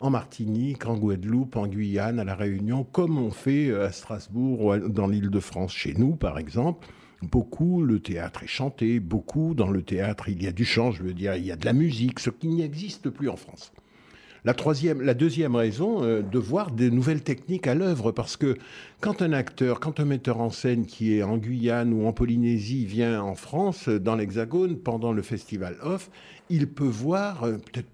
en 0.00 0.10
Martinique, 0.10 0.86
en 0.86 0.96
Guadeloupe, 0.96 1.56
en 1.56 1.66
Guyane, 1.66 2.18
à 2.18 2.24
La 2.24 2.34
Réunion, 2.34 2.84
comme 2.84 3.18
on 3.18 3.30
fait 3.30 3.68
euh, 3.68 3.86
à 3.86 3.92
Strasbourg 3.92 4.64
ou 4.64 4.88
dans 4.88 5.06
l'île 5.06 5.30
de 5.30 5.40
France. 5.40 5.72
Chez 5.72 5.94
nous, 5.94 6.16
par 6.16 6.38
exemple, 6.38 6.88
beaucoup 7.22 7.82
le 7.82 8.00
théâtre 8.00 8.42
est 8.42 8.48
chanté, 8.48 9.00
beaucoup 9.00 9.54
dans 9.54 9.70
le 9.70 9.82
théâtre 9.82 10.28
il 10.28 10.42
y 10.42 10.46
a 10.46 10.52
du 10.52 10.64
chant, 10.64 10.90
je 10.90 11.02
veux 11.02 11.14
dire, 11.14 11.36
il 11.36 11.46
y 11.46 11.52
a 11.52 11.56
de 11.56 11.64
la 11.64 11.72
musique, 11.72 12.20
ce 12.20 12.30
qui 12.30 12.48
n'existe 12.48 13.10
plus 13.10 13.28
en 13.28 13.36
France. 13.36 13.72
La, 14.44 14.54
troisième, 14.54 15.00
la 15.02 15.14
deuxième 15.14 15.54
raison, 15.54 16.02
euh, 16.02 16.20
de 16.20 16.38
voir 16.38 16.72
des 16.72 16.90
nouvelles 16.90 17.22
techniques 17.22 17.68
à 17.68 17.76
l'œuvre, 17.76 18.10
parce 18.10 18.36
que 18.36 18.56
quand 19.00 19.22
un 19.22 19.32
acteur, 19.32 19.78
quand 19.78 20.00
un 20.00 20.04
metteur 20.04 20.40
en 20.40 20.50
scène 20.50 20.84
qui 20.84 21.16
est 21.16 21.22
en 21.22 21.36
Guyane 21.36 21.92
ou 21.92 22.06
en 22.06 22.12
Polynésie 22.12 22.84
vient 22.84 23.22
en 23.22 23.36
France, 23.36 23.88
dans 23.88 24.16
l'Hexagone, 24.16 24.78
pendant 24.78 25.12
le 25.12 25.22
festival 25.22 25.76
Off, 25.82 26.10
il 26.50 26.68
peut 26.68 26.84
voir 26.84 27.44
euh, 27.44 27.52
peut-être 27.52 27.88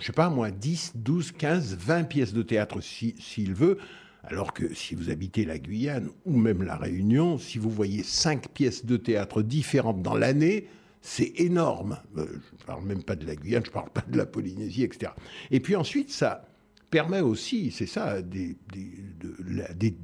je 0.00 0.06
sais 0.06 0.12
pas 0.12 0.30
moi, 0.30 0.50
10, 0.50 0.92
12, 0.94 1.32
15, 1.32 1.76
20 1.76 2.04
pièces 2.04 2.32
de 2.32 2.42
théâtre 2.42 2.80
s'il 2.80 3.54
veut. 3.54 3.78
Alors 4.24 4.52
que 4.52 4.74
si 4.74 4.94
vous 4.94 5.10
habitez 5.10 5.44
la 5.44 5.58
Guyane 5.58 6.08
ou 6.26 6.36
même 6.36 6.62
la 6.62 6.76
Réunion, 6.76 7.38
si 7.38 7.58
vous 7.58 7.70
voyez 7.70 8.02
5 8.02 8.48
pièces 8.48 8.84
de 8.84 8.96
théâtre 8.96 9.42
différentes 9.42 10.02
dans 10.02 10.16
l'année, 10.16 10.66
c'est 11.00 11.32
énorme. 11.36 11.98
Euh, 12.18 12.26
je 12.26 12.62
ne 12.62 12.66
parle 12.66 12.84
même 12.84 13.02
pas 13.02 13.16
de 13.16 13.26
la 13.26 13.34
Guyane, 13.34 13.64
je 13.64 13.70
ne 13.70 13.74
parle 13.74 13.90
pas 13.90 14.04
de 14.06 14.16
la 14.16 14.26
Polynésie, 14.26 14.82
etc. 14.82 15.12
Et 15.50 15.60
puis 15.60 15.74
ensuite, 15.76 16.10
ça, 16.10 16.44
permet 16.90 17.20
aussi, 17.20 17.70
c'est 17.70 17.86
ça, 17.86 18.20
des, 18.20 18.56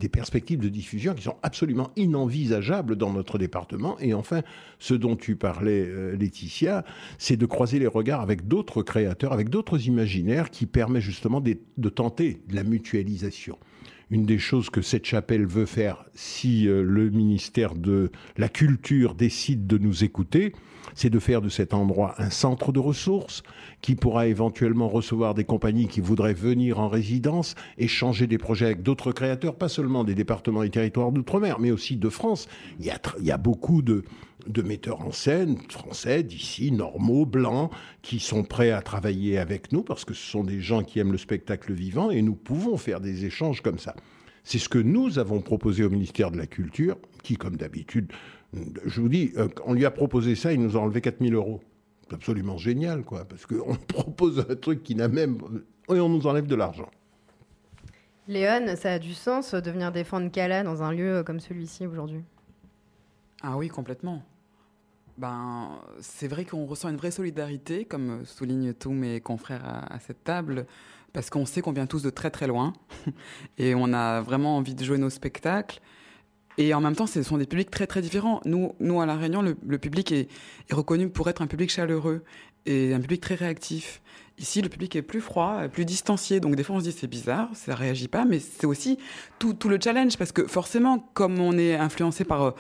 perspectives 0.09 0.61
de 0.61 0.69
diffusion 0.69 1.15
qui 1.15 1.25
sont 1.25 1.37
absolument 1.43 1.91
inenvisageables 1.97 2.97
dans 2.97 3.13
notre 3.13 3.39
département. 3.39 3.99
Et 3.99 4.15
enfin, 4.15 4.43
ce 4.79 4.95
dont 4.95 5.17
tu 5.17 5.37
parlais, 5.37 5.85
euh, 5.87 6.17
Laetitia, 6.17 6.85
c'est 7.19 7.37
de 7.37 7.47
croiser 7.47 7.79
les 7.79 7.87
regards 7.89 8.21
avec 8.21 8.47
d'autres 8.47 8.83
créateurs, 8.83 9.33
avec 9.33 9.49
d'autres 9.49 9.87
imaginaires 9.87 10.51
qui 10.51 10.67
permet 10.67 11.01
justement 11.01 11.41
de 11.43 11.89
tenter 11.89 12.41
la 12.51 12.63
mutualisation 12.63 13.59
une 14.11 14.25
des 14.25 14.39
choses 14.39 14.71
que 14.71 14.83
cette 14.83 15.05
chapelle 15.05 15.47
veut 15.47 15.67
faire 15.67 16.05
si 16.15 16.69
euh, 16.69 16.83
le 16.83 17.11
ministère 17.11 17.75
de 17.75 18.11
la 18.37 18.49
Culture 18.49 19.15
décide 19.15 19.67
de 19.67 19.79
nous 19.79 20.05
écouter, 20.05 20.53
c'est 20.97 21.11
de 21.11 21.19
faire 21.21 21.43
de 21.43 21.49
cet 21.49 21.75
endroit 21.75 22.15
un 22.19 22.31
centre 22.31 22.73
de 22.73 22.81
ressources 22.81 23.45
qui 23.83 23.95
pourra 23.95 24.27
éventuellement 24.27 24.89
recevoir 24.89 25.35
des 25.35 25.45
compagnies 25.45 25.87
qui 25.87 26.01
voudraient 26.01 26.35
venir 26.35 26.81
en 26.81 26.89
résidence, 26.89 27.55
échanger 27.79 28.27
des 28.27 28.39
projets 28.39 28.67
avec 28.67 28.83
d'autres 28.83 29.13
créateurs, 29.13 29.55
pas 29.55 29.69
seulement 29.69 30.03
des 30.03 30.15
départements 30.15 30.65
et 30.65 30.71
territoires 30.71 31.13
d'outre-mer, 31.13 31.61
mais 31.61 31.71
aussi 31.71 31.97
de 31.97 32.09
France. 32.09 32.49
Il 32.81 32.87
y 32.87 33.31
a, 33.31 33.37
beaucoup 33.37 33.83
de, 33.83 34.05
metteurs 34.65 35.03
en 35.03 35.13
scène 35.13 35.59
français 35.69 36.23
d'ici, 36.23 36.73
normaux, 36.73 37.27
blancs, 37.27 37.71
qui 38.01 38.19
sont 38.19 38.43
prêts 38.43 38.71
à 38.71 38.81
travailler 38.81 39.39
avec 39.39 39.73
nous 39.73 39.83
parce 39.83 40.07
que 40.07 40.15
ce 40.15 40.31
sont 40.31 40.45
des 40.45 40.61
gens 40.61 40.83
qui 40.83 40.99
aiment 40.99 41.13
le 41.13 41.19
spectacle 41.19 41.75
vivant 41.75 42.11
et 42.11 42.23
nous 42.23 42.35
pouvons 42.35 42.79
faire 42.79 43.01
des 43.01 43.27
échanges 43.27 43.61
comme 43.61 43.79
ça. 43.79 43.95
C'est 44.45 44.59
ce 44.59 44.69
que 44.69 44.79
nous 44.79 45.19
avons 45.19 45.41
proposé 45.41 45.83
au 45.85 45.91
ministère 45.91 46.31
de 46.31 46.39
la 46.39 46.47
Culture, 46.47 46.97
qui, 47.25 47.37
comme 47.37 47.57
d'habitude, 47.57 48.13
je 48.85 49.01
vous 49.01 49.09
dis, 49.09 49.33
euh, 49.37 49.49
on 49.65 49.75
lui 49.75 49.85
a 49.85 49.91
proposé 49.91 50.35
ça, 50.35 50.53
il 50.53 50.61
nous 50.61 50.77
a 50.77 50.81
enlevé 50.81 51.01
4000 51.01 51.35
euros. 51.35 51.61
C'est 52.09 52.15
absolument 52.15 52.57
génial, 52.57 53.03
quoi, 53.03 53.25
parce 53.25 53.47
qu'on 53.47 53.75
propose 53.89 54.45
un 54.49 54.55
truc 54.55 54.83
qui 54.83 54.95
n'a 54.95 55.09
même. 55.09 55.39
Et 55.89 56.01
on 56.01 56.09
nous 56.09 56.27
enlève 56.27 56.47
de 56.47 56.55
l'argent. 56.55 56.91
Léon, 58.29 58.75
ça 58.77 58.95
a 58.95 58.99
du 58.99 59.15
sens 59.15 59.55
de 59.55 59.71
venir 59.71 59.93
défendre 59.93 60.31
Kala 60.31 60.65
dans 60.65 60.83
un 60.83 60.93
lieu 60.93 61.23
comme 61.25 61.39
celui-ci 61.39 61.87
aujourd'hui? 61.87 62.23
Ah 63.43 63.57
oui, 63.57 63.69
complètement. 63.69 64.23
Ben, 65.19 65.79
c'est 66.01 66.29
vrai 66.29 66.45
qu'on 66.45 66.67
ressent 66.67 66.89
une 66.89 66.97
vraie 66.97 67.13
solidarité, 67.13 67.85
comme 67.85 68.25
soulignent 68.25 68.75
tous 68.75 68.91
mes 68.91 69.21
confrères 69.21 69.87
à 69.91 69.99
cette 70.01 70.25
table, 70.25 70.67
parce 71.13 71.31
qu'on 71.31 71.47
sait 71.47 71.63
qu'on 71.63 71.73
vient 71.73 71.87
tous 71.87 72.03
de 72.03 72.11
très 72.11 72.31
très 72.31 72.47
loin 72.47 72.75
et 73.59 73.75
on 73.75 73.93
a 73.95 74.21
vraiment 74.21 74.57
envie 74.57 74.75
de 74.75 74.85
jouer 74.85 74.99
nos 74.99 75.09
spectacles. 75.09 75.81
Et 76.59 76.73
en 76.73 76.81
même 76.81 76.97
temps, 76.97 77.07
ce 77.07 77.23
sont 77.23 77.39
des 77.39 77.47
publics 77.47 77.71
très 77.71 77.87
très 77.87 78.01
différents. 78.01 78.41
Nous, 78.45 78.75
nous 78.81 79.01
à 79.01 79.07
La 79.07 79.17
Réunion, 79.17 79.43
le, 79.43 79.79
public 79.79 80.13
est, 80.13 80.29
reconnu 80.73 81.09
pour 81.09 81.29
être 81.29 81.43
un 81.43 81.47
public 81.47 81.71
chaleureux 81.71 82.25
et 82.65 82.95
un 82.95 83.01
public 83.01 83.21
très 83.21 83.35
réactif. 83.35 84.01
Ici, 84.39 84.61
le 84.61 84.69
public 84.69 84.97
est 84.97 85.03
plus 85.03 85.21
froid, 85.21 85.69
plus 85.69 85.85
distancié. 85.85 86.41
Donc 86.41 86.57
des 86.57 86.63
fois, 86.63 86.77
on 86.77 86.81
se 86.81 86.85
dit 86.85 86.93
c'est 86.93 87.07
bizarre, 87.07 87.49
ça 87.55 87.75
réagit 87.75 88.09
pas, 88.09 88.25
mais 88.25 88.39
c'est 88.39 88.67
aussi 88.67 88.99
tout, 89.39 89.57
le 89.69 89.79
challenge 89.83 90.17
parce 90.17 90.33
que 90.33 90.47
forcément, 90.47 90.99
comme 91.15 91.41
on 91.41 91.57
est 91.57 91.75
influencé 91.75 92.25
par 92.25 92.55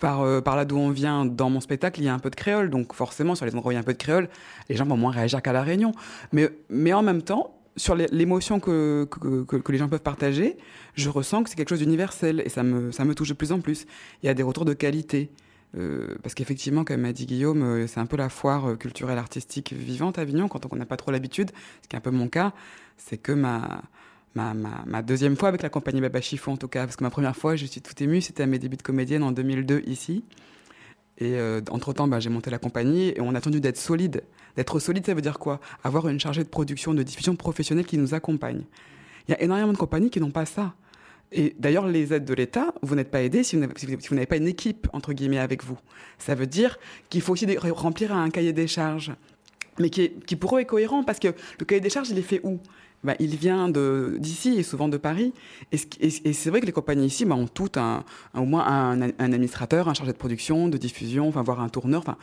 par, 0.00 0.42
par 0.42 0.54
là 0.54 0.66
d'où 0.66 0.76
on 0.76 0.90
vient 0.90 1.24
dans 1.24 1.48
mon 1.48 1.60
spectacle, 1.60 2.00
il 2.00 2.04
y 2.04 2.08
a 2.08 2.14
un 2.14 2.18
peu 2.18 2.28
de 2.28 2.36
créole. 2.36 2.68
Donc 2.68 2.92
forcément, 2.92 3.34
sur 3.34 3.46
les 3.46 3.54
endroits 3.54 3.70
où 3.70 3.72
il 3.72 3.74
y 3.74 3.78
a 3.78 3.80
un 3.80 3.84
peu 3.84 3.94
de 3.94 3.98
créole, 3.98 4.28
les 4.68 4.76
gens 4.76 4.84
vont 4.84 4.98
moins 4.98 5.12
réagir 5.12 5.40
qu'à 5.40 5.52
La 5.52 5.62
Réunion. 5.62 5.92
Mais, 6.32 6.50
mais 6.68 6.92
en 6.92 7.02
même 7.02 7.22
temps, 7.22 7.57
sur 7.78 7.94
l'émotion 7.94 8.60
que, 8.60 9.06
que, 9.06 9.72
les 9.72 9.78
gens 9.78 9.88
peuvent 9.88 10.00
partager, 10.00 10.56
je 10.94 11.08
ressens 11.08 11.42
que 11.42 11.50
c'est 11.50 11.56
quelque 11.56 11.70
chose 11.70 11.78
d'universel 11.78 12.42
et 12.44 12.48
ça 12.48 12.62
me, 12.62 12.92
ça 12.92 13.04
me 13.04 13.14
touche 13.14 13.30
de 13.30 13.34
plus 13.34 13.52
en 13.52 13.60
plus. 13.60 13.86
Il 14.22 14.26
y 14.26 14.28
a 14.28 14.34
des 14.34 14.42
retours 14.42 14.64
de 14.64 14.74
qualité. 14.74 15.30
Euh, 15.76 16.16
parce 16.22 16.34
qu'effectivement, 16.34 16.84
comme 16.84 17.02
m'a 17.02 17.12
dit 17.12 17.26
Guillaume, 17.26 17.62
euh, 17.62 17.86
c'est 17.86 18.00
un 18.00 18.06
peu 18.06 18.16
la 18.16 18.30
foire 18.30 18.70
euh, 18.70 18.76
culturelle 18.76 19.18
artistique 19.18 19.74
vivante 19.74 20.18
à 20.18 20.22
Avignon, 20.22 20.48
quand 20.48 20.66
on 20.72 20.76
n'a 20.76 20.86
pas 20.86 20.96
trop 20.96 21.10
l'habitude, 21.10 21.50
ce 21.82 21.88
qui 21.88 21.94
est 21.94 21.98
un 21.98 22.00
peu 22.00 22.10
mon 22.10 22.28
cas, 22.28 22.54
c'est 22.96 23.18
que 23.18 23.32
ma, 23.32 23.82
ma, 24.34 24.54
ma, 24.54 25.02
deuxième 25.02 25.36
fois 25.36 25.50
avec 25.50 25.62
la 25.62 25.68
compagnie 25.68 26.00
Baba 26.00 26.22
Chiffon, 26.22 26.52
en 26.52 26.56
tout 26.56 26.68
cas, 26.68 26.84
parce 26.84 26.96
que 26.96 27.04
ma 27.04 27.10
première 27.10 27.36
fois, 27.36 27.54
je 27.54 27.66
suis 27.66 27.82
tout 27.82 28.02
émue, 28.02 28.22
c'était 28.22 28.44
à 28.44 28.46
mes 28.46 28.58
débuts 28.58 28.78
de 28.78 28.82
comédienne 28.82 29.22
en 29.22 29.32
2002 29.32 29.82
ici. 29.86 30.24
Et 31.20 31.36
entre-temps, 31.70 32.06
bah, 32.06 32.20
j'ai 32.20 32.30
monté 32.30 32.50
la 32.50 32.58
compagnie 32.58 33.08
et 33.08 33.20
on 33.20 33.34
a 33.34 33.38
attendu 33.38 33.60
d'être 33.60 33.76
solide. 33.76 34.22
D'être 34.56 34.78
solide, 34.78 35.04
ça 35.04 35.14
veut 35.14 35.20
dire 35.20 35.38
quoi? 35.38 35.60
Avoir 35.82 36.08
une 36.08 36.20
chargée 36.20 36.44
de 36.44 36.48
production, 36.48 36.94
de 36.94 37.02
diffusion 37.02 37.34
professionnelle 37.34 37.86
qui 37.86 37.98
nous 37.98 38.14
accompagne. 38.14 38.62
Il 39.26 39.32
y 39.32 39.34
a 39.34 39.42
énormément 39.42 39.72
de 39.72 39.78
compagnies 39.78 40.10
qui 40.10 40.20
n'ont 40.20 40.30
pas 40.30 40.46
ça. 40.46 40.74
Et 41.30 41.54
d'ailleurs, 41.58 41.86
les 41.86 42.14
aides 42.14 42.24
de 42.24 42.34
l'État, 42.34 42.72
vous 42.82 42.94
n'êtes 42.94 43.10
pas 43.10 43.22
aidé 43.22 43.42
si 43.42 43.56
vous 43.56 44.14
n'avez 44.14 44.26
pas 44.26 44.36
une 44.36 44.48
équipe, 44.48 44.88
entre 44.92 45.12
guillemets, 45.12 45.38
avec 45.38 45.62
vous. 45.64 45.76
Ça 46.18 46.34
veut 46.34 46.46
dire 46.46 46.78
qu'il 47.10 47.20
faut 47.20 47.32
aussi 47.32 47.46
remplir 47.58 48.14
un 48.14 48.30
cahier 48.30 48.52
des 48.52 48.66
charges, 48.66 49.12
mais 49.78 49.90
qui 49.90 50.08
pour 50.36 50.56
eux 50.56 50.60
est 50.60 50.64
cohérent, 50.64 51.04
parce 51.04 51.18
que 51.18 51.28
le 51.58 51.64
cahier 51.66 51.80
des 51.80 51.90
charges, 51.90 52.08
il 52.10 52.18
est 52.18 52.22
fait 52.22 52.40
où? 52.44 52.60
Bah, 53.04 53.14
il 53.20 53.36
vient 53.36 53.68
d'ici 53.68 54.54
et 54.58 54.62
souvent 54.62 54.88
de 54.88 54.96
Paris. 54.96 55.32
Et, 55.72 56.32
c'est 56.32 56.50
vrai 56.50 56.60
que 56.60 56.66
les 56.66 56.72
compagnies 56.72 57.06
ici 57.06 57.24
bah, 57.24 57.34
ont 57.34 57.46
toutes 57.46 57.76
un, 57.76 58.04
au 58.34 58.44
moins 58.44 58.66
un, 58.66 59.00
administrateur, 59.18 59.88
un 59.88 59.94
chargé 59.94 60.12
de 60.12 60.18
production, 60.18 60.68
de 60.68 60.76
diffusion, 60.76 61.28
enfin, 61.28 61.42
voire 61.42 61.60
un 61.60 61.68
tourneur. 61.68 62.00
Enfin, 62.00 62.16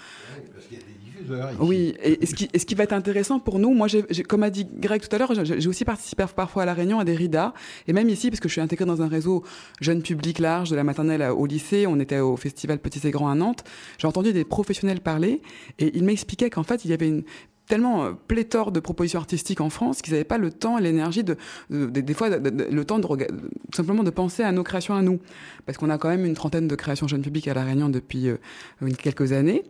oui, 1.59 1.95
et, 2.03 2.25
ce 2.25 2.35
qui, 2.35 2.49
ce 2.55 2.65
qui 2.65 2.75
va 2.75 2.83
être 2.83 2.93
intéressant 2.93 3.39
pour 3.39 3.59
nous, 3.59 3.73
moi, 3.73 3.87
comme 4.27 4.43
a 4.43 4.49
dit 4.49 4.67
Greg 4.69 5.01
tout 5.01 5.15
à 5.15 5.19
l'heure, 5.19 5.33
j'ai 5.43 5.67
aussi 5.67 5.85
participé 5.85 6.23
parfois 6.35 6.63
à 6.63 6.65
la 6.65 6.73
réunion 6.73 6.99
à 6.99 7.05
des 7.05 7.15
RIDA, 7.15 7.53
et 7.87 7.93
même 7.93 8.09
ici, 8.09 8.29
parce 8.29 8.39
que 8.39 8.47
je 8.47 8.53
suis 8.53 8.61
intégrée 8.61 8.85
dans 8.85 9.01
un 9.01 9.07
réseau 9.07 9.43
jeune 9.81 10.01
public 10.01 10.39
large, 10.39 10.69
de 10.69 10.75
la 10.75 10.83
maternelle 10.83 11.23
au 11.23 11.45
lycée, 11.45 11.87
on 11.87 11.99
était 11.99 12.19
au 12.19 12.35
festival 12.37 12.79
Petits 12.79 13.07
et 13.07 13.11
Grands 13.11 13.29
à 13.29 13.35
Nantes, 13.35 13.63
j'ai 13.97 14.07
entendu 14.07 14.33
des 14.33 14.45
professionnels 14.45 15.01
parler, 15.01 15.41
et 15.79 15.95
ils 15.97 16.03
m'expliquaient 16.03 16.49
qu'en 16.49 16.63
fait, 16.63 16.85
il 16.85 16.91
y 16.91 16.93
avait 16.93 17.07
une 17.07 17.23
tellement 17.67 18.05
euh, 18.05 18.11
pléthore 18.27 18.71
de 18.71 18.79
propositions 18.79 19.19
artistiques 19.19 19.61
en 19.61 19.69
France 19.69 20.01
qu'ils 20.01 20.13
n'avaient 20.13 20.23
pas 20.23 20.37
le 20.37 20.51
temps 20.51 20.77
et 20.77 20.81
l'énergie 20.81 21.23
de, 21.23 21.37
des 21.69 22.13
fois 22.13 22.29
le 22.29 22.85
temps 22.85 22.99
de, 22.99 23.27
simplement 23.73 24.03
de 24.03 24.09
penser 24.09 24.43
à 24.43 24.51
nos 24.51 24.63
créations 24.63 24.95
à 24.95 25.01
nous 25.01 25.19
parce 25.65 25.77
qu'on 25.77 25.89
a 25.89 25.97
quand 25.97 26.09
même 26.09 26.25
une 26.25 26.35
trentaine 26.35 26.67
de 26.67 26.75
créations 26.75 27.07
jeunes 27.07 27.21
publics 27.23 27.47
à 27.47 27.53
la 27.53 27.63
Réunion 27.63 27.89
depuis 27.89 28.29
euh, 28.29 28.37
quelques 28.97 29.31
années 29.31 29.63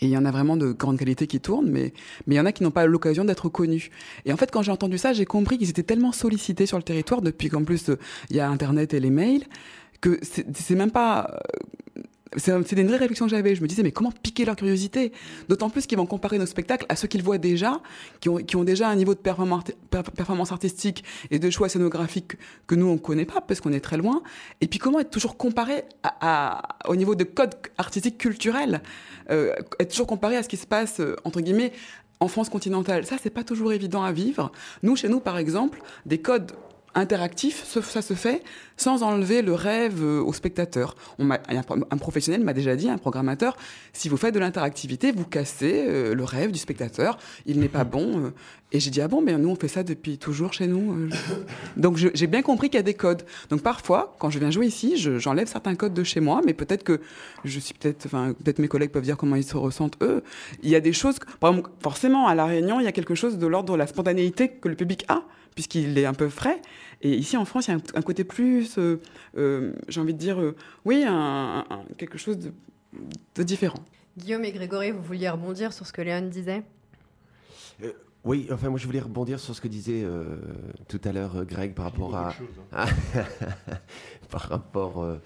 et 0.00 0.06
il 0.06 0.10
y 0.10 0.16
en 0.16 0.24
a 0.24 0.30
vraiment 0.30 0.56
de 0.56 0.72
grande 0.72 0.98
qualité 0.98 1.26
qui 1.26 1.40
tournent, 1.40 1.70
mais 1.70 1.92
mais 2.26 2.34
il 2.34 2.38
y 2.38 2.40
en 2.40 2.46
a 2.46 2.52
qui 2.52 2.62
n'ont 2.62 2.72
pas 2.72 2.84
l'occasion 2.84 3.24
d'être 3.24 3.48
connus. 3.48 3.90
Et 4.24 4.32
en 4.32 4.36
fait, 4.36 4.50
quand 4.50 4.62
j'ai 4.62 4.72
entendu 4.72 4.98
ça, 4.98 5.12
j'ai 5.12 5.24
compris 5.24 5.56
qu'ils 5.56 5.70
étaient 5.70 5.84
tellement 5.84 6.10
sollicités 6.10 6.66
sur 6.66 6.78
le 6.78 6.82
territoire 6.82 7.22
depuis 7.22 7.48
qu'en 7.48 7.62
plus 7.62 7.90
euh, 7.90 7.98
il 8.30 8.36
y 8.36 8.40
a 8.40 8.48
Internet 8.48 8.92
et 8.92 9.00
les 9.00 9.10
mails 9.10 9.44
que 10.00 10.18
c'est 10.22 10.74
même 10.74 10.90
pas 10.90 11.40
c'est 12.36 12.72
une 12.72 12.88
vraie 12.88 12.96
réflexion 12.96 13.26
que 13.26 13.30
j'avais. 13.30 13.54
Je 13.54 13.62
me 13.62 13.68
disais, 13.68 13.82
mais 13.82 13.92
comment 13.92 14.10
piquer 14.10 14.44
leur 14.44 14.56
curiosité? 14.56 15.12
D'autant 15.48 15.70
plus 15.70 15.86
qu'ils 15.86 15.98
vont 15.98 16.06
comparer 16.06 16.38
nos 16.38 16.46
spectacles 16.46 16.86
à 16.88 16.96
ceux 16.96 17.08
qu'ils 17.08 17.22
voient 17.22 17.38
déjà, 17.38 17.80
qui 18.20 18.28
ont, 18.28 18.64
déjà 18.64 18.88
un 18.88 18.96
niveau 18.96 19.14
de 19.14 19.20
performance, 19.20 20.52
artistique 20.52 21.04
et 21.30 21.38
de 21.38 21.50
choix 21.50 21.68
scénographiques 21.68 22.36
que 22.66 22.74
nous, 22.74 22.86
on 22.86 22.94
ne 22.94 22.98
connaît 22.98 23.24
pas, 23.24 23.40
parce 23.40 23.60
qu'on 23.60 23.72
est 23.72 23.80
très 23.80 23.96
loin. 23.96 24.22
Et 24.60 24.66
puis, 24.66 24.78
comment 24.78 25.00
être 25.00 25.10
toujours 25.10 25.36
comparé 25.36 25.84
au 26.88 26.96
niveau 26.96 27.14
de 27.14 27.24
code 27.24 27.54
artistique 27.78 28.18
culturel 28.18 28.82
euh, 29.30 29.54
Être 29.78 29.90
toujours 29.90 30.06
comparé 30.06 30.36
à 30.36 30.42
ce 30.42 30.48
qui 30.48 30.56
se 30.56 30.66
passe, 30.66 31.00
euh, 31.00 31.16
entre 31.24 31.40
guillemets, 31.40 31.72
en 32.20 32.28
France 32.28 32.48
continentale. 32.48 33.06
Ça, 33.06 33.16
c'est 33.22 33.30
pas 33.30 33.44
toujours 33.44 33.72
évident 33.72 34.02
à 34.02 34.12
vivre. 34.12 34.52
Nous, 34.82 34.96
chez 34.96 35.08
nous, 35.08 35.20
par 35.20 35.38
exemple, 35.38 35.80
des 36.06 36.18
codes 36.18 36.52
interactif, 36.94 37.64
ça 37.64 38.02
se 38.02 38.14
fait 38.14 38.42
sans 38.76 39.02
enlever 39.02 39.42
le 39.42 39.54
rêve 39.54 40.02
euh, 40.02 40.20
au 40.20 40.32
spectateur. 40.32 40.96
On 41.18 41.30
un, 41.30 41.38
un, 41.48 41.96
professionnel 41.96 42.42
m'a 42.42 42.52
déjà 42.52 42.76
dit, 42.76 42.88
un 42.88 42.98
programmateur, 42.98 43.56
si 43.92 44.08
vous 44.08 44.16
faites 44.16 44.34
de 44.34 44.40
l'interactivité, 44.40 45.12
vous 45.12 45.24
cassez 45.24 45.84
euh, 45.86 46.14
le 46.14 46.24
rêve 46.24 46.50
du 46.50 46.58
spectateur. 46.58 47.18
Il 47.46 47.60
n'est 47.60 47.68
pas 47.68 47.84
bon. 47.84 48.18
Euh. 48.18 48.30
Et 48.72 48.80
j'ai 48.80 48.90
dit 48.90 49.00
ah 49.00 49.06
bon, 49.06 49.22
mais 49.22 49.36
nous 49.38 49.50
on 49.50 49.54
fait 49.54 49.68
ça 49.68 49.84
depuis 49.84 50.18
toujours 50.18 50.52
chez 50.52 50.66
nous. 50.66 51.08
Donc 51.76 51.96
j'ai 51.96 52.26
bien 52.26 52.42
compris 52.42 52.68
qu'il 52.70 52.78
y 52.78 52.80
a 52.80 52.82
des 52.82 52.94
codes. 52.94 53.22
Donc 53.48 53.62
parfois, 53.62 54.16
quand 54.18 54.30
je 54.30 54.40
viens 54.40 54.50
jouer 54.50 54.66
ici, 54.66 54.96
j'enlève 54.96 55.46
certains 55.46 55.76
codes 55.76 55.94
de 55.94 56.02
chez 56.02 56.18
moi, 56.18 56.40
mais 56.44 56.54
peut-être 56.54 56.82
que 56.82 57.00
je 57.44 57.60
suis 57.60 57.74
peut-être, 57.74 58.06
enfin 58.06 58.32
peut-être 58.32 58.58
mes 58.58 58.66
collègues 58.66 58.90
peuvent 58.90 59.04
dire 59.04 59.16
comment 59.16 59.36
ils 59.36 59.44
se 59.44 59.56
ressentent 59.56 59.96
eux. 60.02 60.24
Il 60.64 60.70
y 60.70 60.74
a 60.74 60.80
des 60.80 60.92
choses, 60.92 61.20
forcément 61.80 62.26
à 62.26 62.34
la 62.34 62.46
Réunion, 62.46 62.80
il 62.80 62.84
y 62.84 62.88
a 62.88 62.92
quelque 62.92 63.14
chose 63.14 63.38
de 63.38 63.46
l'ordre 63.46 63.74
de 63.74 63.78
la 63.78 63.86
spontanéité 63.86 64.48
que 64.48 64.68
le 64.68 64.74
public 64.74 65.04
a 65.06 65.22
puisqu'il 65.54 65.96
est 65.98 66.06
un 66.06 66.14
peu 66.14 66.28
frais. 66.28 66.60
Et 67.02 67.14
ici 67.14 67.36
en 67.36 67.44
France, 67.44 67.68
il 67.68 67.72
y 67.72 67.74
a 67.74 67.80
un, 67.94 68.02
côté 68.02 68.24
plus, 68.24 68.78
euh, 68.78 69.00
euh, 69.36 69.72
j'ai 69.88 70.00
envie 70.00 70.14
de 70.14 70.18
dire, 70.18 70.40
euh, 70.40 70.56
oui, 70.84 71.04
un, 71.06 71.64
quelque 71.96 72.18
chose 72.18 72.38
de, 72.38 73.42
différent. 73.42 73.78
Guillaume 74.16 74.44
et 74.44 74.52
Grégory, 74.52 74.92
vous 74.92 75.02
vouliez 75.02 75.28
rebondir 75.28 75.72
sur 75.72 75.86
ce 75.86 75.92
que 75.92 76.02
Léon 76.02 76.28
disait? 76.28 76.62
Oui, 78.24 78.48
enfin 78.50 78.70
moi 78.70 78.78
je 78.78 78.86
voulais 78.86 79.00
rebondir 79.00 79.38
sur 79.38 79.54
ce 79.54 79.60
que 79.60 79.68
disait 79.68 80.02
tout 80.88 81.00
à 81.04 81.12
l'heure 81.12 81.44
Greg 81.44 81.74
par 81.74 81.84
rapport 81.84 82.16
à, 82.16 82.34
hein. 82.72 82.86
par 84.30 84.48
rapport 84.48 85.18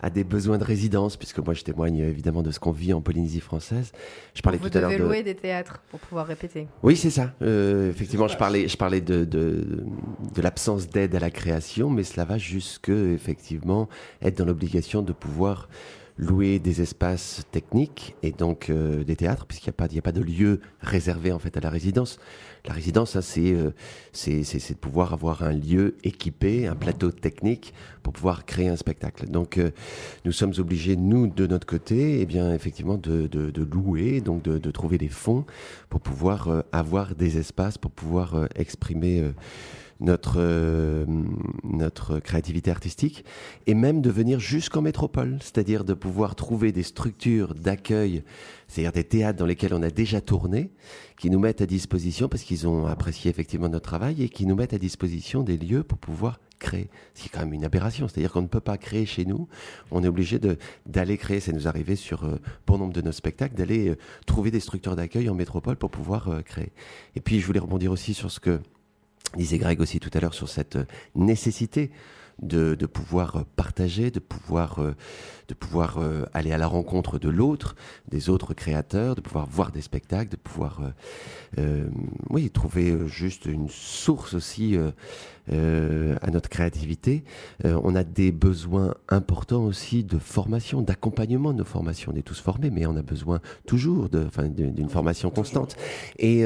à 0.00 0.10
des 0.10 0.24
besoins 0.24 0.58
de 0.58 0.64
résidence, 0.64 1.16
puisque 1.16 1.38
moi 1.38 1.54
je 1.54 1.62
témoigne 1.64 1.98
évidemment 1.98 2.42
de 2.42 2.50
ce 2.50 2.60
qu'on 2.60 2.70
vit 2.70 2.92
en 2.92 3.00
Polynésie 3.00 3.40
française. 3.40 3.92
Je 4.34 4.42
parlais 4.42 4.58
tout 4.58 4.70
à 4.72 4.80
l'heure 4.80 4.90
de 4.90 4.96
louer 4.96 5.22
des 5.22 5.34
théâtres 5.34 5.80
pour 5.90 6.00
pouvoir 6.00 6.26
répéter. 6.26 6.68
Oui, 6.82 6.96
c'est 6.96 7.10
ça. 7.10 7.32
Euh, 7.42 7.90
effectivement, 7.90 8.28
je 8.28 8.36
parlais, 8.36 8.68
je 8.68 8.76
parlais 8.76 9.00
de, 9.00 9.24
de, 9.24 9.84
de 10.34 10.42
l'absence 10.42 10.88
d'aide 10.88 11.14
à 11.14 11.20
la 11.20 11.30
création, 11.30 11.90
mais 11.90 12.04
cela 12.04 12.24
va 12.24 12.38
jusque 12.38 12.88
effectivement 12.90 13.88
être 14.22 14.38
dans 14.38 14.44
l'obligation 14.46 15.02
de 15.02 15.12
pouvoir 15.12 15.68
louer 16.18 16.58
des 16.58 16.82
espaces 16.82 17.44
techniques 17.52 18.16
et 18.24 18.32
donc 18.32 18.70
euh, 18.70 19.04
des 19.04 19.14
théâtres, 19.14 19.46
puisqu'il 19.46 19.68
n'y 19.68 19.70
a, 19.70 19.72
pas, 19.72 19.84
a 19.84 20.02
pas 20.02 20.12
de 20.12 20.20
lieu 20.20 20.60
réservé 20.80 21.30
en 21.30 21.38
fait 21.38 21.56
à 21.56 21.60
la 21.60 21.70
résidence. 21.70 22.18
La 22.66 22.74
résidence, 22.74 23.14
hein, 23.14 23.20
euh, 23.38 23.70
c'est 24.12 24.42
c'est 24.42 24.74
de 24.74 24.78
pouvoir 24.78 25.12
avoir 25.12 25.44
un 25.44 25.52
lieu 25.52 25.96
équipé, 26.02 26.66
un 26.66 26.74
plateau 26.74 27.12
technique 27.12 27.72
pour 28.02 28.12
pouvoir 28.12 28.44
créer 28.46 28.68
un 28.68 28.76
spectacle. 28.76 29.28
Donc, 29.28 29.58
euh, 29.58 29.70
nous 30.24 30.32
sommes 30.32 30.52
obligés, 30.58 30.96
nous, 30.96 31.28
de 31.28 31.46
notre 31.46 31.66
côté, 31.66 32.20
eh 32.20 32.26
bien, 32.26 32.52
effectivement, 32.52 32.98
de, 32.98 33.28
de, 33.28 33.50
de 33.50 33.62
louer, 33.62 34.20
donc 34.20 34.42
de, 34.42 34.58
de, 34.58 34.70
trouver 34.72 34.98
des 34.98 35.08
fonds 35.08 35.46
pour 35.88 36.00
pouvoir 36.00 36.64
avoir 36.72 37.14
des 37.14 37.38
espaces, 37.38 37.78
pour 37.78 37.92
pouvoir 37.92 38.48
exprimer 38.56 39.32
notre, 40.00 40.36
euh, 40.38 41.04
notre 41.64 42.20
créativité 42.20 42.70
artistique 42.70 43.24
et 43.66 43.74
même 43.74 44.00
de 44.00 44.10
venir 44.10 44.38
jusqu'en 44.38 44.82
métropole, 44.82 45.38
c'est-à-dire 45.40 45.84
de 45.84 45.94
pouvoir 45.94 46.34
trouver 46.34 46.72
des 46.72 46.82
structures 46.82 47.54
d'accueil, 47.54 48.22
c'est-à-dire 48.68 48.92
des 48.92 49.04
théâtres 49.04 49.38
dans 49.38 49.46
lesquels 49.46 49.74
on 49.74 49.82
a 49.82 49.90
déjà 49.90 50.20
tourné, 50.20 50.70
qui 51.18 51.30
nous 51.30 51.40
mettent 51.40 51.60
à 51.60 51.66
disposition, 51.66 52.28
parce 52.28 52.42
qu'ils 52.44 52.68
ont 52.68 52.86
apprécié 52.86 53.30
effectivement 53.30 53.68
notre 53.68 53.88
travail, 53.88 54.22
et 54.22 54.28
qui 54.28 54.46
nous 54.46 54.54
mettent 54.54 54.74
à 54.74 54.78
disposition 54.78 55.42
des 55.42 55.56
lieux 55.56 55.82
pour 55.82 55.98
pouvoir 55.98 56.38
créer. 56.60 56.90
Ce 57.14 57.22
qui 57.22 57.28
est 57.28 57.30
quand 57.32 57.40
même 57.40 57.52
une 57.52 57.64
aberration, 57.64 58.08
c'est-à-dire 58.08 58.32
qu'on 58.32 58.42
ne 58.42 58.48
peut 58.48 58.60
pas 58.60 58.78
créer 58.78 59.06
chez 59.06 59.24
nous, 59.24 59.48
on 59.90 60.02
est 60.02 60.08
obligé 60.08 60.40
d'aller 60.86 61.16
créer, 61.16 61.40
ça 61.40 61.52
nous 61.52 61.68
arrivait 61.68 61.96
sur 61.96 62.24
euh, 62.24 62.36
bon 62.66 62.78
nombre 62.78 62.92
de 62.92 63.00
nos 63.00 63.12
spectacles, 63.12 63.54
d'aller 63.54 63.90
euh, 63.90 63.96
trouver 64.26 64.50
des 64.50 64.60
structures 64.60 64.96
d'accueil 64.96 65.28
en 65.28 65.34
métropole 65.34 65.76
pour 65.76 65.90
pouvoir 65.90 66.42
créer. 66.44 66.72
Et 67.14 67.20
puis 67.20 67.40
je 67.40 67.46
voulais 67.46 67.60
rebondir 67.60 67.92
aussi 67.92 68.12
sur 68.12 68.30
ce 68.30 68.40
que 68.40 68.60
disait 69.36 69.58
Greg 69.58 69.80
aussi 69.80 70.00
tout 70.00 70.10
à 70.14 70.20
l'heure 70.20 70.34
sur 70.34 70.48
cette 70.48 70.78
nécessité 71.14 71.90
de, 72.42 72.74
de, 72.74 72.86
pouvoir 72.86 73.44
partager, 73.56 74.10
de 74.10 74.20
pouvoir, 74.20 74.78
euh, 74.80 74.94
de 75.48 75.54
pouvoir 75.54 75.98
euh, 75.98 76.24
aller 76.32 76.52
à 76.52 76.58
la 76.58 76.66
rencontre 76.66 77.18
de 77.18 77.28
l'autre, 77.28 77.74
des 78.08 78.30
autres 78.30 78.54
créateurs, 78.54 79.14
de 79.14 79.20
pouvoir 79.20 79.46
voir 79.46 79.72
des 79.72 79.80
spectacles, 79.80 80.30
de 80.30 80.36
pouvoir, 80.36 80.80
euh, 81.58 81.88
oui, 82.30 82.50
trouver 82.50 82.96
juste 83.06 83.46
une 83.46 83.68
source 83.68 84.34
aussi 84.34 84.76
à 85.50 86.30
notre 86.30 86.48
créativité. 86.50 87.24
on 87.64 87.94
a 87.94 88.04
des 88.04 88.32
besoins 88.32 88.94
importants 89.08 89.64
aussi 89.64 90.04
de 90.04 90.18
formation, 90.18 90.82
d'accompagnement 90.82 91.52
de 91.52 91.58
nos 91.58 91.64
formations. 91.64 92.12
On 92.14 92.18
est 92.18 92.22
tous 92.22 92.40
formés, 92.40 92.70
mais 92.70 92.86
on 92.86 92.96
a 92.96 93.02
besoin 93.02 93.40
toujours 93.66 94.10
d'une 94.10 94.88
formation 94.90 95.30
constante. 95.30 95.76
Et, 96.18 96.44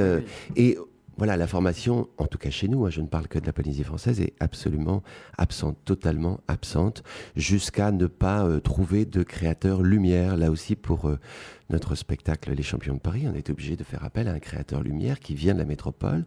et 0.56 0.78
voilà, 1.18 1.36
la 1.36 1.46
formation, 1.46 2.08
en 2.18 2.26
tout 2.26 2.38
cas 2.38 2.50
chez 2.50 2.68
nous, 2.68 2.86
hein, 2.86 2.90
je 2.90 3.00
ne 3.00 3.06
parle 3.06 3.28
que 3.28 3.38
de 3.38 3.46
la 3.46 3.52
Polynésie 3.52 3.84
française, 3.84 4.20
est 4.20 4.34
absolument 4.40 5.02
absente, 5.36 5.76
totalement 5.84 6.40
absente, 6.48 7.02
jusqu'à 7.36 7.92
ne 7.92 8.06
pas 8.06 8.44
euh, 8.44 8.60
trouver 8.60 9.04
de 9.04 9.22
créateur 9.22 9.82
lumière, 9.82 10.36
là 10.36 10.50
aussi 10.50 10.74
pour 10.74 11.08
euh, 11.08 11.18
notre 11.72 11.94
spectacle 11.94 12.52
Les 12.52 12.62
Champions 12.62 12.94
de 12.94 13.00
Paris, 13.00 13.26
on 13.26 13.34
est 13.34 13.50
obligé 13.50 13.76
de 13.76 13.84
faire 13.84 14.04
appel 14.04 14.28
à 14.28 14.32
un 14.32 14.38
créateur 14.38 14.82
lumière 14.82 15.18
qui 15.18 15.34
vient 15.34 15.54
de 15.54 15.58
la 15.58 15.64
métropole, 15.64 16.24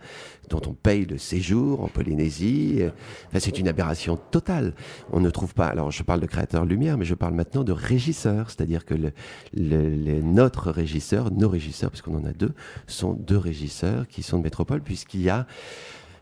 dont 0.49 0.61
on 0.65 0.73
paye 0.73 1.05
le 1.05 1.17
séjour 1.17 1.83
en 1.83 1.87
Polynésie. 1.87 2.81
Enfin, 3.27 3.39
c'est 3.39 3.59
une 3.59 3.67
aberration 3.67 4.17
totale. 4.17 4.73
On 5.11 5.19
ne 5.19 5.29
trouve 5.29 5.53
pas. 5.53 5.67
Alors, 5.67 5.91
je 5.91 6.03
parle 6.03 6.19
de 6.19 6.25
créateur 6.25 6.65
lumière, 6.65 6.97
mais 6.97 7.05
je 7.05 7.15
parle 7.15 7.33
maintenant 7.33 7.63
de 7.63 7.71
régisseur, 7.71 8.49
c'est-à-dire 8.49 8.85
que 8.85 8.95
le, 8.95 9.11
le, 9.53 10.21
notre 10.21 10.71
régisseur, 10.71 11.31
nos 11.31 11.49
régisseurs, 11.49 11.91
puisqu'on 11.91 12.15
en 12.17 12.25
a 12.25 12.33
deux, 12.33 12.53
sont 12.87 13.13
deux 13.13 13.37
régisseurs 13.37 14.07
qui 14.07 14.23
sont 14.23 14.39
de 14.39 14.43
métropole, 14.43 14.81
puisqu'il 14.81 15.21
y 15.21 15.29
a 15.29 15.45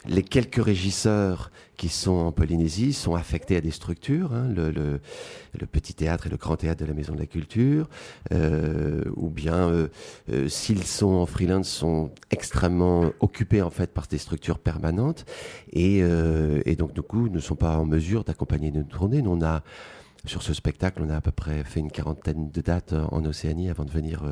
les 0.05 0.23
quelques 0.23 0.63
régisseurs 0.63 1.51
qui 1.77 1.89
sont 1.89 2.11
en 2.11 2.31
Polynésie 2.31 2.93
sont 2.93 3.15
affectés 3.15 3.55
à 3.55 3.61
des 3.61 3.71
structures, 3.71 4.33
hein, 4.33 4.47
le, 4.47 4.71
le, 4.71 4.99
le, 5.59 5.65
petit 5.65 5.93
théâtre 5.93 6.27
et 6.27 6.29
le 6.29 6.37
grand 6.37 6.55
théâtre 6.55 6.81
de 6.81 6.85
la 6.85 6.93
Maison 6.93 7.13
de 7.13 7.19
la 7.19 7.25
Culture, 7.25 7.89
euh, 8.31 9.03
ou 9.15 9.29
bien 9.29 9.69
euh, 9.69 9.87
euh, 10.31 10.47
s'ils 10.47 10.83
sont 10.83 11.13
en 11.13 11.25
freelance, 11.25 11.67
sont 11.67 12.11
extrêmement 12.31 13.11
occupés 13.19 13.61
en 13.61 13.69
fait 13.69 13.91
par 13.91 14.07
des 14.07 14.17
structures 14.17 14.59
permanentes, 14.59 15.25
et, 15.71 15.99
euh, 16.03 16.61
et 16.65 16.75
donc 16.75 16.93
du 16.93 17.01
coup 17.01 17.29
ne 17.29 17.39
sont 17.39 17.55
pas 17.55 17.77
en 17.77 17.85
mesure 17.85 18.23
d'accompagner 18.23 18.71
nos 18.71 18.83
tournées. 18.83 19.21
Nous, 19.21 19.31
on 19.31 19.41
a 19.41 19.63
sur 20.25 20.41
ce 20.41 20.53
spectacle, 20.53 21.01
on 21.03 21.09
a 21.09 21.17
à 21.17 21.21
peu 21.21 21.31
près 21.31 21.63
fait 21.63 21.81
une 21.81 21.91
quarantaine 21.91 22.49
de 22.49 22.61
dates 22.61 22.93
en 22.93 23.25
Océanie 23.25 23.69
avant 23.69 23.83
de 23.83 23.91
venir 23.91 24.23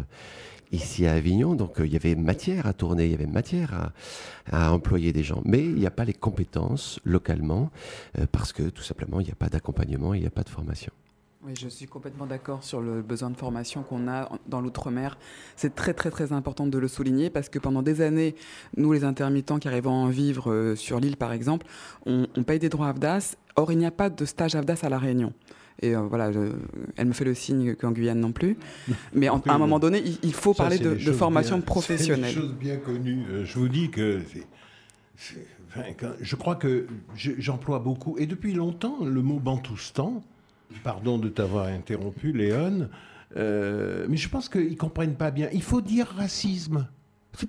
ici 0.71 1.05
à 1.05 1.13
Avignon. 1.13 1.55
Donc 1.55 1.79
euh, 1.79 1.85
il 1.85 1.93
y 1.93 1.95
avait 1.95 2.15
matière 2.15 2.65
à 2.65 2.73
tourner, 2.73 3.05
il 3.05 3.11
y 3.11 3.13
avait 3.13 3.25
matière 3.25 3.91
à, 4.51 4.71
employer 4.71 5.13
des 5.13 5.23
gens. 5.23 5.41
Mais 5.45 5.63
il 5.63 5.75
n'y 5.75 5.85
a 5.85 5.91
pas 5.91 6.05
les 6.05 6.13
compétences 6.13 6.99
localement 7.05 7.69
euh, 8.17 8.25
parce 8.31 8.53
que 8.53 8.63
tout 8.63 8.83
simplement 8.83 9.19
il 9.19 9.25
n'y 9.25 9.31
a 9.31 9.35
pas 9.35 9.49
d'accompagnement, 9.49 10.13
il 10.13 10.21
n'y 10.21 10.27
a 10.27 10.31
pas 10.31 10.43
de 10.43 10.49
formation. 10.49 10.91
Oui, 11.43 11.53
je 11.59 11.67
suis 11.67 11.87
complètement 11.87 12.27
d'accord 12.27 12.63
sur 12.63 12.81
le 12.81 13.01
besoin 13.01 13.31
de 13.31 13.35
formation 13.35 13.81
qu'on 13.81 14.07
a 14.07 14.29
dans 14.47 14.61
l'outre-mer. 14.61 15.17
C'est 15.55 15.73
très 15.73 15.95
très 15.95 16.11
très 16.11 16.33
important 16.33 16.67
de 16.67 16.77
le 16.77 16.87
souligner 16.87 17.31
parce 17.31 17.49
que 17.49 17.57
pendant 17.57 17.81
des 17.81 18.01
années, 18.01 18.35
nous 18.77 18.93
les 18.93 19.03
intermittents 19.03 19.57
qui 19.57 19.67
arrivons 19.67 19.89
à 19.89 20.05
en 20.05 20.09
vivre 20.09 20.51
euh, 20.51 20.75
sur 20.75 20.99
l'île 20.99 21.17
par 21.17 21.31
exemple, 21.31 21.65
on, 22.05 22.27
on 22.37 22.43
paye 22.43 22.59
des 22.59 22.69
droits 22.69 22.89
AFDAS. 22.89 23.37
Or, 23.55 23.71
il 23.71 23.79
n'y 23.79 23.85
a 23.85 23.91
pas 23.91 24.09
de 24.09 24.23
stage 24.23 24.55
AFDAS 24.55 24.81
à 24.83 24.89
La 24.89 24.99
Réunion. 24.99 25.33
Et 25.81 25.95
euh, 25.95 26.01
voilà, 26.01 26.31
elle 26.95 27.07
me 27.07 27.13
fait 27.13 27.25
le 27.25 27.33
signe 27.33 27.75
qu'en 27.75 27.91
Guyane 27.91 28.19
non 28.19 28.31
plus. 28.31 28.57
Mais 29.13 29.27
à 29.27 29.41
un 29.47 29.57
moment 29.57 29.79
donné, 29.79 30.03
il, 30.23 30.33
faut 30.33 30.53
parler 30.53 30.77
de, 30.77 30.95
formation 31.11 31.61
professionnelle. 31.61 32.31
C'est 32.31 32.35
une 32.35 32.41
chose 32.41 32.53
bien 32.53 32.77
connue. 32.77 33.23
Euh, 33.29 33.45
je 33.45 33.57
vous 33.57 33.67
dis 33.67 33.89
que 33.89 34.21
je 36.21 36.35
crois 36.35 36.55
que 36.55 36.87
j'emploie 37.15 37.79
beaucoup, 37.79 38.17
et 38.17 38.25
depuis 38.25 38.53
longtemps, 38.53 39.03
le 39.03 39.21
mot 39.21 39.39
bantoustan. 39.39 40.23
Pardon 40.83 41.17
de 41.17 41.27
t'avoir 41.27 41.65
interrompu, 41.65 42.31
Léon. 42.31 42.87
Euh, 43.37 44.05
mais 44.09 44.17
je 44.17 44.29
pense 44.29 44.49
qu'ils 44.49 44.71
ne 44.71 44.75
comprennent 44.75 45.15
pas 45.15 45.31
bien. 45.31 45.49
Il 45.53 45.63
faut 45.63 45.81
dire 45.81 46.07
racisme. 46.07 46.87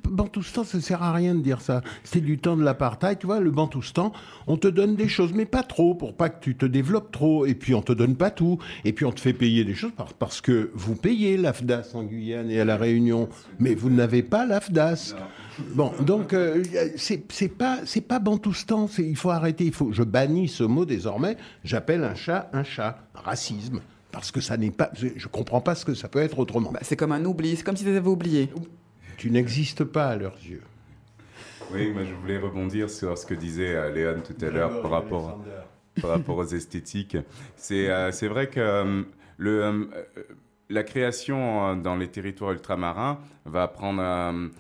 Bantoustan, 0.05 0.65
ça 0.65 0.81
sert 0.81 1.03
à 1.03 1.13
rien 1.13 1.35
de 1.35 1.41
dire 1.41 1.61
ça. 1.61 1.83
C'est 2.05 2.21
du 2.21 2.39
temps 2.39 2.57
de 2.57 2.63
l'apartheid, 2.63 3.19
tu 3.19 3.27
vois, 3.27 3.41
le 3.41 3.51
Bantoustan, 3.51 4.13
on 4.47 4.57
te 4.57 4.69
donne 4.69 4.97
des 4.97 5.09
choses, 5.09 5.33
mais 5.35 5.45
pas 5.45 5.63
trop, 5.63 5.95
pour 5.95 6.15
pas 6.15 6.29
que 6.29 6.43
tu 6.43 6.57
te 6.57 6.67
développes 6.67 7.11
trop, 7.11 7.47
et 7.47 7.55
puis 7.55 7.75
on 7.75 7.83
te 7.83 7.93
donne 7.93 8.17
pas 8.17 8.31
tout, 8.31 8.59
et 8.85 8.93
puis 8.93 9.05
on 9.05 9.13
te 9.13 9.21
fait 9.21 9.33
payer 9.33 9.65
des 9.65 9.75
choses 9.75 9.93
parce 10.19 10.41
que 10.41 10.71
vous 10.75 10.95
payez 10.95 11.37
l'AFDAS 11.37 11.91
en 11.95 12.05
Guyane 12.05 12.51
et 12.51 12.61
à 12.61 12.65
La 12.65 12.77
Réunion, 12.77 13.29
mais 13.59 13.75
vous 13.75 13.91
n'avez 13.91 14.23
pas 14.23 14.47
l'AFDAS. 14.47 15.15
Bon, 15.75 15.93
donc 16.01 16.33
euh, 16.33 16.63
c'est 16.97 17.49
pas 17.49 17.81
c'est 17.85 18.01
pas 18.01 18.19
Bantoustan, 18.19 18.89
il 18.99 19.17
faut 19.17 19.31
arrêter, 19.31 19.65
il 19.65 19.73
faut 19.73 19.93
je 19.93 20.03
bannis 20.03 20.49
ce 20.49 20.65
mot 20.65 20.85
désormais, 20.85 21.37
j'appelle 21.65 22.05
un 22.05 22.15
chat 22.15 22.49
un 22.53 22.65
chat, 22.65 22.99
racisme 23.15 23.81
parce 24.13 24.31
que 24.31 24.41
ça 24.41 24.57
n'est 24.57 24.71
pas 24.71 24.91
je 24.95 25.29
comprends 25.29 25.61
pas 25.61 25.75
ce 25.75 25.85
que 25.85 25.95
ça 25.95 26.09
peut 26.09 26.21
être 26.21 26.39
autrement. 26.39 26.73
Bah, 26.73 26.81
c'est 26.83 26.97
comme 26.97 27.13
un 27.13 27.25
oubli, 27.25 27.57
c'est 27.57 27.65
comme 27.65 27.77
si 27.77 27.85
vous 27.85 27.91
avaient 27.91 28.09
oublié 28.09 28.51
tu 29.17 29.31
n'existes 29.31 29.85
pas 29.85 30.09
à 30.09 30.17
leurs 30.17 30.37
yeux. 30.37 30.63
Oui, 31.73 31.91
moi 31.91 32.03
je 32.05 32.13
voulais 32.15 32.39
rebondir 32.39 32.91
sur 32.91 33.17
ce 33.17 33.25
que 33.25 33.35
disait 33.35 33.75
euh, 33.75 33.91
Léon 33.91 34.21
tout 34.21 34.45
à 34.45 34.51
l'heure 34.51 34.83
par 34.83 34.91
rapport, 34.91 35.41
par 36.01 36.11
rapport 36.11 36.37
aux 36.37 36.47
esthétiques. 36.47 37.17
C'est 37.57 37.89
euh, 37.89 38.13
c'est 38.13 38.29
vrai 38.29 38.49
que 38.49 38.61
euh, 38.61 39.03
le, 39.39 39.89
la 40.69 40.83
création 40.83 41.77
dans 41.77 41.97
les 41.97 42.09
territoires 42.09 42.53
ultramarins 42.53 43.19
va 43.45 43.69
prendre 43.69 44.51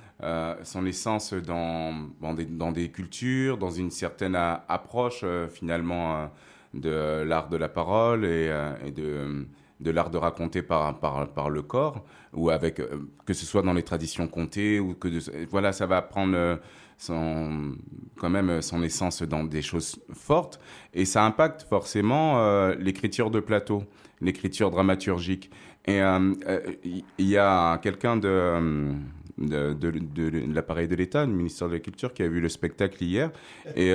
son 0.63 0.87
essence 0.87 1.35
dans, 1.35 2.11
dans 2.21 2.35
des, 2.35 2.45
dans, 2.45 2.73
des, 2.73 2.91
cultures, 2.91 3.59
dans 3.59 3.71
une 3.71 3.91
certaine 3.91 4.37
approche 4.37 5.25
finalement 5.51 6.31
de 6.75 7.23
l'art 7.23 7.49
de 7.49 7.57
la 7.57 7.69
parole 7.69 8.25
et, 8.25 8.51
et 8.87 8.91
de 8.91 9.47
de 9.83 9.91
l'art 9.91 10.11
de 10.11 10.19
raconter 10.19 10.63
par, 10.63 10.99
par, 10.99 11.51
le 11.51 11.63
corps, 11.63 12.05
ou 12.33 12.51
avec, 12.51 12.81
que 13.27 13.35
ce 13.35 13.45
soit 13.45 13.63
dans 13.63 13.73
les 13.73 13.83
traditions 13.83 14.29
contées, 14.29 14.81
ou 14.81 14.95
que 14.95 15.09
voilà, 15.51 15.73
ça 15.73 15.87
va 15.87 16.01
prendre 16.03 16.59
son, 17.03 17.75
quand 18.17 18.31
même 18.31 18.63
son 18.63 18.83
essence 18.83 19.23
dans 19.23 19.45
des 19.45 19.63
choses 19.63 20.01
fortes, 20.13 20.61
et 20.95 21.05
ça 21.05 21.25
impacte 21.25 21.63
forcément 21.63 22.39
euh, 22.39 22.75
l'écriture 22.79 23.31
de 23.31 23.41
plateau, 23.41 23.83
l'écriture 24.21 24.71
dramaturgique. 24.71 25.51
Et 25.85 26.01
euh, 26.01 26.33
euh, 26.47 26.61
il 26.85 27.27
y 27.27 27.37
a 27.37 27.79
quelqu'un 27.79 28.17
de, 28.17 28.95
de, 29.37 30.53
l'appareil 30.55 30.87
de 30.87 30.95
l'État, 30.95 31.27
le 31.27 31.33
ministère 31.33 31.69
de 31.69 31.75
la 31.75 31.81
Culture, 31.81 32.15
qui 32.15 32.23
a 32.23 32.29
vu 32.29 32.41
le 32.41 32.49
spectacle 32.49 33.03
hier, 33.03 33.33
et, 33.75 33.95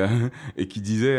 et 0.57 0.67
qui 0.67 0.81
disait 0.81 1.17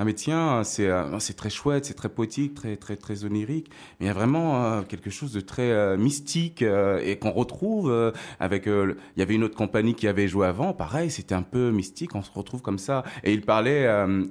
ah 0.00 0.04
mais 0.06 0.14
tiens, 0.14 0.64
c'est 0.64 0.86
euh, 0.86 1.18
c'est 1.18 1.36
très 1.36 1.50
chouette, 1.50 1.84
c'est 1.84 1.92
très 1.92 2.08
poétique, 2.08 2.54
très 2.54 2.78
très 2.78 2.96
très 2.96 3.26
onirique. 3.26 3.70
Il 4.00 4.06
y 4.06 4.08
a 4.08 4.14
vraiment 4.14 4.64
euh, 4.64 4.80
quelque 4.80 5.10
chose 5.10 5.34
de 5.34 5.42
très 5.42 5.70
euh, 5.70 5.98
mystique 5.98 6.62
et 6.62 7.18
qu'on 7.18 7.32
retrouve 7.32 8.14
avec. 8.38 8.64
Il 8.64 8.94
y 9.18 9.22
avait 9.22 9.34
une 9.34 9.44
autre 9.44 9.56
compagnie 9.56 9.92
qui 9.94 10.08
avait 10.08 10.26
joué 10.26 10.46
avant, 10.46 10.72
pareil, 10.72 11.10
c'était 11.10 11.34
un 11.34 11.42
peu 11.42 11.70
mystique. 11.70 12.14
On 12.14 12.22
se 12.22 12.30
retrouve 12.32 12.62
comme 12.62 12.78
ça. 12.78 13.04
Et 13.24 13.34
il 13.34 13.42
parlait 13.42 13.86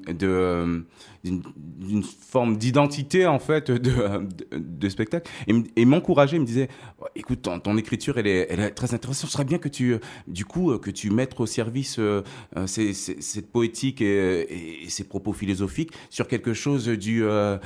d'une 0.08 2.04
forme 2.04 2.58
d'identité 2.58 3.28
en 3.28 3.38
fait 3.38 3.70
de, 3.70 4.90
spectacle 4.90 5.30
et, 5.76 5.86
m'encourageait, 5.86 6.38
il 6.38 6.40
me 6.40 6.46
disait 6.46 6.70
écoute 7.16 7.42
ton, 7.42 7.78
écriture 7.78 8.18
elle 8.18 8.28
est, 8.28 8.72
très 8.72 8.94
intéressante, 8.94 9.28
ce 9.28 9.34
serait 9.34 9.44
bien 9.44 9.58
que 9.58 9.68
tu 9.68 9.98
du 10.28 10.46
coup 10.46 10.78
que 10.80 10.90
tu 10.90 11.12
mettes 11.12 11.38
au 11.40 11.46
service 11.46 12.00
cette 12.66 13.52
poétique 13.52 14.02
et, 14.02 14.86
ces 14.88 15.04
propos 15.04 15.34
philosophiques 15.34 15.59
sur 16.10 16.28
quelque 16.28 16.54
chose 16.54 16.88
du 16.88 17.24
euh, 17.24 17.58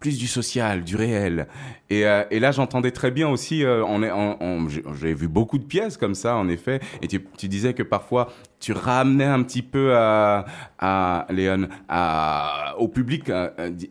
plus 0.00 0.18
du 0.18 0.26
social, 0.26 0.84
du 0.84 0.96
réel. 0.96 1.48
Et, 1.90 2.06
euh, 2.06 2.24
là, 2.30 2.52
j'entendais 2.52 2.92
très 2.92 3.10
bien 3.10 3.28
aussi. 3.28 3.64
Euh, 3.64 3.84
on 3.84 4.68
j'ai 4.94 5.14
vu 5.14 5.28
beaucoup 5.28 5.58
de 5.58 5.64
pièces 5.64 5.96
comme 5.96 6.14
ça, 6.14 6.36
en 6.36 6.48
effet. 6.48 6.80
Et 7.02 7.08
tu, 7.08 7.24
tu 7.36 7.48
disais 7.48 7.74
que 7.74 7.82
parfois 7.82 8.32
tu 8.60 8.72
ramenais 8.72 9.24
un 9.24 9.42
petit 9.42 9.62
peu 9.62 9.96
à, 9.96 10.44
à 10.78 11.26
Léon, 11.30 11.68
à, 11.88 12.74
au 12.78 12.88
public 12.88 13.30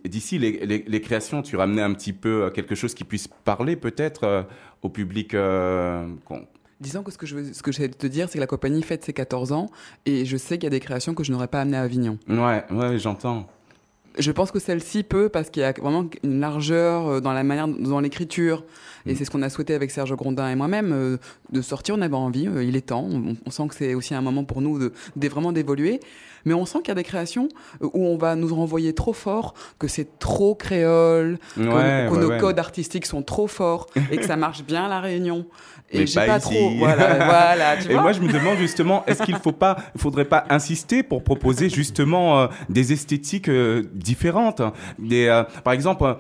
d'ici 0.05 0.39
les, 0.39 0.83
les, 0.87 1.01
créations. 1.01 1.41
Tu 1.41 1.55
ramenais 1.55 1.81
un 1.81 1.93
petit 1.93 2.13
peu 2.13 2.49
quelque 2.53 2.75
chose 2.75 2.93
qui 2.93 3.03
puisse 3.03 3.27
parler 3.27 3.75
peut-être 3.75 4.45
au 4.81 4.89
public 4.89 5.35
Disons 6.79 7.03
que 7.03 7.11
ce 7.11 7.17
que 7.17 7.25
je 7.25 7.53
ce 7.53 7.63
que 7.63 7.71
j'essaie 7.71 7.87
de 7.87 7.95
te 7.95 8.07
dire, 8.07 8.27
c'est 8.29 8.35
que 8.35 8.39
la 8.39 8.47
compagnie 8.47 8.83
fête 8.83 9.03
ses 9.03 9.13
14 9.13 9.51
ans 9.51 9.69
et 10.05 10.25
je 10.25 10.37
sais 10.37 10.57
qu'il 10.57 10.65
y 10.65 10.67
a 10.67 10.71
des 10.71 10.79
créations 10.79 11.15
que 11.15 11.23
je 11.23 11.31
n'aurais 11.31 11.47
pas 11.47 11.61
amenées 11.61 11.77
à 11.77 11.81
Avignon. 11.81 12.19
Ouais, 12.27 12.63
ouais, 12.71 12.99
j'entends. 12.99 13.47
Je 14.19 14.31
pense 14.31 14.51
que 14.51 14.59
celle-ci 14.59 15.03
peut 15.03 15.29
parce 15.29 15.49
qu'il 15.49 15.61
y 15.61 15.65
a 15.65 15.71
vraiment 15.73 16.07
une 16.23 16.39
largeur 16.39 17.07
euh, 17.07 17.19
dans 17.19 17.33
la 17.33 17.43
manière, 17.43 17.67
dans 17.67 17.99
l'écriture. 17.99 18.63
Et 19.05 19.13
mm. 19.13 19.15
c'est 19.15 19.25
ce 19.25 19.31
qu'on 19.31 19.41
a 19.41 19.49
souhaité 19.49 19.73
avec 19.73 19.91
Serge 19.91 20.15
Grondin 20.15 20.49
et 20.49 20.55
moi-même 20.55 20.91
euh, 20.93 21.17
de 21.51 21.61
sortir. 21.61 21.95
On 21.97 22.01
avait 22.01 22.15
envie, 22.15 22.47
euh, 22.47 22.63
il 22.63 22.75
est 22.75 22.87
temps. 22.87 23.07
On, 23.45 23.51
sent 23.51 23.67
que 23.69 23.75
c'est 23.75 23.93
aussi 23.93 24.13
un 24.13 24.21
moment 24.21 24.43
pour 24.43 24.61
nous 24.61 24.79
de, 24.79 24.93
de 25.15 25.27
vraiment 25.27 25.51
d'évoluer 25.51 25.99
mais 26.47 26.53
on 26.53 26.65
sent 26.65 26.79
qu'il 26.79 26.89
y 26.89 26.91
a 26.91 26.95
des 26.95 27.03
créations 27.03 27.49
où 27.81 28.05
on 28.05 28.17
va 28.17 28.35
nous 28.35 28.53
renvoyer 28.53 28.93
trop 28.93 29.13
fort, 29.13 29.53
que 29.79 29.87
c'est 29.87 30.17
trop 30.17 30.55
créole, 30.55 31.37
que, 31.55 32.17
nos 32.17 32.37
codes 32.39 32.57
artistiques 32.57 33.05
sont 33.05 33.21
trop 33.21 33.47
forts 33.47 33.87
et 34.11 34.17
que 34.17 34.25
ça 34.25 34.37
marche 34.37 34.63
bien 34.63 34.85
à 34.85 34.87
la 34.87 35.01
Réunion. 35.01 35.45
Et 35.91 36.05
j'ai 36.05 36.25
pas, 36.25 36.39
trop. 36.39 36.71
Voilà, 36.77 37.15
voilà, 37.25 37.77
tu 37.77 37.91
et 37.91 37.95
moi, 37.95 38.11
je 38.11 38.21
me 38.21 38.31
demande 38.31 38.57
justement, 38.57 39.05
est-ce 39.05 39.23
qu'il 39.23 39.35
faut 39.35 39.51
pas, 39.51 39.77
faudrait 39.95 40.25
pas 40.25 40.45
insister 40.49 41.03
pour 41.03 41.23
proposer 41.23 41.69
justement 41.69 42.39
euh, 42.39 42.47
des 42.69 42.91
esthétiques 42.91 43.49
euh, 43.49 43.83
différentes. 43.93 44.61
Des, 44.99 45.27
euh, 45.27 45.43
par 45.63 45.73
exemple, 45.73 46.17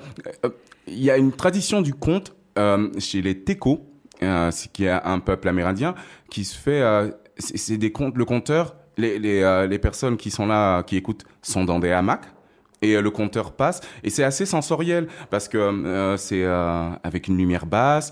il 0.87 1.03
y 1.03 1.11
a 1.11 1.17
une 1.17 1.33
tradition 1.33 1.81
du 1.81 1.93
conte 1.93 2.33
chez 2.99 3.21
les 3.21 3.43
Teco, 3.43 3.89
qui 4.73 4.85
est 4.85 4.89
un 4.89 5.19
peuple 5.19 5.47
amérindien, 5.47 5.95
qui 6.29 6.43
se 6.43 6.57
fait. 6.57 6.83
c'est 7.37 7.77
des. 7.77 7.93
Le 8.15 8.25
conteur 8.25 8.75
les, 8.97 9.19
les, 9.19 9.41
euh, 9.43 9.77
personnes 9.77 10.17
qui 10.17 10.31
sont 10.31 10.47
là, 10.47 10.83
qui 10.83 10.97
écoutent, 10.97 11.25
sont 11.41 11.63
dans 11.63 11.79
des 11.79 11.91
hamacs. 11.91 12.25
Et 12.83 12.95
euh, 12.95 13.01
le 13.01 13.09
compteur 13.09 13.53
passe 13.53 13.81
et 14.03 14.11
c'est 14.11 14.23
assez 14.23 14.45
sensoriel 14.45 15.07
parce 15.31 15.47
que 15.47 15.57
euh, 15.57 16.15
c'est 16.15 16.45
avec 17.03 17.27
une 17.27 17.35
lumière 17.35 17.65
basse. 17.65 18.11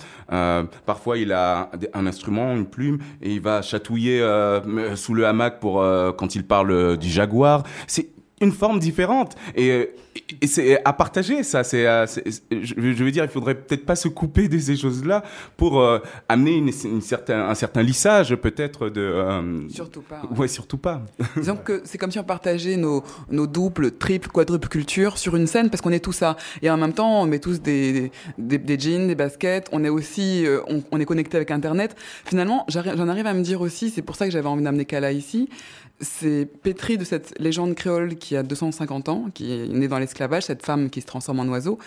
parfois 0.87 1.19
il 1.19 1.33
a 1.33 1.69
un 1.93 2.07
instrument, 2.07 2.55
une 2.55 2.65
plume 2.65 2.97
et 3.21 3.31
il 3.33 3.41
va 3.41 3.61
chatouiller 3.61 4.19
sous 4.95 5.13
le 5.13 5.27
hamac 5.27 5.59
pour 5.59 5.85
quand 6.17 6.33
il 6.33 6.47
parle 6.47 6.97
du 6.97 7.09
jaguar. 7.09 7.61
C'est 7.85 8.09
une 8.41 8.51
forme 8.51 8.79
différente. 8.79 9.35
Et, 9.55 9.91
et 10.41 10.47
c'est 10.47 10.83
à 10.83 10.93
partager, 10.93 11.43
ça. 11.43 11.63
C'est, 11.63 11.83
je, 11.83 13.03
veux 13.03 13.11
dire, 13.11 13.23
il 13.23 13.29
faudrait 13.29 13.55
peut-être 13.55 13.85
pas 13.85 13.95
se 13.95 14.07
couper 14.07 14.47
de 14.47 14.57
ces 14.57 14.75
choses-là 14.75 15.23
pour 15.57 15.79
euh, 15.79 15.99
amener 16.27 16.55
une, 16.55 16.71
une 16.83 17.01
certain, 17.01 17.47
un 17.47 17.55
certain 17.55 17.81
lissage, 17.81 18.35
peut-être, 18.35 18.89
de. 18.89 19.01
Euh, 19.01 19.69
surtout 19.69 20.01
pas. 20.01 20.21
Ouais, 20.35 20.47
surtout 20.47 20.77
pas. 20.77 21.01
Disons 21.37 21.57
que 21.57 21.81
c'est 21.85 21.97
comme 21.97 22.11
si 22.11 22.19
on 22.19 22.23
partageait 22.23 22.77
nos, 22.77 23.03
nos 23.29 23.47
doubles, 23.47 23.91
triples, 23.97 24.29
quadruples 24.29 24.67
cultures 24.67 25.17
sur 25.17 25.35
une 25.35 25.47
scène 25.47 25.69
parce 25.69 25.81
qu'on 25.81 25.91
est 25.91 26.03
tout 26.03 26.13
ça. 26.13 26.35
Et 26.61 26.69
en 26.69 26.77
même 26.77 26.93
temps, 26.93 27.21
on 27.21 27.25
met 27.25 27.39
tous 27.39 27.61
des, 27.61 28.11
des, 28.37 28.57
des 28.57 28.79
jeans, 28.79 29.07
des 29.07 29.15
baskets. 29.15 29.69
On 29.71 29.83
est 29.83 29.89
aussi, 29.89 30.45
euh, 30.45 30.61
on, 30.67 30.83
on, 30.91 30.99
est 30.99 31.05
connecté 31.05 31.37
avec 31.37 31.51
Internet. 31.51 31.95
Finalement, 32.25 32.65
j'en 32.67 33.07
arrive 33.07 33.27
à 33.27 33.33
me 33.33 33.43
dire 33.43 33.61
aussi, 33.61 33.89
c'est 33.89 34.01
pour 34.01 34.15
ça 34.15 34.25
que 34.25 34.31
j'avais 34.31 34.47
envie 34.47 34.63
d'amener 34.63 34.85
Kala 34.85 35.11
ici 35.11 35.49
c'est 36.01 36.45
pétri 36.45 36.97
de 36.97 37.03
cette 37.03 37.37
légende 37.39 37.75
créole 37.75 38.15
qui 38.15 38.35
a 38.35 38.43
250 38.43 39.09
ans, 39.09 39.29
qui 39.33 39.51
est 39.51 39.67
née 39.67 39.87
dans 39.87 39.99
l'esclavage, 39.99 40.43
cette 40.43 40.65
femme 40.65 40.89
qui 40.89 41.01
se 41.01 41.05
transforme 41.05 41.39
en 41.39 41.45
oiseau. 41.45 41.79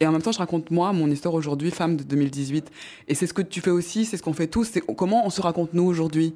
Et 0.00 0.06
en 0.06 0.12
même 0.12 0.22
temps, 0.22 0.32
je 0.32 0.38
raconte 0.38 0.70
moi 0.70 0.92
mon 0.92 1.10
histoire 1.10 1.34
aujourd'hui, 1.34 1.70
femme 1.70 1.96
de 1.96 2.04
2018. 2.04 2.70
Et 3.08 3.14
c'est 3.14 3.26
ce 3.26 3.34
que 3.34 3.42
tu 3.42 3.60
fais 3.60 3.70
aussi, 3.70 4.04
c'est 4.04 4.16
ce 4.16 4.22
qu'on 4.22 4.34
fait 4.34 4.46
tous. 4.46 4.64
C'est 4.64 4.80
comment 4.80 5.26
on 5.26 5.30
se 5.30 5.40
raconte 5.40 5.74
nous 5.74 5.84
aujourd'hui? 5.84 6.34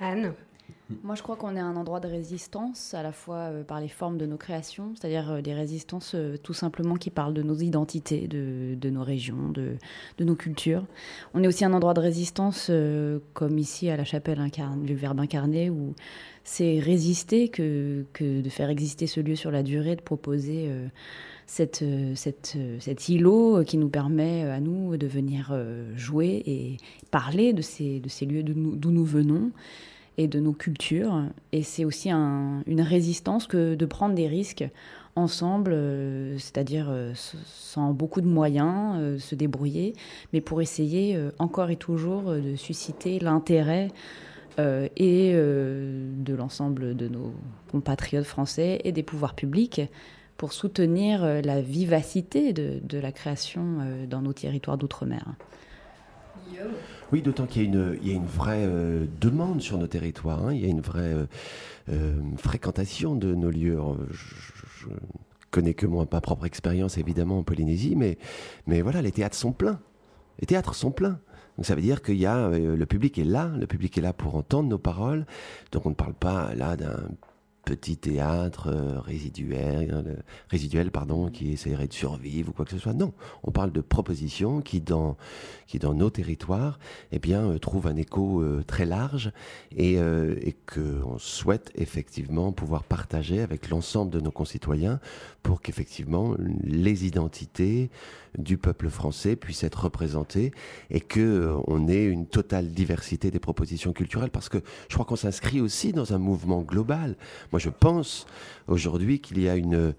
Anne? 0.00 0.34
Moi, 1.02 1.14
je 1.14 1.22
crois 1.22 1.36
qu'on 1.36 1.56
est 1.56 1.60
un 1.60 1.76
endroit 1.76 1.98
de 1.98 2.08
résistance, 2.08 2.92
à 2.92 3.02
la 3.02 3.10
fois 3.10 3.36
euh, 3.36 3.64
par 3.64 3.80
les 3.80 3.88
formes 3.88 4.18
de 4.18 4.26
nos 4.26 4.36
créations, 4.36 4.92
c'est-à-dire 4.94 5.32
euh, 5.32 5.40
des 5.40 5.54
résistances 5.54 6.14
euh, 6.14 6.36
tout 6.36 6.52
simplement 6.52 6.96
qui 6.96 7.08
parlent 7.08 7.32
de 7.32 7.42
nos 7.42 7.56
identités, 7.56 8.28
de, 8.28 8.74
de 8.74 8.90
nos 8.90 9.02
régions, 9.02 9.48
de, 9.48 9.76
de, 10.18 10.24
nos 10.24 10.34
cultures. 10.34 10.84
On 11.32 11.42
est 11.42 11.46
aussi 11.46 11.64
un 11.64 11.72
endroit 11.72 11.94
de 11.94 12.00
résistance, 12.00 12.70
comme 13.32 13.58
ici 13.58 13.88
à 13.88 13.96
la 13.96 14.04
chapelle 14.04 14.38
du 14.82 14.94
Verbe 14.94 15.20
incarné, 15.20 15.70
où 15.70 15.94
c'est 16.44 16.78
résister 16.78 17.48
que, 17.48 18.04
de 18.20 18.48
faire 18.48 18.70
exister 18.70 19.06
ce 19.06 19.20
lieu 19.20 19.34
sur 19.34 19.50
la 19.50 19.62
durée, 19.62 19.96
de 19.96 20.02
proposer 20.02 20.68
cette, 21.46 21.84
cette, 22.14 22.56
cet 22.80 23.08
îlot 23.08 23.64
qui 23.64 23.78
nous 23.78 23.88
permet 23.88 24.42
à 24.44 24.60
nous 24.60 24.96
de 24.96 25.06
venir 25.06 25.58
jouer 25.96 26.42
et 26.46 26.76
parler 27.10 27.54
de 27.54 27.62
ces, 27.62 28.02
lieux 28.22 28.42
d'où 28.42 28.90
nous 28.90 29.04
venons 29.04 29.50
et 30.18 30.28
de 30.28 30.40
nos 30.40 30.52
cultures. 30.52 31.24
Et 31.52 31.62
c'est 31.62 31.84
aussi 31.84 32.10
une 32.10 32.80
résistance 32.80 33.46
que 33.46 33.74
de 33.74 33.86
prendre 33.86 34.14
des 34.14 34.28
risques 34.28 34.64
ensemble, 35.16 35.72
euh, 35.72 36.38
c'est-à-dire 36.38 36.86
euh, 36.90 37.12
sans 37.14 37.92
beaucoup 37.92 38.20
de 38.20 38.26
moyens, 38.26 38.96
euh, 38.96 39.18
se 39.18 39.34
débrouiller, 39.34 39.94
mais 40.32 40.40
pour 40.40 40.60
essayer 40.60 41.18
encore 41.38 41.70
et 41.70 41.76
toujours 41.76 42.32
de 42.32 42.56
susciter 42.56 43.18
l'intérêt 43.18 43.88
et 44.58 45.32
de 45.34 46.34
l'ensemble 46.34 46.96
de 46.96 47.08
nos 47.08 47.32
compatriotes 47.70 48.24
français 48.24 48.80
et 48.84 48.92
des 48.92 49.02
pouvoirs 49.02 49.34
publics 49.34 49.80
pour 50.36 50.52
soutenir 50.52 51.42
la 51.42 51.60
vivacité 51.60 52.52
de, 52.52 52.80
de 52.82 52.98
la 52.98 53.12
création 53.12 53.78
dans 54.08 54.22
nos 54.22 54.32
territoires 54.32 54.78
d'outre-mer. 54.78 55.34
Oui, 57.12 57.22
d'autant 57.22 57.46
qu'il 57.46 57.62
y, 57.62 58.08
y, 58.08 58.12
a 58.12 58.14
une 58.14 58.26
vraie 58.26 58.64
euh, 58.66 59.06
demande 59.20 59.60
sur 59.60 59.78
nos 59.78 59.86
territoires, 59.86 60.46
hein. 60.46 60.52
il 60.52 60.60
y 60.60 60.64
a 60.64 60.68
une 60.68 60.80
vraie 60.80 61.12
euh, 61.12 61.26
euh, 61.90 62.14
fréquentation 62.36 63.14
de 63.14 63.34
nos 63.34 63.50
lieux. 63.50 63.78
Je, 64.10 64.88
ne 64.88 64.96
connais 65.50 65.74
que 65.74 65.86
moi, 65.86 66.06
ma 66.10 66.20
propre 66.20 66.46
expérience 66.46 66.98
évidemment 66.98 67.38
en 67.38 67.42
Polynésie, 67.42 67.94
mais, 67.96 68.18
mais 68.66 68.82
voilà, 68.82 69.02
les 69.02 69.12
théâtres 69.12 69.36
sont 69.36 69.52
pleins. 69.52 69.80
Les 70.40 70.46
théâtres 70.46 70.74
sont 70.74 70.90
pleins. 70.90 71.20
Donc 71.56 71.66
ça 71.66 71.74
veut 71.74 71.82
dire 71.82 72.02
qu'il 72.02 72.16
y 72.16 72.26
a 72.26 72.48
le 72.48 72.86
public 72.86 73.18
est 73.18 73.24
là, 73.24 73.50
le 73.58 73.66
public 73.66 73.96
est 73.96 74.00
là 74.00 74.12
pour 74.12 74.34
entendre 74.36 74.68
nos 74.68 74.78
paroles. 74.78 75.26
Donc 75.72 75.86
on 75.86 75.90
ne 75.90 75.94
parle 75.94 76.14
pas 76.14 76.54
là 76.54 76.76
d'un 76.76 77.08
petit 77.64 77.96
théâtre 77.96 78.68
euh, 78.68 79.00
résiduel, 79.00 79.90
euh, 80.06 80.16
résiduel 80.48 80.90
pardon, 80.90 81.28
qui 81.28 81.52
essaierait 81.52 81.88
de 81.88 81.92
survivre 81.92 82.50
ou 82.50 82.52
quoi 82.52 82.64
que 82.64 82.70
ce 82.70 82.78
soit. 82.78 82.92
Non, 82.92 83.12
on 83.42 83.50
parle 83.50 83.72
de 83.72 83.80
propositions 83.80 84.60
qui, 84.60 84.80
dans, 84.80 85.16
qui 85.66 85.78
dans 85.78 85.94
nos 85.94 86.10
territoires, 86.10 86.78
eh 87.12 87.18
bien, 87.18 87.50
euh, 87.50 87.58
trouvent 87.58 87.86
un 87.86 87.96
écho 87.96 88.44
très 88.66 88.84
large 88.84 89.32
et, 89.76 89.94
et 89.94 90.56
qu'on 90.66 91.18
souhaite 91.18 91.70
effectivement 91.74 92.52
pouvoir 92.52 92.84
partager 92.84 93.40
avec 93.40 93.70
l'ensemble 93.70 94.10
de 94.10 94.20
nos 94.20 94.30
concitoyens 94.30 95.00
pour 95.42 95.60
qu'effectivement 95.60 96.34
les 96.62 97.06
identités 97.06 97.90
du 98.38 98.58
peuple 98.58 98.88
français 98.88 99.36
puissent 99.36 99.62
être 99.62 99.84
représentées 99.84 100.52
et 100.90 101.00
que 101.00 101.54
on 101.66 101.88
ait 101.88 102.04
une 102.04 102.26
totale 102.26 102.68
diversité 102.68 103.30
des 103.30 103.38
propositions 103.38 103.92
culturelles 103.92 104.30
parce 104.30 104.48
que 104.48 104.58
je 104.88 104.94
crois 104.94 105.06
qu'on 105.06 105.16
s'inscrit 105.16 105.60
aussi 105.60 105.92
dans 105.92 106.12
un 106.12 106.18
mouvement 106.18 106.62
global. 106.62 107.16
Moi, 107.54 107.60
je 107.60 107.70
pense 107.70 108.26
aujourd'hui 108.66 109.20
qu'il 109.20 109.40
y 109.40 109.48
a 109.48 109.56
une, 109.56 109.94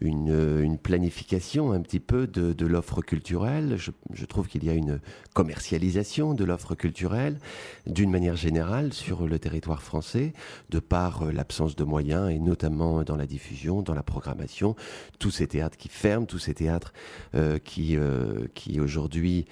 une, 0.00 0.78
planification 0.78 1.72
un 1.72 1.80
petit 1.80 2.00
peu 2.00 2.26
de, 2.26 2.66
l'offre 2.66 3.02
culturelle. 3.02 3.76
Je, 3.78 4.24
trouve 4.24 4.46
qu'il 4.48 4.64
y 4.64 4.70
a 4.70 4.74
une 4.74 5.00
commercialisation 5.34 6.34
de 6.34 6.44
l'offre 6.44 6.74
culturelle 6.74 7.38
d'une 7.86 8.10
manière 8.10 8.36
générale 8.36 8.92
sur 8.92 9.26
le 9.26 9.38
territoire 9.38 9.82
français, 9.82 10.32
de 10.70 10.78
par 10.78 11.22
euh, 11.22 11.32
l'absence 11.32 11.76
de 11.76 11.84
moyens 11.84 12.30
et 12.30 12.38
notamment 12.38 13.02
dans 13.02 13.16
la 13.16 13.26
diffusion, 13.26 13.82
dans 13.82 13.94
la 13.94 14.02
programmation. 14.02 14.76
Tous 15.18 15.30
ces 15.30 15.46
théâtres 15.46 15.76
qui 15.76 15.88
ferment, 15.88 16.26
tous 16.26 16.38
ces 16.38 16.54
théâtres 16.54 16.92
euh, 17.34 17.58
qui, 17.58 17.96
euh, 17.96 18.46
qui 18.54 18.80
aujourd'hui 18.80 19.46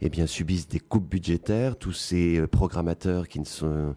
eh 0.00 0.08
bien, 0.08 0.26
subissent 0.26 0.68
des 0.68 0.80
coupes 0.80 1.08
budgétaires, 1.08 1.76
tous 1.76 1.92
ces 1.92 2.46
programmateurs 2.48 3.28
qui, 3.28 3.40
ne 3.40 3.44
sont, 3.44 3.94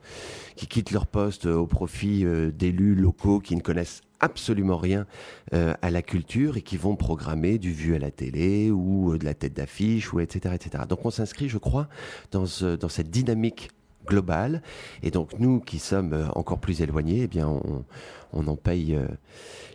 qui 0.56 0.68
quittent 0.68 0.92
leur 0.92 1.08
poste 1.08 1.46
au 1.48 1.68
profit 1.68 2.24
d'élus 2.54 2.96
locaux 3.08 3.40
qui 3.40 3.56
ne 3.56 3.62
connaissent 3.62 4.02
absolument 4.20 4.78
rien 4.78 5.06
euh, 5.54 5.74
à 5.82 5.90
la 5.92 6.02
culture 6.02 6.58
et 6.58 6.62
qui 6.62 6.76
vont 6.76 6.96
programmer 6.98 7.58
du 7.58 7.72
vu 7.72 7.96
à 7.96 8.00
la 8.00 8.12
télé 8.12 8.70
ou 8.70 9.14
euh, 9.14 9.18
de 9.18 9.24
la 9.24 9.34
tête 9.34 9.54
d'affiche 9.54 10.12
ou 10.12 10.20
etc 10.20 10.56
etc. 10.56 10.84
Donc 10.90 11.06
on 11.06 11.12
s'inscrit, 11.12 11.48
je 11.48 11.58
crois, 11.58 11.88
dans, 12.32 12.46
dans 12.76 12.90
cette 12.90 13.10
dynamique 13.10 13.72
globale 14.06 14.62
et 15.04 15.12
donc 15.12 15.40
nous 15.40 15.62
qui 15.62 15.80
sommes 15.80 16.14
euh, 16.14 16.28
encore 16.36 16.60
plus 16.60 16.82
éloignés, 16.82 17.22
eh 17.24 17.28
bien 17.28 17.48
on, 17.48 17.86
on 18.34 18.48
en 18.48 18.58
paye 18.58 19.00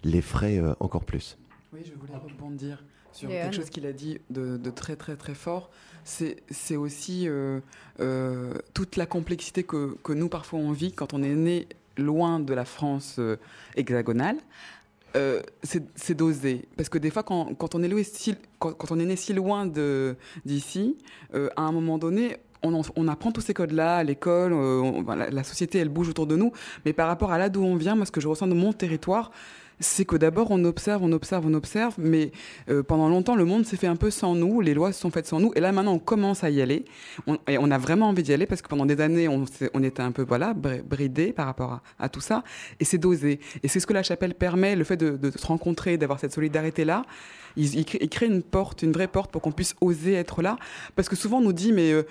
les 0.05 0.21
frais 0.21 0.61
encore 0.81 1.05
plus. 1.05 1.39
Oui, 1.73 1.81
je 1.85 1.93
voulais 1.99 2.19
rebondir 2.19 2.85
sur 3.13 3.29
quelque 3.29 3.57
chose 3.57 3.71
qu'il 3.71 3.87
a 3.87 3.93
dit 3.93 4.19
de, 4.31 4.57
de, 4.57 4.71
très 4.71 4.97
très 4.97 5.17
très 5.17 5.35
fort. 5.35 5.71
C'est 6.05 6.77
aussi 6.77 7.29
toute 8.75 8.97
la 8.97 9.07
complexité 9.07 9.63
que, 9.63 9.97
que 10.03 10.13
nous 10.13 10.29
parfois 10.29 10.59
on 10.59 10.73
vit 10.73 10.93
quand 10.93 11.15
on 11.15 11.23
est 11.23 11.35
né 11.35 11.67
loin 11.97 12.41
de 12.41 12.55
la 12.55 12.65
France 12.65 13.17
euh, 13.19 13.37
hexagonale, 13.77 14.37
euh, 15.15 15.43
c'est 15.63 16.15
d'oser. 16.15 16.67
Parce 16.77 16.89
que 16.89 16.99
des 16.99 17.11
fois, 17.11 17.23
quand, 17.23 17.75
on, 17.75 17.83
est 17.83 17.89
né 19.07 19.17
si 19.17 19.33
loin 19.35 19.67
d'ici, 20.45 20.97
euh, 21.35 21.49
à 21.57 21.63
un 21.63 21.73
moment 21.73 21.99
donné, 21.99 22.39
on, 22.63 23.09
apprend 23.09 23.33
tous 23.33 23.41
ces 23.41 23.55
codes-là 23.55 23.97
à 23.97 24.05
l'école, 24.05 24.55
la, 25.07 25.29
la, 25.29 25.45
société, 25.45 25.79
elle 25.79 25.89
bouge 25.89 26.09
autour 26.09 26.27
de 26.27 26.37
nous. 26.37 26.53
Mais 26.85 26.93
par 26.93 27.09
rapport 27.09 27.33
à 27.33 27.39
là 27.39 27.49
d'où 27.49 27.63
on 27.63 27.77
vient, 27.77 27.95
moi, 27.95 28.07
ce 28.07 28.13
que 28.13 28.21
je 28.21 28.29
ressens 28.29 28.47
de 28.47 28.55
mon 28.55 28.73
territoire, 28.73 29.33
c'est 29.83 30.05
que 30.05 30.17
d'abord 30.17 30.51
on 30.51 30.65
observe, 30.65 31.03
on 31.03 31.13
observe, 31.13 31.47
on 31.47 31.55
observe, 31.55 31.95
mais 31.99 32.33
euh, 32.71 32.83
pendant 32.83 33.09
longtemps 33.09 33.37
le 33.37 33.45
monde 33.45 33.67
s'est 33.67 33.77
fait 33.77 33.87
un 33.87 33.97
peu 33.97 34.11
sans 34.11 34.35
nous, 34.35 34.61
les 34.61 34.75
lois 34.75 34.93
se 34.93 35.01
sont 35.01 35.11
faites 35.11 35.27
sans 35.27 35.41
nous, 35.41 35.53
et 35.55 35.61
là 35.61 35.73
maintenant 35.73 35.95
on 35.95 35.99
commence 35.99 36.45
à 36.45 36.51
y 36.51 36.63
aller, 36.63 36.85
et 37.49 37.59
on 37.59 37.71
a 37.71 37.79
vraiment 37.79 38.09
envie 38.09 38.23
d'y 38.23 38.33
aller 38.33 38.47
parce 38.47 38.63
que 38.63 38.69
pendant 38.69 38.87
des 38.87 39.01
années 39.01 39.29
on, 39.29 39.45
était 39.83 40.03
un 40.03 40.13
peu 40.13 40.23
voilà 40.23 40.55
bridé 40.55 41.33
par 41.33 41.47
rapport 41.47 41.81
à, 41.99 42.09
tout 42.09 42.21
ça, 42.21 42.45
et 42.81 42.85
c'est 42.85 42.99
dosé, 42.99 43.41
et 43.63 43.69
c'est 43.69 43.81
ce 43.81 43.87
que 43.87 43.93
la 43.93 44.03
chapelle 44.03 44.35
permet, 44.35 44.77
le 44.77 44.85
fait 44.85 44.97
de, 44.97 45.31
se 45.31 45.47
rencontrer, 45.47 45.99
d'avoir 45.99 46.21
cette 46.21 46.33
solidarité 46.33 46.85
là, 46.85 47.05
il, 47.57 47.85
crée, 47.85 48.27
une 48.27 48.43
porte, 48.43 48.83
une 48.83 48.93
vraie 48.93 49.09
porte 49.09 49.31
pour 49.31 49.43
qu'on 49.43 49.53
puisse 49.53 49.75
oser 49.81 50.15
être 50.15 50.41
là, 50.41 50.57
parce 50.97 51.09
que 51.09 51.17
souvent 51.17 51.39
on 51.39 51.43
nous 51.43 51.53
dit 51.53 51.73
mais 51.73 51.93
euh, 51.93 52.07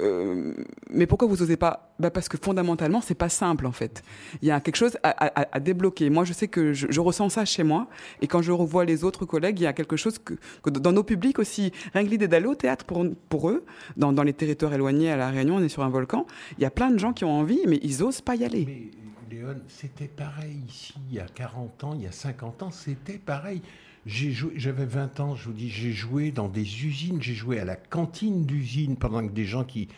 euh, 0.00 0.52
mais 0.90 1.06
pourquoi 1.06 1.28
vous 1.28 1.42
osez 1.42 1.56
pas? 1.56 1.94
Bah 1.98 2.10
Parce 2.10 2.28
que 2.28 2.36
fondamentalement, 2.36 3.00
c'est 3.00 3.14
pas 3.14 3.28
simple 3.28 3.66
en 3.66 3.72
fait. 3.72 4.02
Il 4.42 4.48
y 4.48 4.50
a 4.50 4.60
quelque 4.60 4.76
chose 4.76 4.98
à, 5.02 5.60
débloquer. 5.60 6.10
Moi, 6.10 6.24
je 6.24 6.32
sais 6.32 6.48
que 6.48 6.72
je, 6.72 7.00
ressens 7.00 7.28
ça 7.30 7.44
chez 7.44 7.62
moi, 7.62 7.88
et 8.20 8.26
quand 8.26 8.42
je 8.42 8.52
revois 8.52 8.84
les 8.84 9.04
autres 9.04 9.24
collègues, 9.24 9.60
il 9.60 9.64
y 9.64 9.66
a 9.66 9.72
quelque 9.72 9.96
chose 9.96 10.18
que, 10.18 10.34
dans 10.70 10.92
nos 10.92 11.04
publics 11.04 11.38
aussi, 11.38 11.72
rien 11.92 12.04
que 12.04 12.10
l'idée 12.10 12.28
d'aller 12.28 12.46
au 12.46 12.54
théâtre 12.54 12.84
pour, 12.84 13.50
eux, 13.50 13.64
dans, 13.96 14.12
dans, 14.12 14.22
les 14.22 14.32
territoires 14.32 14.74
éloignés 14.74 15.10
à 15.10 15.16
La 15.16 15.30
Réunion, 15.30 15.56
on 15.56 15.62
est 15.62 15.68
sur 15.68 15.84
un 15.84 15.90
volcan, 15.90 16.26
il 16.58 16.62
y 16.62 16.66
a 16.66 16.70
plein 16.70 16.90
de 16.90 16.98
gens 16.98 17.12
qui 17.12 17.24
ont 17.24 17.32
envie, 17.32 17.60
mais 17.66 17.78
ils 17.82 18.02
osent 18.02 18.20
pas 18.20 18.34
y 18.36 18.44
aller. 18.44 18.64
Mais 18.66 19.36
Léon, 19.36 19.56
c'était 19.68 20.08
pareil 20.08 20.62
ici, 20.68 20.94
il 21.10 21.16
y 21.16 21.20
a 21.20 21.26
40 21.26 21.84
ans, 21.84 21.94
il 21.94 22.02
y 22.02 22.06
a 22.06 22.12
50 22.12 22.62
ans, 22.64 22.70
c'était 22.70 23.18
pareil. 23.18 23.62
J'avais 24.06 24.84
20 24.84 25.20
ans, 25.20 25.34
je 25.34 25.44
vous 25.44 25.52
dis, 25.52 25.70
j'ai 25.70 25.92
joué 25.92 26.30
dans 26.30 26.48
des 26.48 26.84
usines, 26.84 27.22
j'ai 27.22 27.34
joué 27.34 27.58
à 27.58 27.64
la 27.64 27.76
cantine 27.76 28.44
d'usine 28.44 28.96
pendant 28.96 29.26
que 29.26 29.32
des 29.32 29.46
gens 29.46 29.64
qui. 29.64 29.88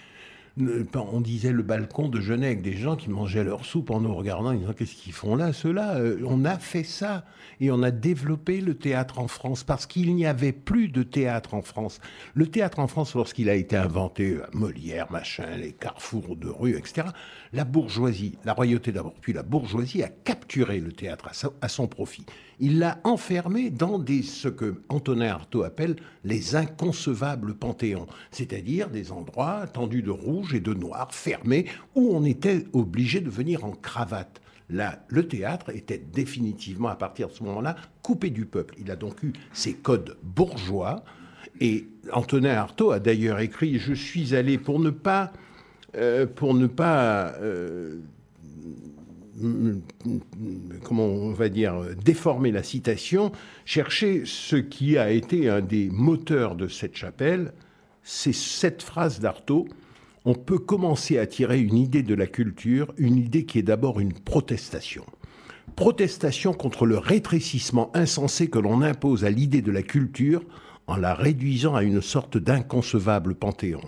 On 0.59 1.21
disait 1.21 1.53
le 1.53 1.63
balcon 1.63 2.09
de 2.09 2.19
Genève, 2.19 2.53
avec 2.53 2.63
des 2.63 2.79
gens 2.79 2.97
qui 2.97 3.11
mangeaient 3.11 3.45
leur 3.45 3.67
soupe 3.67 3.91
en 3.91 4.01
nous 4.01 4.15
regardant, 4.15 4.53
ils 4.53 4.61
disant 4.61 4.73
qu'est-ce 4.73 4.95
qu'ils 4.95 5.13
font 5.13 5.37
là, 5.37 5.53
ceux-là 5.53 5.97
euh, 5.97 6.19
On 6.27 6.47
a 6.47 6.59
fait 6.59 6.83
ça 6.83 7.27
et 7.61 7.71
on 7.71 7.83
a 7.83 7.91
développé 7.91 8.63
le 8.63 8.75
théâtre 8.75 9.19
en 9.19 9.29
France 9.29 9.65
parce 9.65 9.85
qu'il 9.85 10.15
n'y 10.15 10.25
avait 10.25 10.53
plus 10.53 10.89
de 10.89 11.03
théâtre 11.03 11.53
en 11.53 11.61
France. 11.61 12.01
Le 12.33 12.47
théâtre 12.47 12.79
en 12.79 12.87
France, 12.87 13.15
lorsqu'il 13.15 13.51
a 13.51 13.55
été 13.55 13.77
inventé, 13.77 14.31
euh, 14.31 14.47
Molière, 14.55 15.13
machin, 15.13 15.45
les 15.59 15.73
carrefours 15.73 16.37
de 16.37 16.49
rue, 16.49 16.75
etc., 16.75 17.09
la 17.53 17.65
bourgeoisie, 17.65 18.39
la 18.47 18.55
royauté 18.55 18.93
d'abord, 18.93 19.15
puis 19.21 19.35
la 19.35 19.43
bourgeoisie 19.43 20.03
a 20.03 20.09
capturé 20.09 20.81
le 20.81 20.93
théâtre 20.93 21.29
à 21.61 21.69
son 21.69 21.87
profit 21.87 22.25
il 22.59 22.79
l'a 22.79 22.99
enfermé 23.05 23.71
dans 23.71 23.99
des, 23.99 24.23
ce 24.23 24.49
que 24.49 24.83
Antonin 24.89 25.29
Artaud 25.29 25.63
appelle 25.63 25.97
les 26.25 26.57
inconcevables 26.57 27.55
panthéons, 27.55 28.07
c'est-à-dire 28.31 28.89
des 28.89 29.13
endroits 29.13 29.67
tendus 29.67 30.03
de 30.03 30.11
rouge 30.11 30.46
et 30.55 30.61
de 30.61 30.75
noir, 30.75 31.13
fermés, 31.13 31.67
où 31.95 32.15
on 32.15 32.25
était 32.25 32.65
obligé 32.73 33.21
de 33.21 33.31
venir 33.31 33.65
en 33.65 33.73
cravate. 33.73 34.41
Là, 34.69 35.05
le 35.09 35.29
théâtre 35.29 35.71
était 35.71 35.99
définitivement, 36.13 36.89
à 36.89 36.97
partir 36.97 37.29
de 37.29 37.33
ce 37.33 37.45
moment-là, 37.45 37.77
coupé 38.03 38.31
du 38.31 38.47
peuple. 38.47 38.75
Il 38.79 38.91
a 38.91 38.97
donc 38.97 39.23
eu 39.23 39.33
ses 39.53 39.75
codes 39.75 40.17
bourgeois. 40.23 41.05
Et 41.61 41.87
Antonin 42.13 42.55
Artaud 42.55 42.91
a 42.91 42.99
d'ailleurs 42.99 43.39
écrit 43.39 43.79
Je 43.79 43.95
suis 43.95 44.35
allé 44.35 44.59
pour 44.59 44.81
ne 44.81 44.91
pas, 44.91 45.33
euh, 45.97 46.27
pour 46.27 46.53
ne 46.55 46.67
pas 46.67 47.35
euh, 47.41 48.01
comment 50.83 51.05
on 51.05 51.33
va 51.33 51.49
dire, 51.49 51.75
déformer 52.03 52.51
la 52.51 52.63
citation, 52.63 53.33
chercher 53.65 54.23
ce 54.25 54.57
qui 54.57 54.99
a 54.99 55.11
été 55.11 55.49
un 55.49 55.61
des 55.61 55.91
moteurs 55.91 56.57
de 56.57 56.69
cette 56.69 56.97
chapelle, 56.97 57.53
c'est 58.03 58.35
cette 58.35 58.83
phrase 58.83 59.21
d'Artaud. 59.21 59.69
On 60.27 60.35
peut 60.35 60.59
commencer 60.59 61.17
à 61.17 61.27
tirer 61.27 61.61
une 61.61 61.79
idée 61.79 62.03
de 62.03 62.15
la 62.15 62.27
culture, 62.27 62.93
une 62.99 63.17
idée 63.17 63.47
qui 63.47 63.59
est 63.59 63.63
d'abord 63.63 64.01
une 64.01 64.13
protestation. 64.13 65.07
Protestation 65.75 66.53
contre 66.53 66.85
le 66.85 66.99
rétrécissement 66.99 67.91
insensé 67.95 68.51
que 68.51 68.59
l'on 68.59 68.83
impose 68.83 69.25
à 69.25 69.31
l'idée 69.31 69.63
de 69.63 69.73
la 69.73 69.83
culture 69.83 70.43
en 70.87 70.97
la 70.97 71.15
réduisant 71.15 71.75
à 71.75 71.83
une 71.83 72.03
sorte 72.03 72.37
d'inconcevable 72.37 73.35
panthéon 73.35 73.81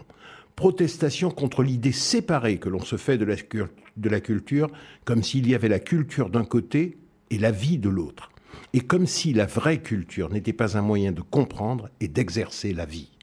protestation 0.58 1.30
contre 1.30 1.62
l'idée 1.62 1.92
séparée 1.92 2.58
que 2.58 2.68
l'on 2.68 2.80
se 2.80 2.96
fait 2.96 3.16
de 3.16 3.24
la, 3.24 4.20
culture, 4.20 4.68
comme 5.04 5.22
s'il 5.22 5.48
y 5.48 5.54
avait 5.54 5.68
la 5.68 5.78
culture 5.78 6.30
d'un 6.30 6.44
côté 6.44 6.98
et 7.30 7.38
la 7.38 7.52
vie 7.52 7.78
de 7.78 7.88
l'autre, 7.88 8.32
et 8.72 8.80
comme 8.80 9.06
si 9.06 9.32
la 9.32 9.46
vraie 9.46 9.80
culture 9.80 10.30
n'était 10.30 10.52
pas 10.52 10.76
un 10.76 10.82
moyen 10.82 11.12
de 11.12 11.20
comprendre 11.20 11.90
et 12.00 12.08
d'exercer 12.08 12.72
la 12.72 12.86
vie. 12.86 13.17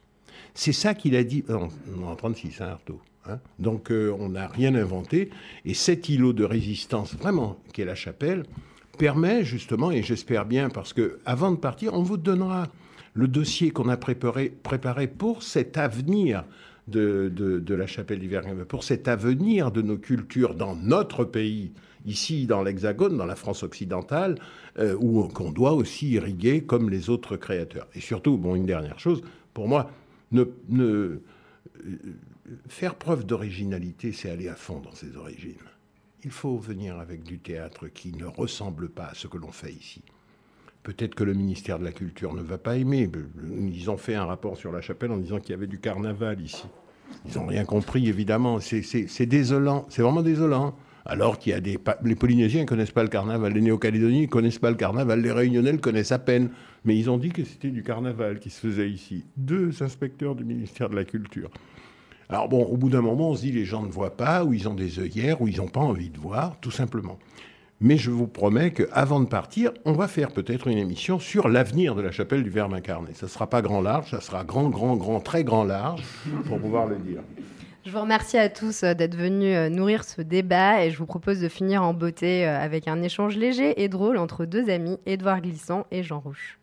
C'est 0.56 0.74
ça 0.74 0.96
qu'il 0.96 1.16
a 1.16 1.24
dit 1.24 1.44
en, 1.50 1.68
en 2.04 2.16
36, 2.16 2.62
hein, 2.62 2.70
Artaud. 2.70 3.00
Hein. 3.28 3.40
Donc 3.60 3.92
euh, 3.92 4.16
on 4.20 4.30
n'a 4.30 4.48
rien 4.48 4.74
inventé, 4.76 5.30
et 5.66 5.74
cet 5.74 6.10
îlot 6.10 6.34
de 6.34 6.44
résistance, 6.44 7.16
vraiment, 7.16 7.58
qui 7.74 7.82
est 7.82 7.86
la 7.86 7.96
chapelle, 7.96 8.44
permet 8.98 9.44
justement, 9.44 9.92
et 9.92 10.02
j'espère 10.02 10.46
bien, 10.46 10.70
parce 10.70 10.94
que 10.94 11.20
avant 11.26 11.52
de 11.52 11.58
partir, 11.58 11.94
on 11.94 12.04
vous 12.04 12.18
donnera 12.18 12.68
le 13.14 13.28
dossier 13.28 13.72
qu'on 13.72 13.90
a 13.90 13.98
préparé, 13.98 15.08
pour 15.08 15.44
cet 15.44 15.78
avenir 15.78 16.46
de, 16.88 17.64
la 17.68 17.88
chapelle 17.88 18.20
d'hiver, 18.20 18.44
pour 18.68 18.84
cet 18.84 19.08
avenir 19.08 19.72
de 19.72 19.82
nos 19.82 19.98
cultures 19.98 20.54
dans 20.54 20.76
notre 20.76 21.24
pays, 21.24 21.72
ici 22.06 22.46
dans 22.46 22.62
l'Hexagone, 22.62 23.18
dans 23.18 23.26
la 23.26 23.36
France 23.36 23.64
occidentale, 23.64 24.38
euh, 24.80 24.96
où 25.00 25.24
qu'on 25.30 25.52
doit 25.52 25.74
aussi 25.74 26.12
irriguer 26.12 26.62
comme 26.62 26.90
les 26.90 27.10
autres 27.10 27.38
créateurs. 27.38 27.88
Et 27.96 28.02
surtout, 28.02 28.38
bon, 28.38 28.56
une 28.56 28.66
dernière 28.66 29.00
chose, 29.00 29.22
pour 29.54 29.68
moi, 29.68 29.90
ne, 30.32 30.46
ne 30.70 31.22
faire 32.68 32.96
preuve 32.96 33.26
d'originalité, 33.26 34.12
c'est 34.12 34.30
aller 34.30 34.48
à 34.48 34.56
fond 34.56 34.80
dans 34.80 34.94
ses 34.94 35.16
origines. 35.18 35.56
Il 36.24 36.32
faut 36.32 36.58
venir 36.58 37.00
avec 37.00 37.24
du 37.24 37.40
théâtre 37.40 37.88
qui 37.88 38.12
ne 38.14 38.26
ressemble 38.26 38.90
pas 38.90 39.08
à 39.08 39.14
ce 39.14 39.28
que 39.28 39.38
l'on 39.38 39.52
fait 39.52 39.74
ici. 39.74 40.02
Peut-être 40.84 41.16
que 41.16 41.24
le 41.24 41.34
ministère 41.34 41.80
de 41.80 41.84
la 41.84 41.92
Culture 41.92 42.34
ne 42.34 42.42
va 42.42 42.58
pas 42.58 42.78
aimer. 42.78 43.10
Ils 43.60 43.90
ont 43.90 43.98
fait 43.98 44.16
un 44.16 44.26
rapport 44.26 44.58
sur 44.58 44.72
la 44.72 44.82
chapelle 44.82 45.12
en 45.12 45.18
disant 45.18 45.40
qu'il 45.40 45.52
y 45.52 45.54
avait 45.54 45.68
du 45.68 45.80
carnaval 45.80 46.42
ici. 46.42 46.66
Ils 47.26 47.38
n'ont 47.38 47.48
rien 47.48 47.66
compris, 47.66 48.08
évidemment. 48.08 48.60
C'est 48.60 49.26
désolant. 49.26 49.86
C'est 49.90 50.02
vraiment 50.02 50.22
désolant. 50.22 50.76
Alors 51.06 51.38
qu'il 51.38 51.52
y 51.52 51.56
a 51.56 51.60
des... 51.60 51.78
Les 52.04 52.16
Polynésiens 52.16 52.62
ne 52.62 52.66
connaissent 52.66 52.92
pas 52.92 53.04
le 53.04 53.10
carnaval, 53.10 53.54
les 53.54 53.62
Néo-Calédoniens 53.62 54.24
ne 54.24 54.28
connaissent 54.28 54.60
pas 54.60 54.72
le 54.72 54.76
carnaval, 54.76 55.22
les 55.22 55.32
Réunionnais 55.32 55.72
le 55.72 55.78
connaissent 55.78 56.12
à 56.12 56.20
peine. 56.20 56.50
Mais 56.84 56.98
ils 56.98 57.10
ont 57.10 57.18
dit 57.18 57.30
que 57.30 57.44
c'était 57.44 57.70
du 57.70 57.84
carnaval 57.84 58.40
qui 58.40 58.50
se 58.50 58.60
faisait 58.60 58.90
ici. 58.90 59.24
Deux 59.38 59.84
inspecteurs 59.84 60.36
du 60.36 60.44
ministère 60.44 60.90
de 60.90 60.96
la 60.96 61.06
Culture. 61.06 61.52
Alors 62.28 62.50
bon, 62.50 62.64
au 62.64 62.76
bout 62.76 62.90
d'un 62.90 63.02
moment, 63.02 63.30
on 63.30 63.36
se 63.36 63.42
dit 63.42 63.52
les 63.52 63.66
gens 63.66 63.84
ne 63.84 63.92
voient 63.92 64.18
pas, 64.18 64.44
ou 64.44 64.54
ils 64.54 64.68
ont 64.68 64.74
des 64.74 65.00
œillères, 65.00 65.42
ou 65.42 65.48
ils 65.48 65.58
n'ont 65.58 65.68
pas 65.68 65.82
envie 65.82 66.10
de 66.10 66.18
voir, 66.18 66.58
tout 66.60 66.72
simplement. 66.72 67.20
Mais 67.82 67.98
je 67.98 68.10
vous 68.10 68.26
promets 68.26 68.72
qu'avant 68.72 69.20
de 69.20 69.28
partir, 69.28 69.72
on 69.84 69.92
va 69.92 70.08
faire 70.08 70.32
peut-être 70.32 70.68
une 70.68 70.78
émission 70.78 71.20
sur 71.20 71.50
l'avenir 71.50 71.94
de 71.94 72.02
la 72.02 72.12
chapelle 72.12 72.42
du 72.42 72.50
Verbe 72.50 72.74
incarné. 72.74 73.14
Ça 73.14 73.28
ne 73.28 73.32
sera 73.32 73.48
pas 73.48 73.62
grand 73.62 73.82
large, 73.82 74.10
ça 74.10 74.22
sera 74.22 74.44
grand, 74.44 74.70
grand, 74.70 74.96
grand, 74.96 75.20
très 75.20 75.44
grand 75.44 75.66
large, 75.66 76.04
pour 76.46 76.60
pouvoir 76.60 76.88
le 76.88 76.96
dire. 76.98 77.22
Je 77.86 77.92
vous 77.92 78.02
remercie 78.02 78.40
à 78.40 78.50
tous 78.50 78.82
euh, 78.82 78.96
d'être 78.96 79.16
venus 79.16 79.56
euh, 79.56 79.70
nourrir 79.70 80.04
ce 80.06 80.24
débat 80.24 80.84
et 80.84 80.90
je 80.90 80.98
vous 80.98 81.06
propose 81.06 81.40
de 81.40 81.48
finir 81.48 81.84
en 81.84 81.94
beauté 81.94 82.48
euh, 82.48 82.60
avec 82.60 82.88
un 82.88 83.04
échange 83.04 83.38
léger 83.38 83.84
et 83.84 83.90
drôle 83.90 84.18
entre 84.18 84.46
deux 84.46 84.72
amis, 84.72 84.98
Édouard 85.06 85.42
Glissant 85.42 85.86
et 85.92 86.02
Jean 86.02 86.20
Rouche. 86.20 86.58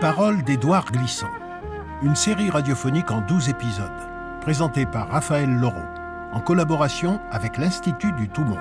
Parole 0.00 0.42
d'Édouard 0.42 0.90
Glissant, 0.90 1.30
une 2.02 2.16
série 2.16 2.50
radiophonique 2.50 3.12
en 3.12 3.20
12 3.20 3.50
épisodes, 3.50 3.86
présentée 4.40 4.84
par 4.84 5.08
Raphaël 5.08 5.50
Laureau, 5.50 5.86
en 6.32 6.40
collaboration 6.40 7.20
avec 7.30 7.58
l'Institut 7.58 8.10
du 8.14 8.28
Tout 8.28 8.42
Monde. 8.42 8.58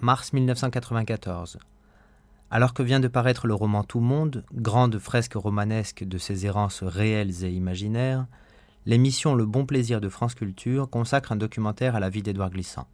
Mars 0.00 0.32
1994. 0.32 1.58
Alors 2.54 2.74
que 2.74 2.82
vient 2.82 3.00
de 3.00 3.08
paraître 3.08 3.46
le 3.46 3.54
roman 3.54 3.82
Tout 3.82 4.00
Monde, 4.00 4.44
grande 4.52 4.98
fresque 4.98 5.36
romanesque 5.36 6.04
de 6.04 6.18
ses 6.18 6.44
errances 6.44 6.82
réelles 6.82 7.44
et 7.44 7.50
imaginaires, 7.50 8.26
l'émission 8.84 9.34
Le 9.34 9.46
Bon 9.46 9.64
Plaisir 9.64 10.02
de 10.02 10.10
France 10.10 10.34
Culture 10.34 10.90
consacre 10.90 11.32
un 11.32 11.36
documentaire 11.36 11.96
à 11.96 12.00
la 12.00 12.10
vie 12.10 12.20
d'Édouard 12.20 12.50
Glissant. 12.50 12.86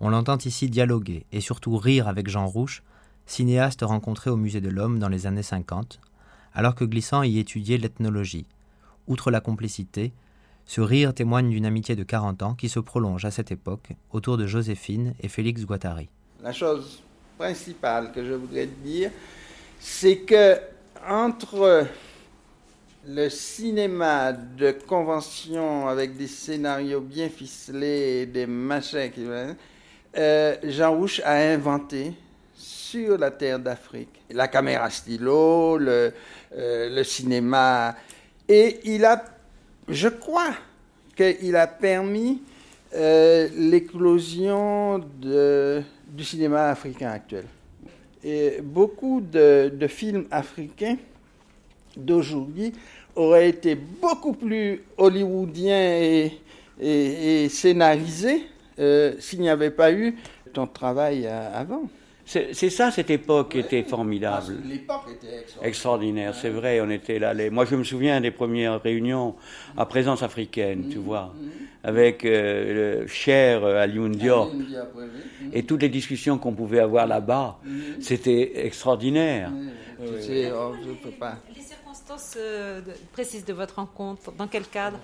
On 0.00 0.08
l'entend 0.08 0.38
ici 0.38 0.70
dialoguer 0.70 1.26
et 1.30 1.42
surtout 1.42 1.76
rire 1.76 2.08
avec 2.08 2.30
Jean 2.30 2.46
Rouche, 2.46 2.82
cinéaste 3.26 3.82
rencontré 3.82 4.30
au 4.30 4.36
Musée 4.36 4.62
de 4.62 4.70
l'Homme 4.70 4.98
dans 4.98 5.10
les 5.10 5.26
années 5.26 5.42
50, 5.42 6.00
alors 6.54 6.74
que 6.74 6.86
Glissant 6.86 7.22
y 7.22 7.38
étudiait 7.38 7.76
l'ethnologie. 7.76 8.46
Outre 9.08 9.30
la 9.30 9.42
complicité, 9.42 10.14
ce 10.64 10.80
rire 10.80 11.12
témoigne 11.12 11.50
d'une 11.50 11.66
amitié 11.66 11.96
de 11.96 12.02
40 12.02 12.42
ans 12.42 12.54
qui 12.54 12.70
se 12.70 12.80
prolonge 12.80 13.26
à 13.26 13.30
cette 13.30 13.52
époque 13.52 13.92
autour 14.10 14.38
de 14.38 14.46
Joséphine 14.46 15.12
et 15.20 15.28
Félix 15.28 15.66
Guattari. 15.66 16.08
La 16.42 16.54
chose 16.54 17.02
principale 17.40 18.12
que 18.12 18.22
je 18.22 18.34
voudrais 18.34 18.66
dire, 18.66 19.10
c'est 19.78 20.18
que 20.18 20.58
entre 21.08 21.86
le 23.08 23.30
cinéma 23.30 24.32
de 24.32 24.72
convention 24.86 25.88
avec 25.88 26.18
des 26.18 26.26
scénarios 26.26 27.00
bien 27.00 27.30
ficelés 27.30 28.20
et 28.20 28.26
des 28.26 28.46
machins 28.46 29.56
euh, 30.18 30.56
Jean 30.64 30.94
Rouche 30.94 31.22
a 31.24 31.32
inventé 31.32 32.12
sur 32.54 33.16
la 33.16 33.30
terre 33.30 33.58
d'Afrique 33.58 34.20
la 34.28 34.46
caméra 34.48 34.90
stylo, 34.90 35.78
le, 35.78 36.12
euh, 36.54 36.94
le 36.94 37.04
cinéma. 37.04 37.96
Et 38.46 38.80
il 38.84 39.02
a, 39.06 39.24
je 39.88 40.08
crois 40.08 40.52
qu'il 41.16 41.56
a 41.56 41.66
permis 41.66 42.42
euh, 42.94 43.48
l'éclosion 43.56 44.98
du 44.98 46.24
cinéma 46.24 46.70
africain 46.70 47.10
actuel. 47.10 47.44
Et 48.22 48.60
beaucoup 48.62 49.20
de, 49.20 49.72
films 49.88 50.26
africains 50.30 50.96
d'aujourd'hui 51.96 52.72
auraient 53.16 53.48
été 53.48 53.74
beaucoup 53.74 54.32
plus 54.32 54.82
hollywoodiens 54.98 56.30
et 56.80 57.48
scénarisés 57.48 58.44
euh, 58.80 59.14
s'il 59.18 59.40
n'y 59.40 59.50
avait 59.50 59.70
pas 59.70 59.92
eu 59.92 60.16
ton 60.54 60.66
travail 60.66 61.26
euh, 61.26 61.50
avant. 61.54 61.82
C'est 62.30 62.70
ça, 62.70 62.92
cette 62.92 63.10
époque 63.10 63.56
était 63.56 63.82
formidable. 63.82 64.54
L'époque 64.64 65.02
était 65.10 65.44
extraordinaire. 65.66 66.32
c'est 66.32 66.50
vrai, 66.50 66.80
on 66.80 66.88
était 66.88 67.18
là. 67.18 67.34
Moi, 67.50 67.64
je 67.64 67.74
me 67.74 67.82
souviens 67.82 68.20
des 68.20 68.30
premières 68.30 68.80
réunions 68.80 69.34
à 69.76 69.84
présence 69.84 70.22
africaine, 70.22 70.86
tu 70.88 70.98
mm-hmm. 70.98 71.00
vois, 71.00 71.34
avec 71.82 72.24
euh, 72.24 73.00
le 73.00 73.06
cher 73.08 73.64
Alioune 73.64 74.12
Diop. 74.12 74.48
Et 75.52 75.64
toutes 75.64 75.82
les 75.82 75.88
discussions 75.88 76.38
qu'on 76.38 76.52
pouvait 76.52 76.78
avoir 76.78 77.08
là-bas, 77.08 77.58
mm-hmm. 77.66 78.00
c'était 78.00 78.64
extraordinaire. 78.64 79.50
Oh, 80.00 80.76
pas. 81.18 81.36
Circonstances 82.18 82.38
précises 83.12 83.44
de 83.44 83.52
votre 83.52 83.76
rencontre, 83.76 84.32
dans 84.32 84.46
quel 84.46 84.64
cadre 84.64 84.98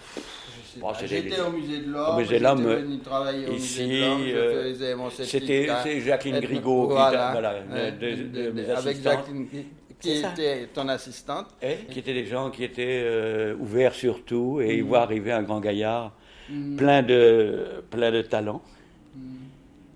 Bon, 0.78 0.92
J'étais 1.04 1.40
au 1.40 1.50
musée 1.50 1.80
de 1.80 1.90
l'Homme, 1.90 2.24
j'étais 2.24 2.38
venu 2.38 2.98
travailler 3.00 3.48
au 3.48 3.52
ici, 3.52 3.82
musée 3.82 4.00
de 4.00 4.04
l'Homme, 4.04 5.11
je 5.16 5.22
euh, 5.22 5.24
C'était 5.24 6.00
Jacqueline 6.00 6.40
Grigaud, 6.40 6.88
voilà, 6.88 7.26
qui, 7.26 7.32
voilà, 7.32 7.54
hein, 7.70 7.92
de, 7.98 8.14
de, 8.14 8.50
de, 8.50 8.70
avec 8.72 9.02
Jacqueline 9.02 9.46
qui 10.00 10.11
était 10.11 10.66
ton 10.72 10.88
assistante. 10.88 11.46
Et 11.62 11.86
qui 11.90 11.98
étaient 12.00 12.14
des 12.14 12.26
gens 12.26 12.50
qui 12.50 12.64
étaient 12.64 13.02
euh, 13.04 13.57
ouverts 13.59 13.94
sur 13.94 14.24
tout, 14.24 14.61
et 14.61 14.66
mm. 14.66 14.78
ils 14.78 14.84
voient 14.84 15.02
arriver 15.02 15.32
un 15.32 15.42
grand 15.42 15.61
gaillard 15.61 16.12
mm. 16.50 16.76
plein, 16.76 17.02
de, 17.02 17.82
plein 17.90 18.11
de 18.11 18.22
talent. 18.22 18.62
Mm. 19.14 19.20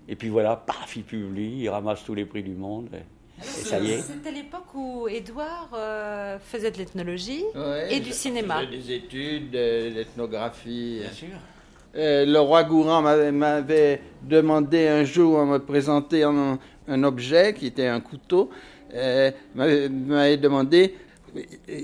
Et 0.07 0.15
puis 0.15 0.29
voilà, 0.29 0.55
paf, 0.55 0.95
il 0.95 1.03
publie, 1.03 1.61
il 1.61 1.69
ramasse 1.69 2.03
tous 2.03 2.15
les 2.15 2.25
prix 2.25 2.43
du 2.43 2.53
monde. 2.53 2.89
Et... 2.93 3.03
C'était 3.41 4.31
l'époque 4.31 4.73
où 4.73 5.07
Édouard 5.07 5.69
euh, 5.73 6.37
faisait 6.39 6.71
de 6.71 6.77
l'ethnologie 6.77 7.43
et 7.89 7.99
du 7.99 8.11
cinéma. 8.11 8.65
des 8.65 8.91
études 8.93 9.51
d'ethnographie. 9.51 10.99
Bien 11.01 11.11
sûr. 11.11 11.37
Euh, 11.95 12.25
le 12.25 12.39
roi 12.39 12.63
Gourand 12.63 13.01
m'avait 13.01 14.01
demandé 14.23 14.87
un 14.87 15.03
jour 15.03 15.39
à 15.39 15.45
me 15.45 15.59
présenter 15.59 16.23
un, 16.23 16.57
un, 16.87 17.03
objet 17.03 17.53
qui 17.53 17.65
était 17.65 17.87
un 17.87 17.99
couteau. 17.99 18.49
Euh, 18.93 19.31
m'avait 19.55 20.37
demandé 20.37 20.95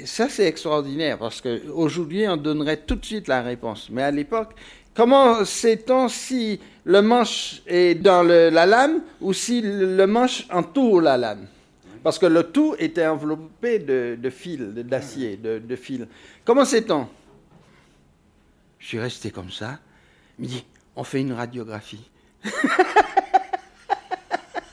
ça 0.03 0.27
c'est 0.27 0.45
extraordinaire 0.45 1.17
parce 1.17 1.39
qu'aujourd'hui 1.39 2.27
on 2.27 2.35
donnerait 2.35 2.77
tout 2.77 2.95
de 2.95 3.05
suite 3.05 3.27
la 3.27 3.41
réponse. 3.41 3.89
Mais 3.91 4.03
à 4.03 4.11
l'époque, 4.11 4.53
comment 4.97 5.45
sait-on 5.45 6.09
si 6.09 6.59
le 6.83 7.01
manche 7.01 7.61
est 7.67 7.95
dans 7.95 8.23
la 8.23 8.65
lame 8.65 9.01
ou 9.21 9.31
si 9.31 9.61
le 9.61 10.05
manche 10.07 10.47
entoure 10.51 11.01
la 11.01 11.15
lame? 11.17 11.47
Parce 12.03 12.17
que 12.17 12.25
le 12.25 12.43
tout 12.43 12.75
était 12.79 13.05
enveloppé 13.05 13.79
de, 13.79 14.29
fils, 14.29 14.59
d'acier, 14.59 15.37
de, 15.37 15.59
de, 15.59 15.75
fils. 15.75 16.05
Comment 16.43 16.65
sait-on? 16.65 17.07
Je 18.79 18.87
suis 18.87 18.99
resté 18.99 19.29
comme 19.29 19.51
ça. 19.51 19.79
Il 20.39 20.45
me 20.45 20.49
dit, 20.49 20.65
on 20.95 21.03
fait 21.03 21.21
une 21.21 21.33
radiographie. 21.33 22.09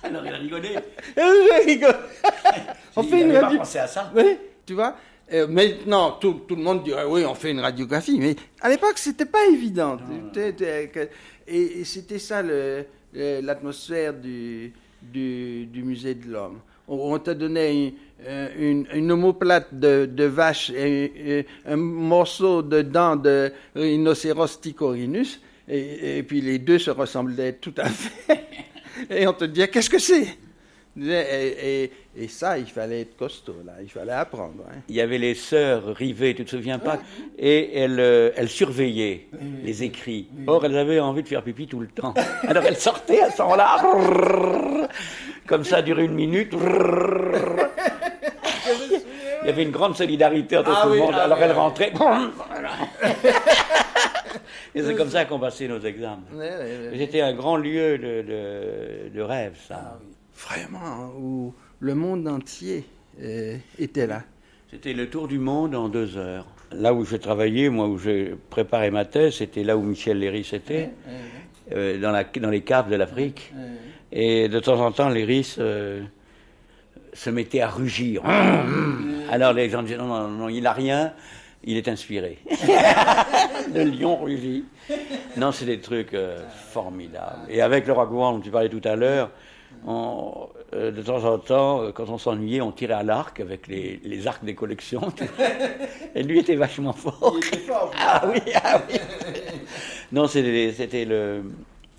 Alors 0.03 0.25
il 0.25 0.33
a 0.33 0.37
rigolé. 0.37 0.79
On 2.97 3.03
fait 3.03 3.23
une 3.23 3.37
radiographie. 3.37 3.79
à 3.79 3.87
ça. 3.89 4.13
Oui, 4.15 4.39
tu 4.65 4.75
vois? 4.75 4.97
Euh, 5.33 5.47
maintenant, 5.47 6.13
tout, 6.13 6.43
tout, 6.47 6.55
le 6.55 6.63
monde 6.63 6.85
dirait 6.85 7.05
oui, 7.07 7.25
on 7.25 7.35
fait 7.35 7.51
une 7.51 7.61
radiographie, 7.61 8.19
mais 8.19 8.37
à 8.61 8.69
l'époque, 8.69 8.99
c'était 8.99 9.25
pas 9.25 9.47
évident. 9.47 9.97
Et, 11.47 11.85
c'était 11.85 12.19
ça 12.19 12.43
l'atmosphère 13.13 14.15
du, 14.15 14.73
du, 15.03 15.83
musée 15.83 16.15
de 16.15 16.31
l'homme. 16.31 16.61
On, 16.87 17.19
te 17.19 17.31
donnait 17.31 17.95
une, 18.59 18.87
une, 18.93 19.13
omoplate 19.13 19.69
de, 19.73 20.07
de, 20.07 20.25
vache 20.25 20.71
et, 20.71 21.47
un 21.65 21.77
morceau 21.77 22.63
de 22.63 22.83
dent 22.83 23.17
de 23.17 23.51
rhinocéros 23.75 24.61
ticorinus, 24.61 25.41
et, 25.69 26.23
puis 26.23 26.43
les 26.43 26.59
deux 26.59 26.79
se 26.79 26.91
ressemblaient 26.91 27.55
tout 27.55 27.75
à 27.79 27.89
fait. 27.89 28.45
et 29.11 29.27
on 29.27 29.33
te 29.33 29.47
disait, 29.47 29.69
qu'est-ce 29.69 29.89
que 29.89 29.99
c'est? 29.99 30.37
Et, 31.01 31.91
et, 32.17 32.29
ça, 32.29 32.57
il 32.57 32.67
fallait 32.67 33.01
être 33.01 33.17
costaud, 33.17 33.57
là, 33.65 33.73
il 33.83 33.89
fallait 33.89 34.13
apprendre. 34.13 34.63
Hein. 34.69 34.77
Il 34.89 34.95
y 34.95 35.01
avait 35.01 35.19
les 35.19 35.35
sœurs 35.35 35.95
rivées, 35.95 36.35
tu 36.35 36.45
te 36.45 36.51
souviens 36.51 36.79
pas? 36.79 36.99
Et 37.37 37.77
elles, 37.77 37.99
euh, 37.99 38.31
elles 38.37 38.49
surveillaient 38.49 39.27
les 39.65 39.83
écrits. 39.83 40.29
Or, 40.47 40.65
elles 40.65 40.79
avaient 40.79 41.01
envie 41.01 41.25
de 41.25 41.29
faire 41.29 41.43
pipi 41.43 41.67
tout 41.67 41.81
le 41.81 41.89
temps. 41.89 42.15
Alors 42.47 42.63
elles 42.65 42.77
sortaient 42.77 43.23
à 43.23 43.31
ce 43.31 43.43
moment-là, 43.43 43.83
comme 45.47 45.65
ça 45.65 45.83
durait 45.83 46.05
une 46.05 46.15
minute. 46.15 46.53
Il 49.43 49.49
y 49.49 49.51
avait 49.51 49.65
une 49.65 49.73
grande 49.73 49.95
solidarité 49.97 50.57
entre 50.57 50.73
ah 50.75 50.83
tout 50.85 50.89
le 50.91 50.99
monde. 51.01 51.15
Alors 51.15 51.39
elles 51.39 51.53
rentraient. 51.53 51.93
Et 54.75 54.83
c'est 54.83 54.95
comme 54.95 55.11
ça 55.11 55.25
qu'on 55.27 55.39
passait 55.39 55.69
nos 55.69 55.81
examens. 55.81 56.23
C'était 56.97 57.21
un 57.21 57.35
grand 57.35 57.57
lieu 57.57 57.99
de, 57.99 58.23
de, 58.23 59.09
de 59.15 59.21
rêve, 59.21 59.59
ça. 59.69 59.99
Ah 59.99 59.99
vraiment, 60.37 61.13
où 61.19 61.55
le 61.81 61.95
monde 61.95 62.27
entier 62.29 62.85
euh, 63.21 63.57
était 63.79 64.07
là. 64.07 64.23
C'était 64.71 64.93
le 64.93 65.09
tour 65.09 65.29
du 65.29 65.39
monde 65.39 65.75
en 65.75 65.89
deux 65.89 66.17
heures. 66.17 66.47
Là 66.73 66.93
où 66.93 67.05
j'ai 67.05 67.19
travaillé, 67.19 67.69
moi, 67.69 67.87
où 67.87 67.99
j'ai 67.99 68.35
préparé 68.51 68.91
ma 68.91 69.05
thèse, 69.05 69.35
c'était 69.37 69.63
là 69.63 69.77
où 69.77 69.83
Michel 69.83 70.19
Léris 70.19 70.51
était, 70.53 70.91
euh, 71.73 72.01
dans, 72.01 72.11
la, 72.11 72.25
dans 72.25 72.51
les 72.51 72.63
caves 72.63 72.91
de 72.91 72.97
l'Afrique. 72.97 73.53
Et 74.11 74.49
de 74.49 74.59
temps 74.61 74.81
en 74.81 74.91
temps, 74.91 75.09
Léris 75.09 75.57
euh, 75.59 76.03
se 77.13 77.31
mettait 77.31 77.61
à 77.61 77.69
rugir. 77.69 78.23
Alors 79.31 79.53
les 79.53 79.71
gens 79.71 79.83
disaient 79.83 79.97
non, 79.97 80.07
non, 80.07 80.29
non, 80.29 80.49
il 80.49 80.63
n'a 80.63 80.73
rien, 80.73 81.13
il 81.63 81.77
est 81.77 81.89
inspiré. 81.89 82.39
le 83.75 83.85
lion 83.85 84.17
rugit. 84.17 84.65
Non, 85.37 85.53
c'est 85.53 85.65
des 85.65 85.81
trucs 85.81 86.15
euh, 86.15 86.45
formidables. 86.71 87.47
Et 87.49 87.61
avec 87.61 87.87
le 87.87 87.93
roi 87.93 88.07
dont 88.07 88.41
tu 88.41 88.51
parlais 88.51 88.69
tout 88.69 88.83
à 88.85 88.97
l'heure, 88.97 89.31
euh, 89.87 90.91
de 90.91 91.03
temps 91.03 91.25
en 91.25 91.39
temps, 91.39 91.83
euh, 91.83 91.93
quand 91.93 92.09
on 92.09 92.19
s'ennuyait, 92.19 92.61
on 92.61 92.73
tirait 92.73 92.95
à 92.95 93.03
l'arc 93.03 93.39
avec 93.41 93.67
les, 93.67 94.01
les, 94.03 94.27
arcs 94.27 94.45
des 94.45 94.55
collections. 94.55 95.13
Et 96.15 96.23
lui 96.23 96.39
était 96.39 96.57
vachement 96.57 96.93
fort. 96.93 97.37
Il 97.37 97.47
était 97.47 97.59
fort. 97.59 97.91
Ah 97.99 98.25
oui, 98.27 98.41
ah 98.55 98.81
oui. 98.89 98.99
non, 100.13 100.27
c'était 100.27 101.05
le. 101.05 101.43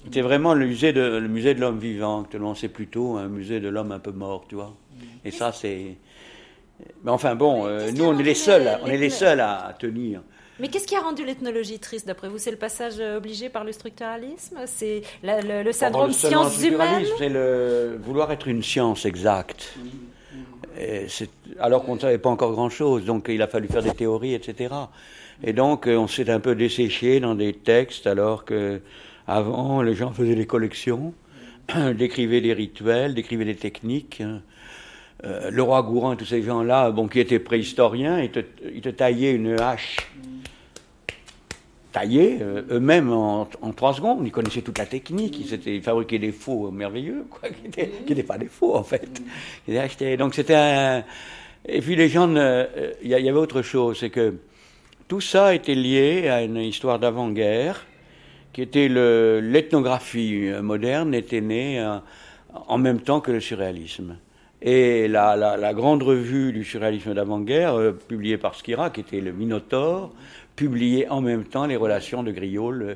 C'était 0.04 0.22
vraiment 0.22 0.54
le 0.54 0.68
musée 0.68 0.94
de, 0.94 1.02
le 1.02 1.28
musée 1.28 1.56
de 1.56 1.62
l'homme 1.62 1.80
vivant. 1.80 2.26
C'est 2.56 2.70
plutôt 2.70 3.18
un 3.18 3.28
musée 3.28 3.60
de 3.60 3.70
l'homme 3.70 3.92
un 3.92 4.00
peu 4.00 4.12
mort, 4.12 4.46
tu 4.48 4.56
vois. 4.56 4.74
Et 5.24 5.32
ça, 5.32 5.52
c'est. 5.52 5.98
Mais 7.04 7.12
enfin 7.12 7.36
bon, 7.36 7.66
euh, 7.66 7.92
nous, 7.92 8.04
on 8.04 8.18
est 8.18 8.24
les 8.24 8.36
seuls, 8.36 8.80
on 8.84 8.88
est 8.88 8.98
les 8.98 9.10
seuls 9.10 9.40
à 9.40 9.76
tenir. 9.78 10.22
Mais 10.60 10.70
qu'est-ce 10.70 10.88
qui 10.88 10.96
a 10.96 11.02
rendu 11.02 11.26
l'ethnologie 11.26 11.80
triste 11.80 12.08
d'après 12.08 12.30
vous? 12.30 12.38
C'est 12.38 12.52
le 12.52 12.58
passage 12.58 12.96
euh, 13.00 13.18
obligé 13.18 13.50
par 13.50 13.64
le 13.64 13.74
structuralisme? 13.74 14.58
C'est 14.68 15.02
le, 15.22 15.64
le, 15.64 15.72
syndrome 15.74 16.14
sciences 16.14 16.64
humaines? 16.64 17.06
C'est 17.18 17.30
le 17.30 18.00
vouloir 18.02 18.32
être 18.32 18.48
une 18.48 18.64
science 18.64 19.06
exacte. 19.06 19.76
Et 20.80 21.08
alors 21.60 21.84
qu'on 21.84 21.96
ne 21.96 22.00
savait 22.00 22.18
pas 22.18 22.30
encore 22.30 22.52
grand-chose, 22.52 23.06
donc 23.06 23.28
il 23.30 23.42
a 23.42 23.48
fallu 23.48 23.68
faire 23.68 23.84
des 23.84 23.94
théories, 23.94 24.34
etc. 24.34 24.74
Et 25.44 25.54
donc 25.54 25.88
euh, 25.88 25.98
on 25.98 26.08
s'est 26.08 26.30
un 26.30 26.40
peu 26.40 26.56
desséché 26.56 27.20
dans 27.20 27.36
des 27.36 27.54
textes, 27.54 28.08
alors 28.08 28.46
que 28.46 28.82
avant 29.28 29.82
les 29.82 29.96
gens 29.96 30.12
faisaient 30.12 30.36
des 30.36 30.46
collections, 30.46 31.14
décrivaient 31.96 32.42
des 32.42 32.54
rituels, 32.54 33.14
décrivaient 33.14 33.46
des 33.46 33.56
techniques. 33.56 34.22
Euh, 35.24 35.50
le 35.50 35.64
roi 35.64 35.82
Gourand 35.82 36.14
et 36.14 36.18
tous 36.18 36.26
ces 36.26 36.42
gens-là, 36.42 36.92
bon, 36.92 37.08
qui 37.08 37.20
étaient 37.20 37.40
préhistoriens, 37.40 38.20
ils 38.20 38.32
te, 38.32 38.40
ils 38.74 38.82
taillaient 38.82 39.32
une 39.32 39.60
hache 39.60 39.98
taillés 41.96 42.40
euh, 42.42 42.64
eux-mêmes 42.72 43.10
en, 43.10 43.46
trois 43.74 43.94
secondes. 43.94 44.22
Ils 44.26 44.32
connaissaient 44.32 44.62
toute 44.62 44.78
la 44.78 44.86
technique. 44.86 45.40
Ils, 45.66 45.82
fabriquaient 45.82 46.20
des 46.20 46.34
faux 46.34 46.70
merveilleux, 46.70 47.26
quoi, 47.30 47.48
qui 47.50 47.64
n'étaient 48.10 48.24
pas 48.24 48.38
des 48.38 48.48
faux, 48.48 48.76
en 48.76 48.84
fait. 48.84 49.22
Ils 49.68 49.78
achetaient. 49.78 50.18
Donc 50.18 50.36
c'était. 50.36 51.04
Et 51.66 51.80
puis 51.80 51.96
les 51.96 52.10
gens. 52.10 52.30
Euh, 52.36 52.66
il 53.02 53.10
y, 53.10 53.16
avait 53.16 53.32
autre 53.32 53.62
chose, 53.62 53.98
c'est 54.00 54.10
que 54.10 54.36
tout 55.08 55.22
ça 55.22 55.56
était 55.56 55.76
lié 55.76 56.28
à 56.28 56.44
une 56.44 56.58
histoire 56.58 57.00
d'avant-guerre, 57.00 57.86
qui 58.52 58.62
était 58.62 58.90
l'ethnographie 58.90 60.50
moderne, 60.62 61.14
était 61.14 61.42
née 61.42 61.80
euh, 61.80 61.98
en 62.68 62.78
même 62.78 63.00
temps 63.00 63.22
que 63.22 63.32
le 63.32 63.40
surréalisme. 63.40 64.18
Et 64.62 65.08
la, 65.08 65.74
grande 65.74 66.02
revue 66.02 66.52
du 66.52 66.64
surréalisme 66.64 67.14
d'avant-guerre, 67.14 67.94
publiée 68.08 68.38
par 68.38 68.56
Skira, 68.56 68.90
qui 68.90 69.02
était 69.02 69.22
le 69.22 69.32
Minotaure, 69.32 70.12
publiait 70.56 71.08
en 71.10 71.22
même 71.22 71.44
temps 71.44 71.66
les 71.66 71.76
relations 71.76 72.24
de 72.24 72.32
Griol 72.32 72.82
euh, 72.82 72.96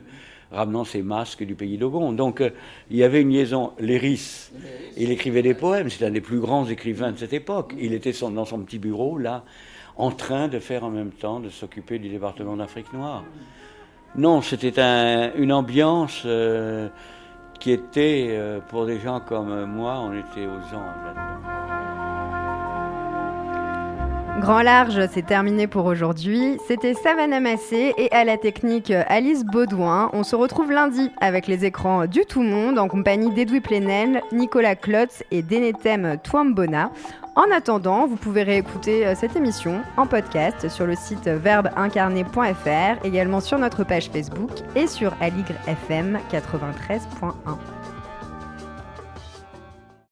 ramenant 0.52 0.84
ses 0.84 1.02
masques 1.02 1.44
du 1.44 1.56
pays 1.56 1.78
d'Ogon. 1.78 2.12
Donc 2.14 2.42
euh, 2.42 2.50
il 2.90 2.98
y 2.98 3.04
avait 3.04 3.22
une 3.22 3.32
liaison. 3.32 3.74
Léris, 3.80 4.52
il 4.98 5.12
écrivait 5.12 5.42
des 5.42 5.54
poèmes, 5.54 5.90
c'est 5.90 6.06
un 6.06 6.12
des 6.12 6.22
plus 6.22 6.40
grands 6.40 6.68
écrivains 6.68 7.12
de 7.12 7.18
cette 7.18 7.34
époque. 7.34 7.74
Il 7.80 7.94
était 7.94 8.14
dans 8.14 8.46
son 8.46 8.60
petit 8.60 8.80
bureau, 8.80 9.18
là, 9.18 9.44
en 9.98 10.12
train 10.12 10.48
de 10.48 10.60
faire 10.60 10.84
en 10.84 10.90
même 10.90 11.12
temps, 11.12 11.40
de 11.40 11.50
s'occuper 11.50 12.00
du 12.00 12.10
département 12.10 12.56
d'Afrique 12.56 12.92
noire. 12.94 13.24
Non, 14.16 14.42
c'était 14.42 14.82
une 15.38 15.54
ambiance 15.54 16.24
euh, 16.26 16.90
qui 17.60 17.72
était, 17.72 18.40
pour 18.70 18.86
des 18.86 19.00
gens 19.00 19.20
comme 19.20 19.66
moi, 19.66 20.00
on 20.00 20.14
était 20.14 20.48
aux 20.48 20.76
anges. 20.76 21.16
Grand 24.40 24.62
Large, 24.62 25.02
c'est 25.12 25.26
terminé 25.26 25.68
pour 25.68 25.86
aujourd'hui. 25.86 26.58
C'était 26.66 26.94
Savannah 26.94 27.42
Massé 27.42 27.94
et 27.98 28.10
à 28.14 28.24
la 28.24 28.38
technique 28.38 28.90
Alice 29.08 29.44
Baudouin. 29.44 30.10
On 30.14 30.24
se 30.24 30.34
retrouve 30.34 30.72
lundi 30.72 31.12
avec 31.20 31.46
les 31.48 31.66
écrans 31.66 32.06
du 32.06 32.22
Tout 32.22 32.42
Monde 32.42 32.80
en 32.80 32.88
compagnie 32.88 33.34
d'Edoui 33.34 33.60
Plenel, 33.60 34.22
Nicolas 34.32 34.76
Klotz 34.76 35.24
et 35.32 35.42
Denetem 35.42 36.18
Twambona. 36.24 36.90
En 37.36 37.52
attendant, 37.52 38.08
vous 38.08 38.16
pouvez 38.16 38.44
réécouter 38.44 39.06
euh, 39.06 39.16
cette 39.16 39.36
émission 39.36 39.82
en 39.98 40.08
podcast 40.08 40.68
sur 40.68 40.86
le 40.86 40.96
site 40.96 41.28
verbeincarné.fr, 41.28 43.06
également 43.06 43.40
sur 43.40 43.58
notre 43.58 43.84
page 43.84 44.10
Facebook 44.10 44.52
et 44.76 44.88
sur 44.88 45.14
FM 45.68 46.20
93.1. 46.32 47.79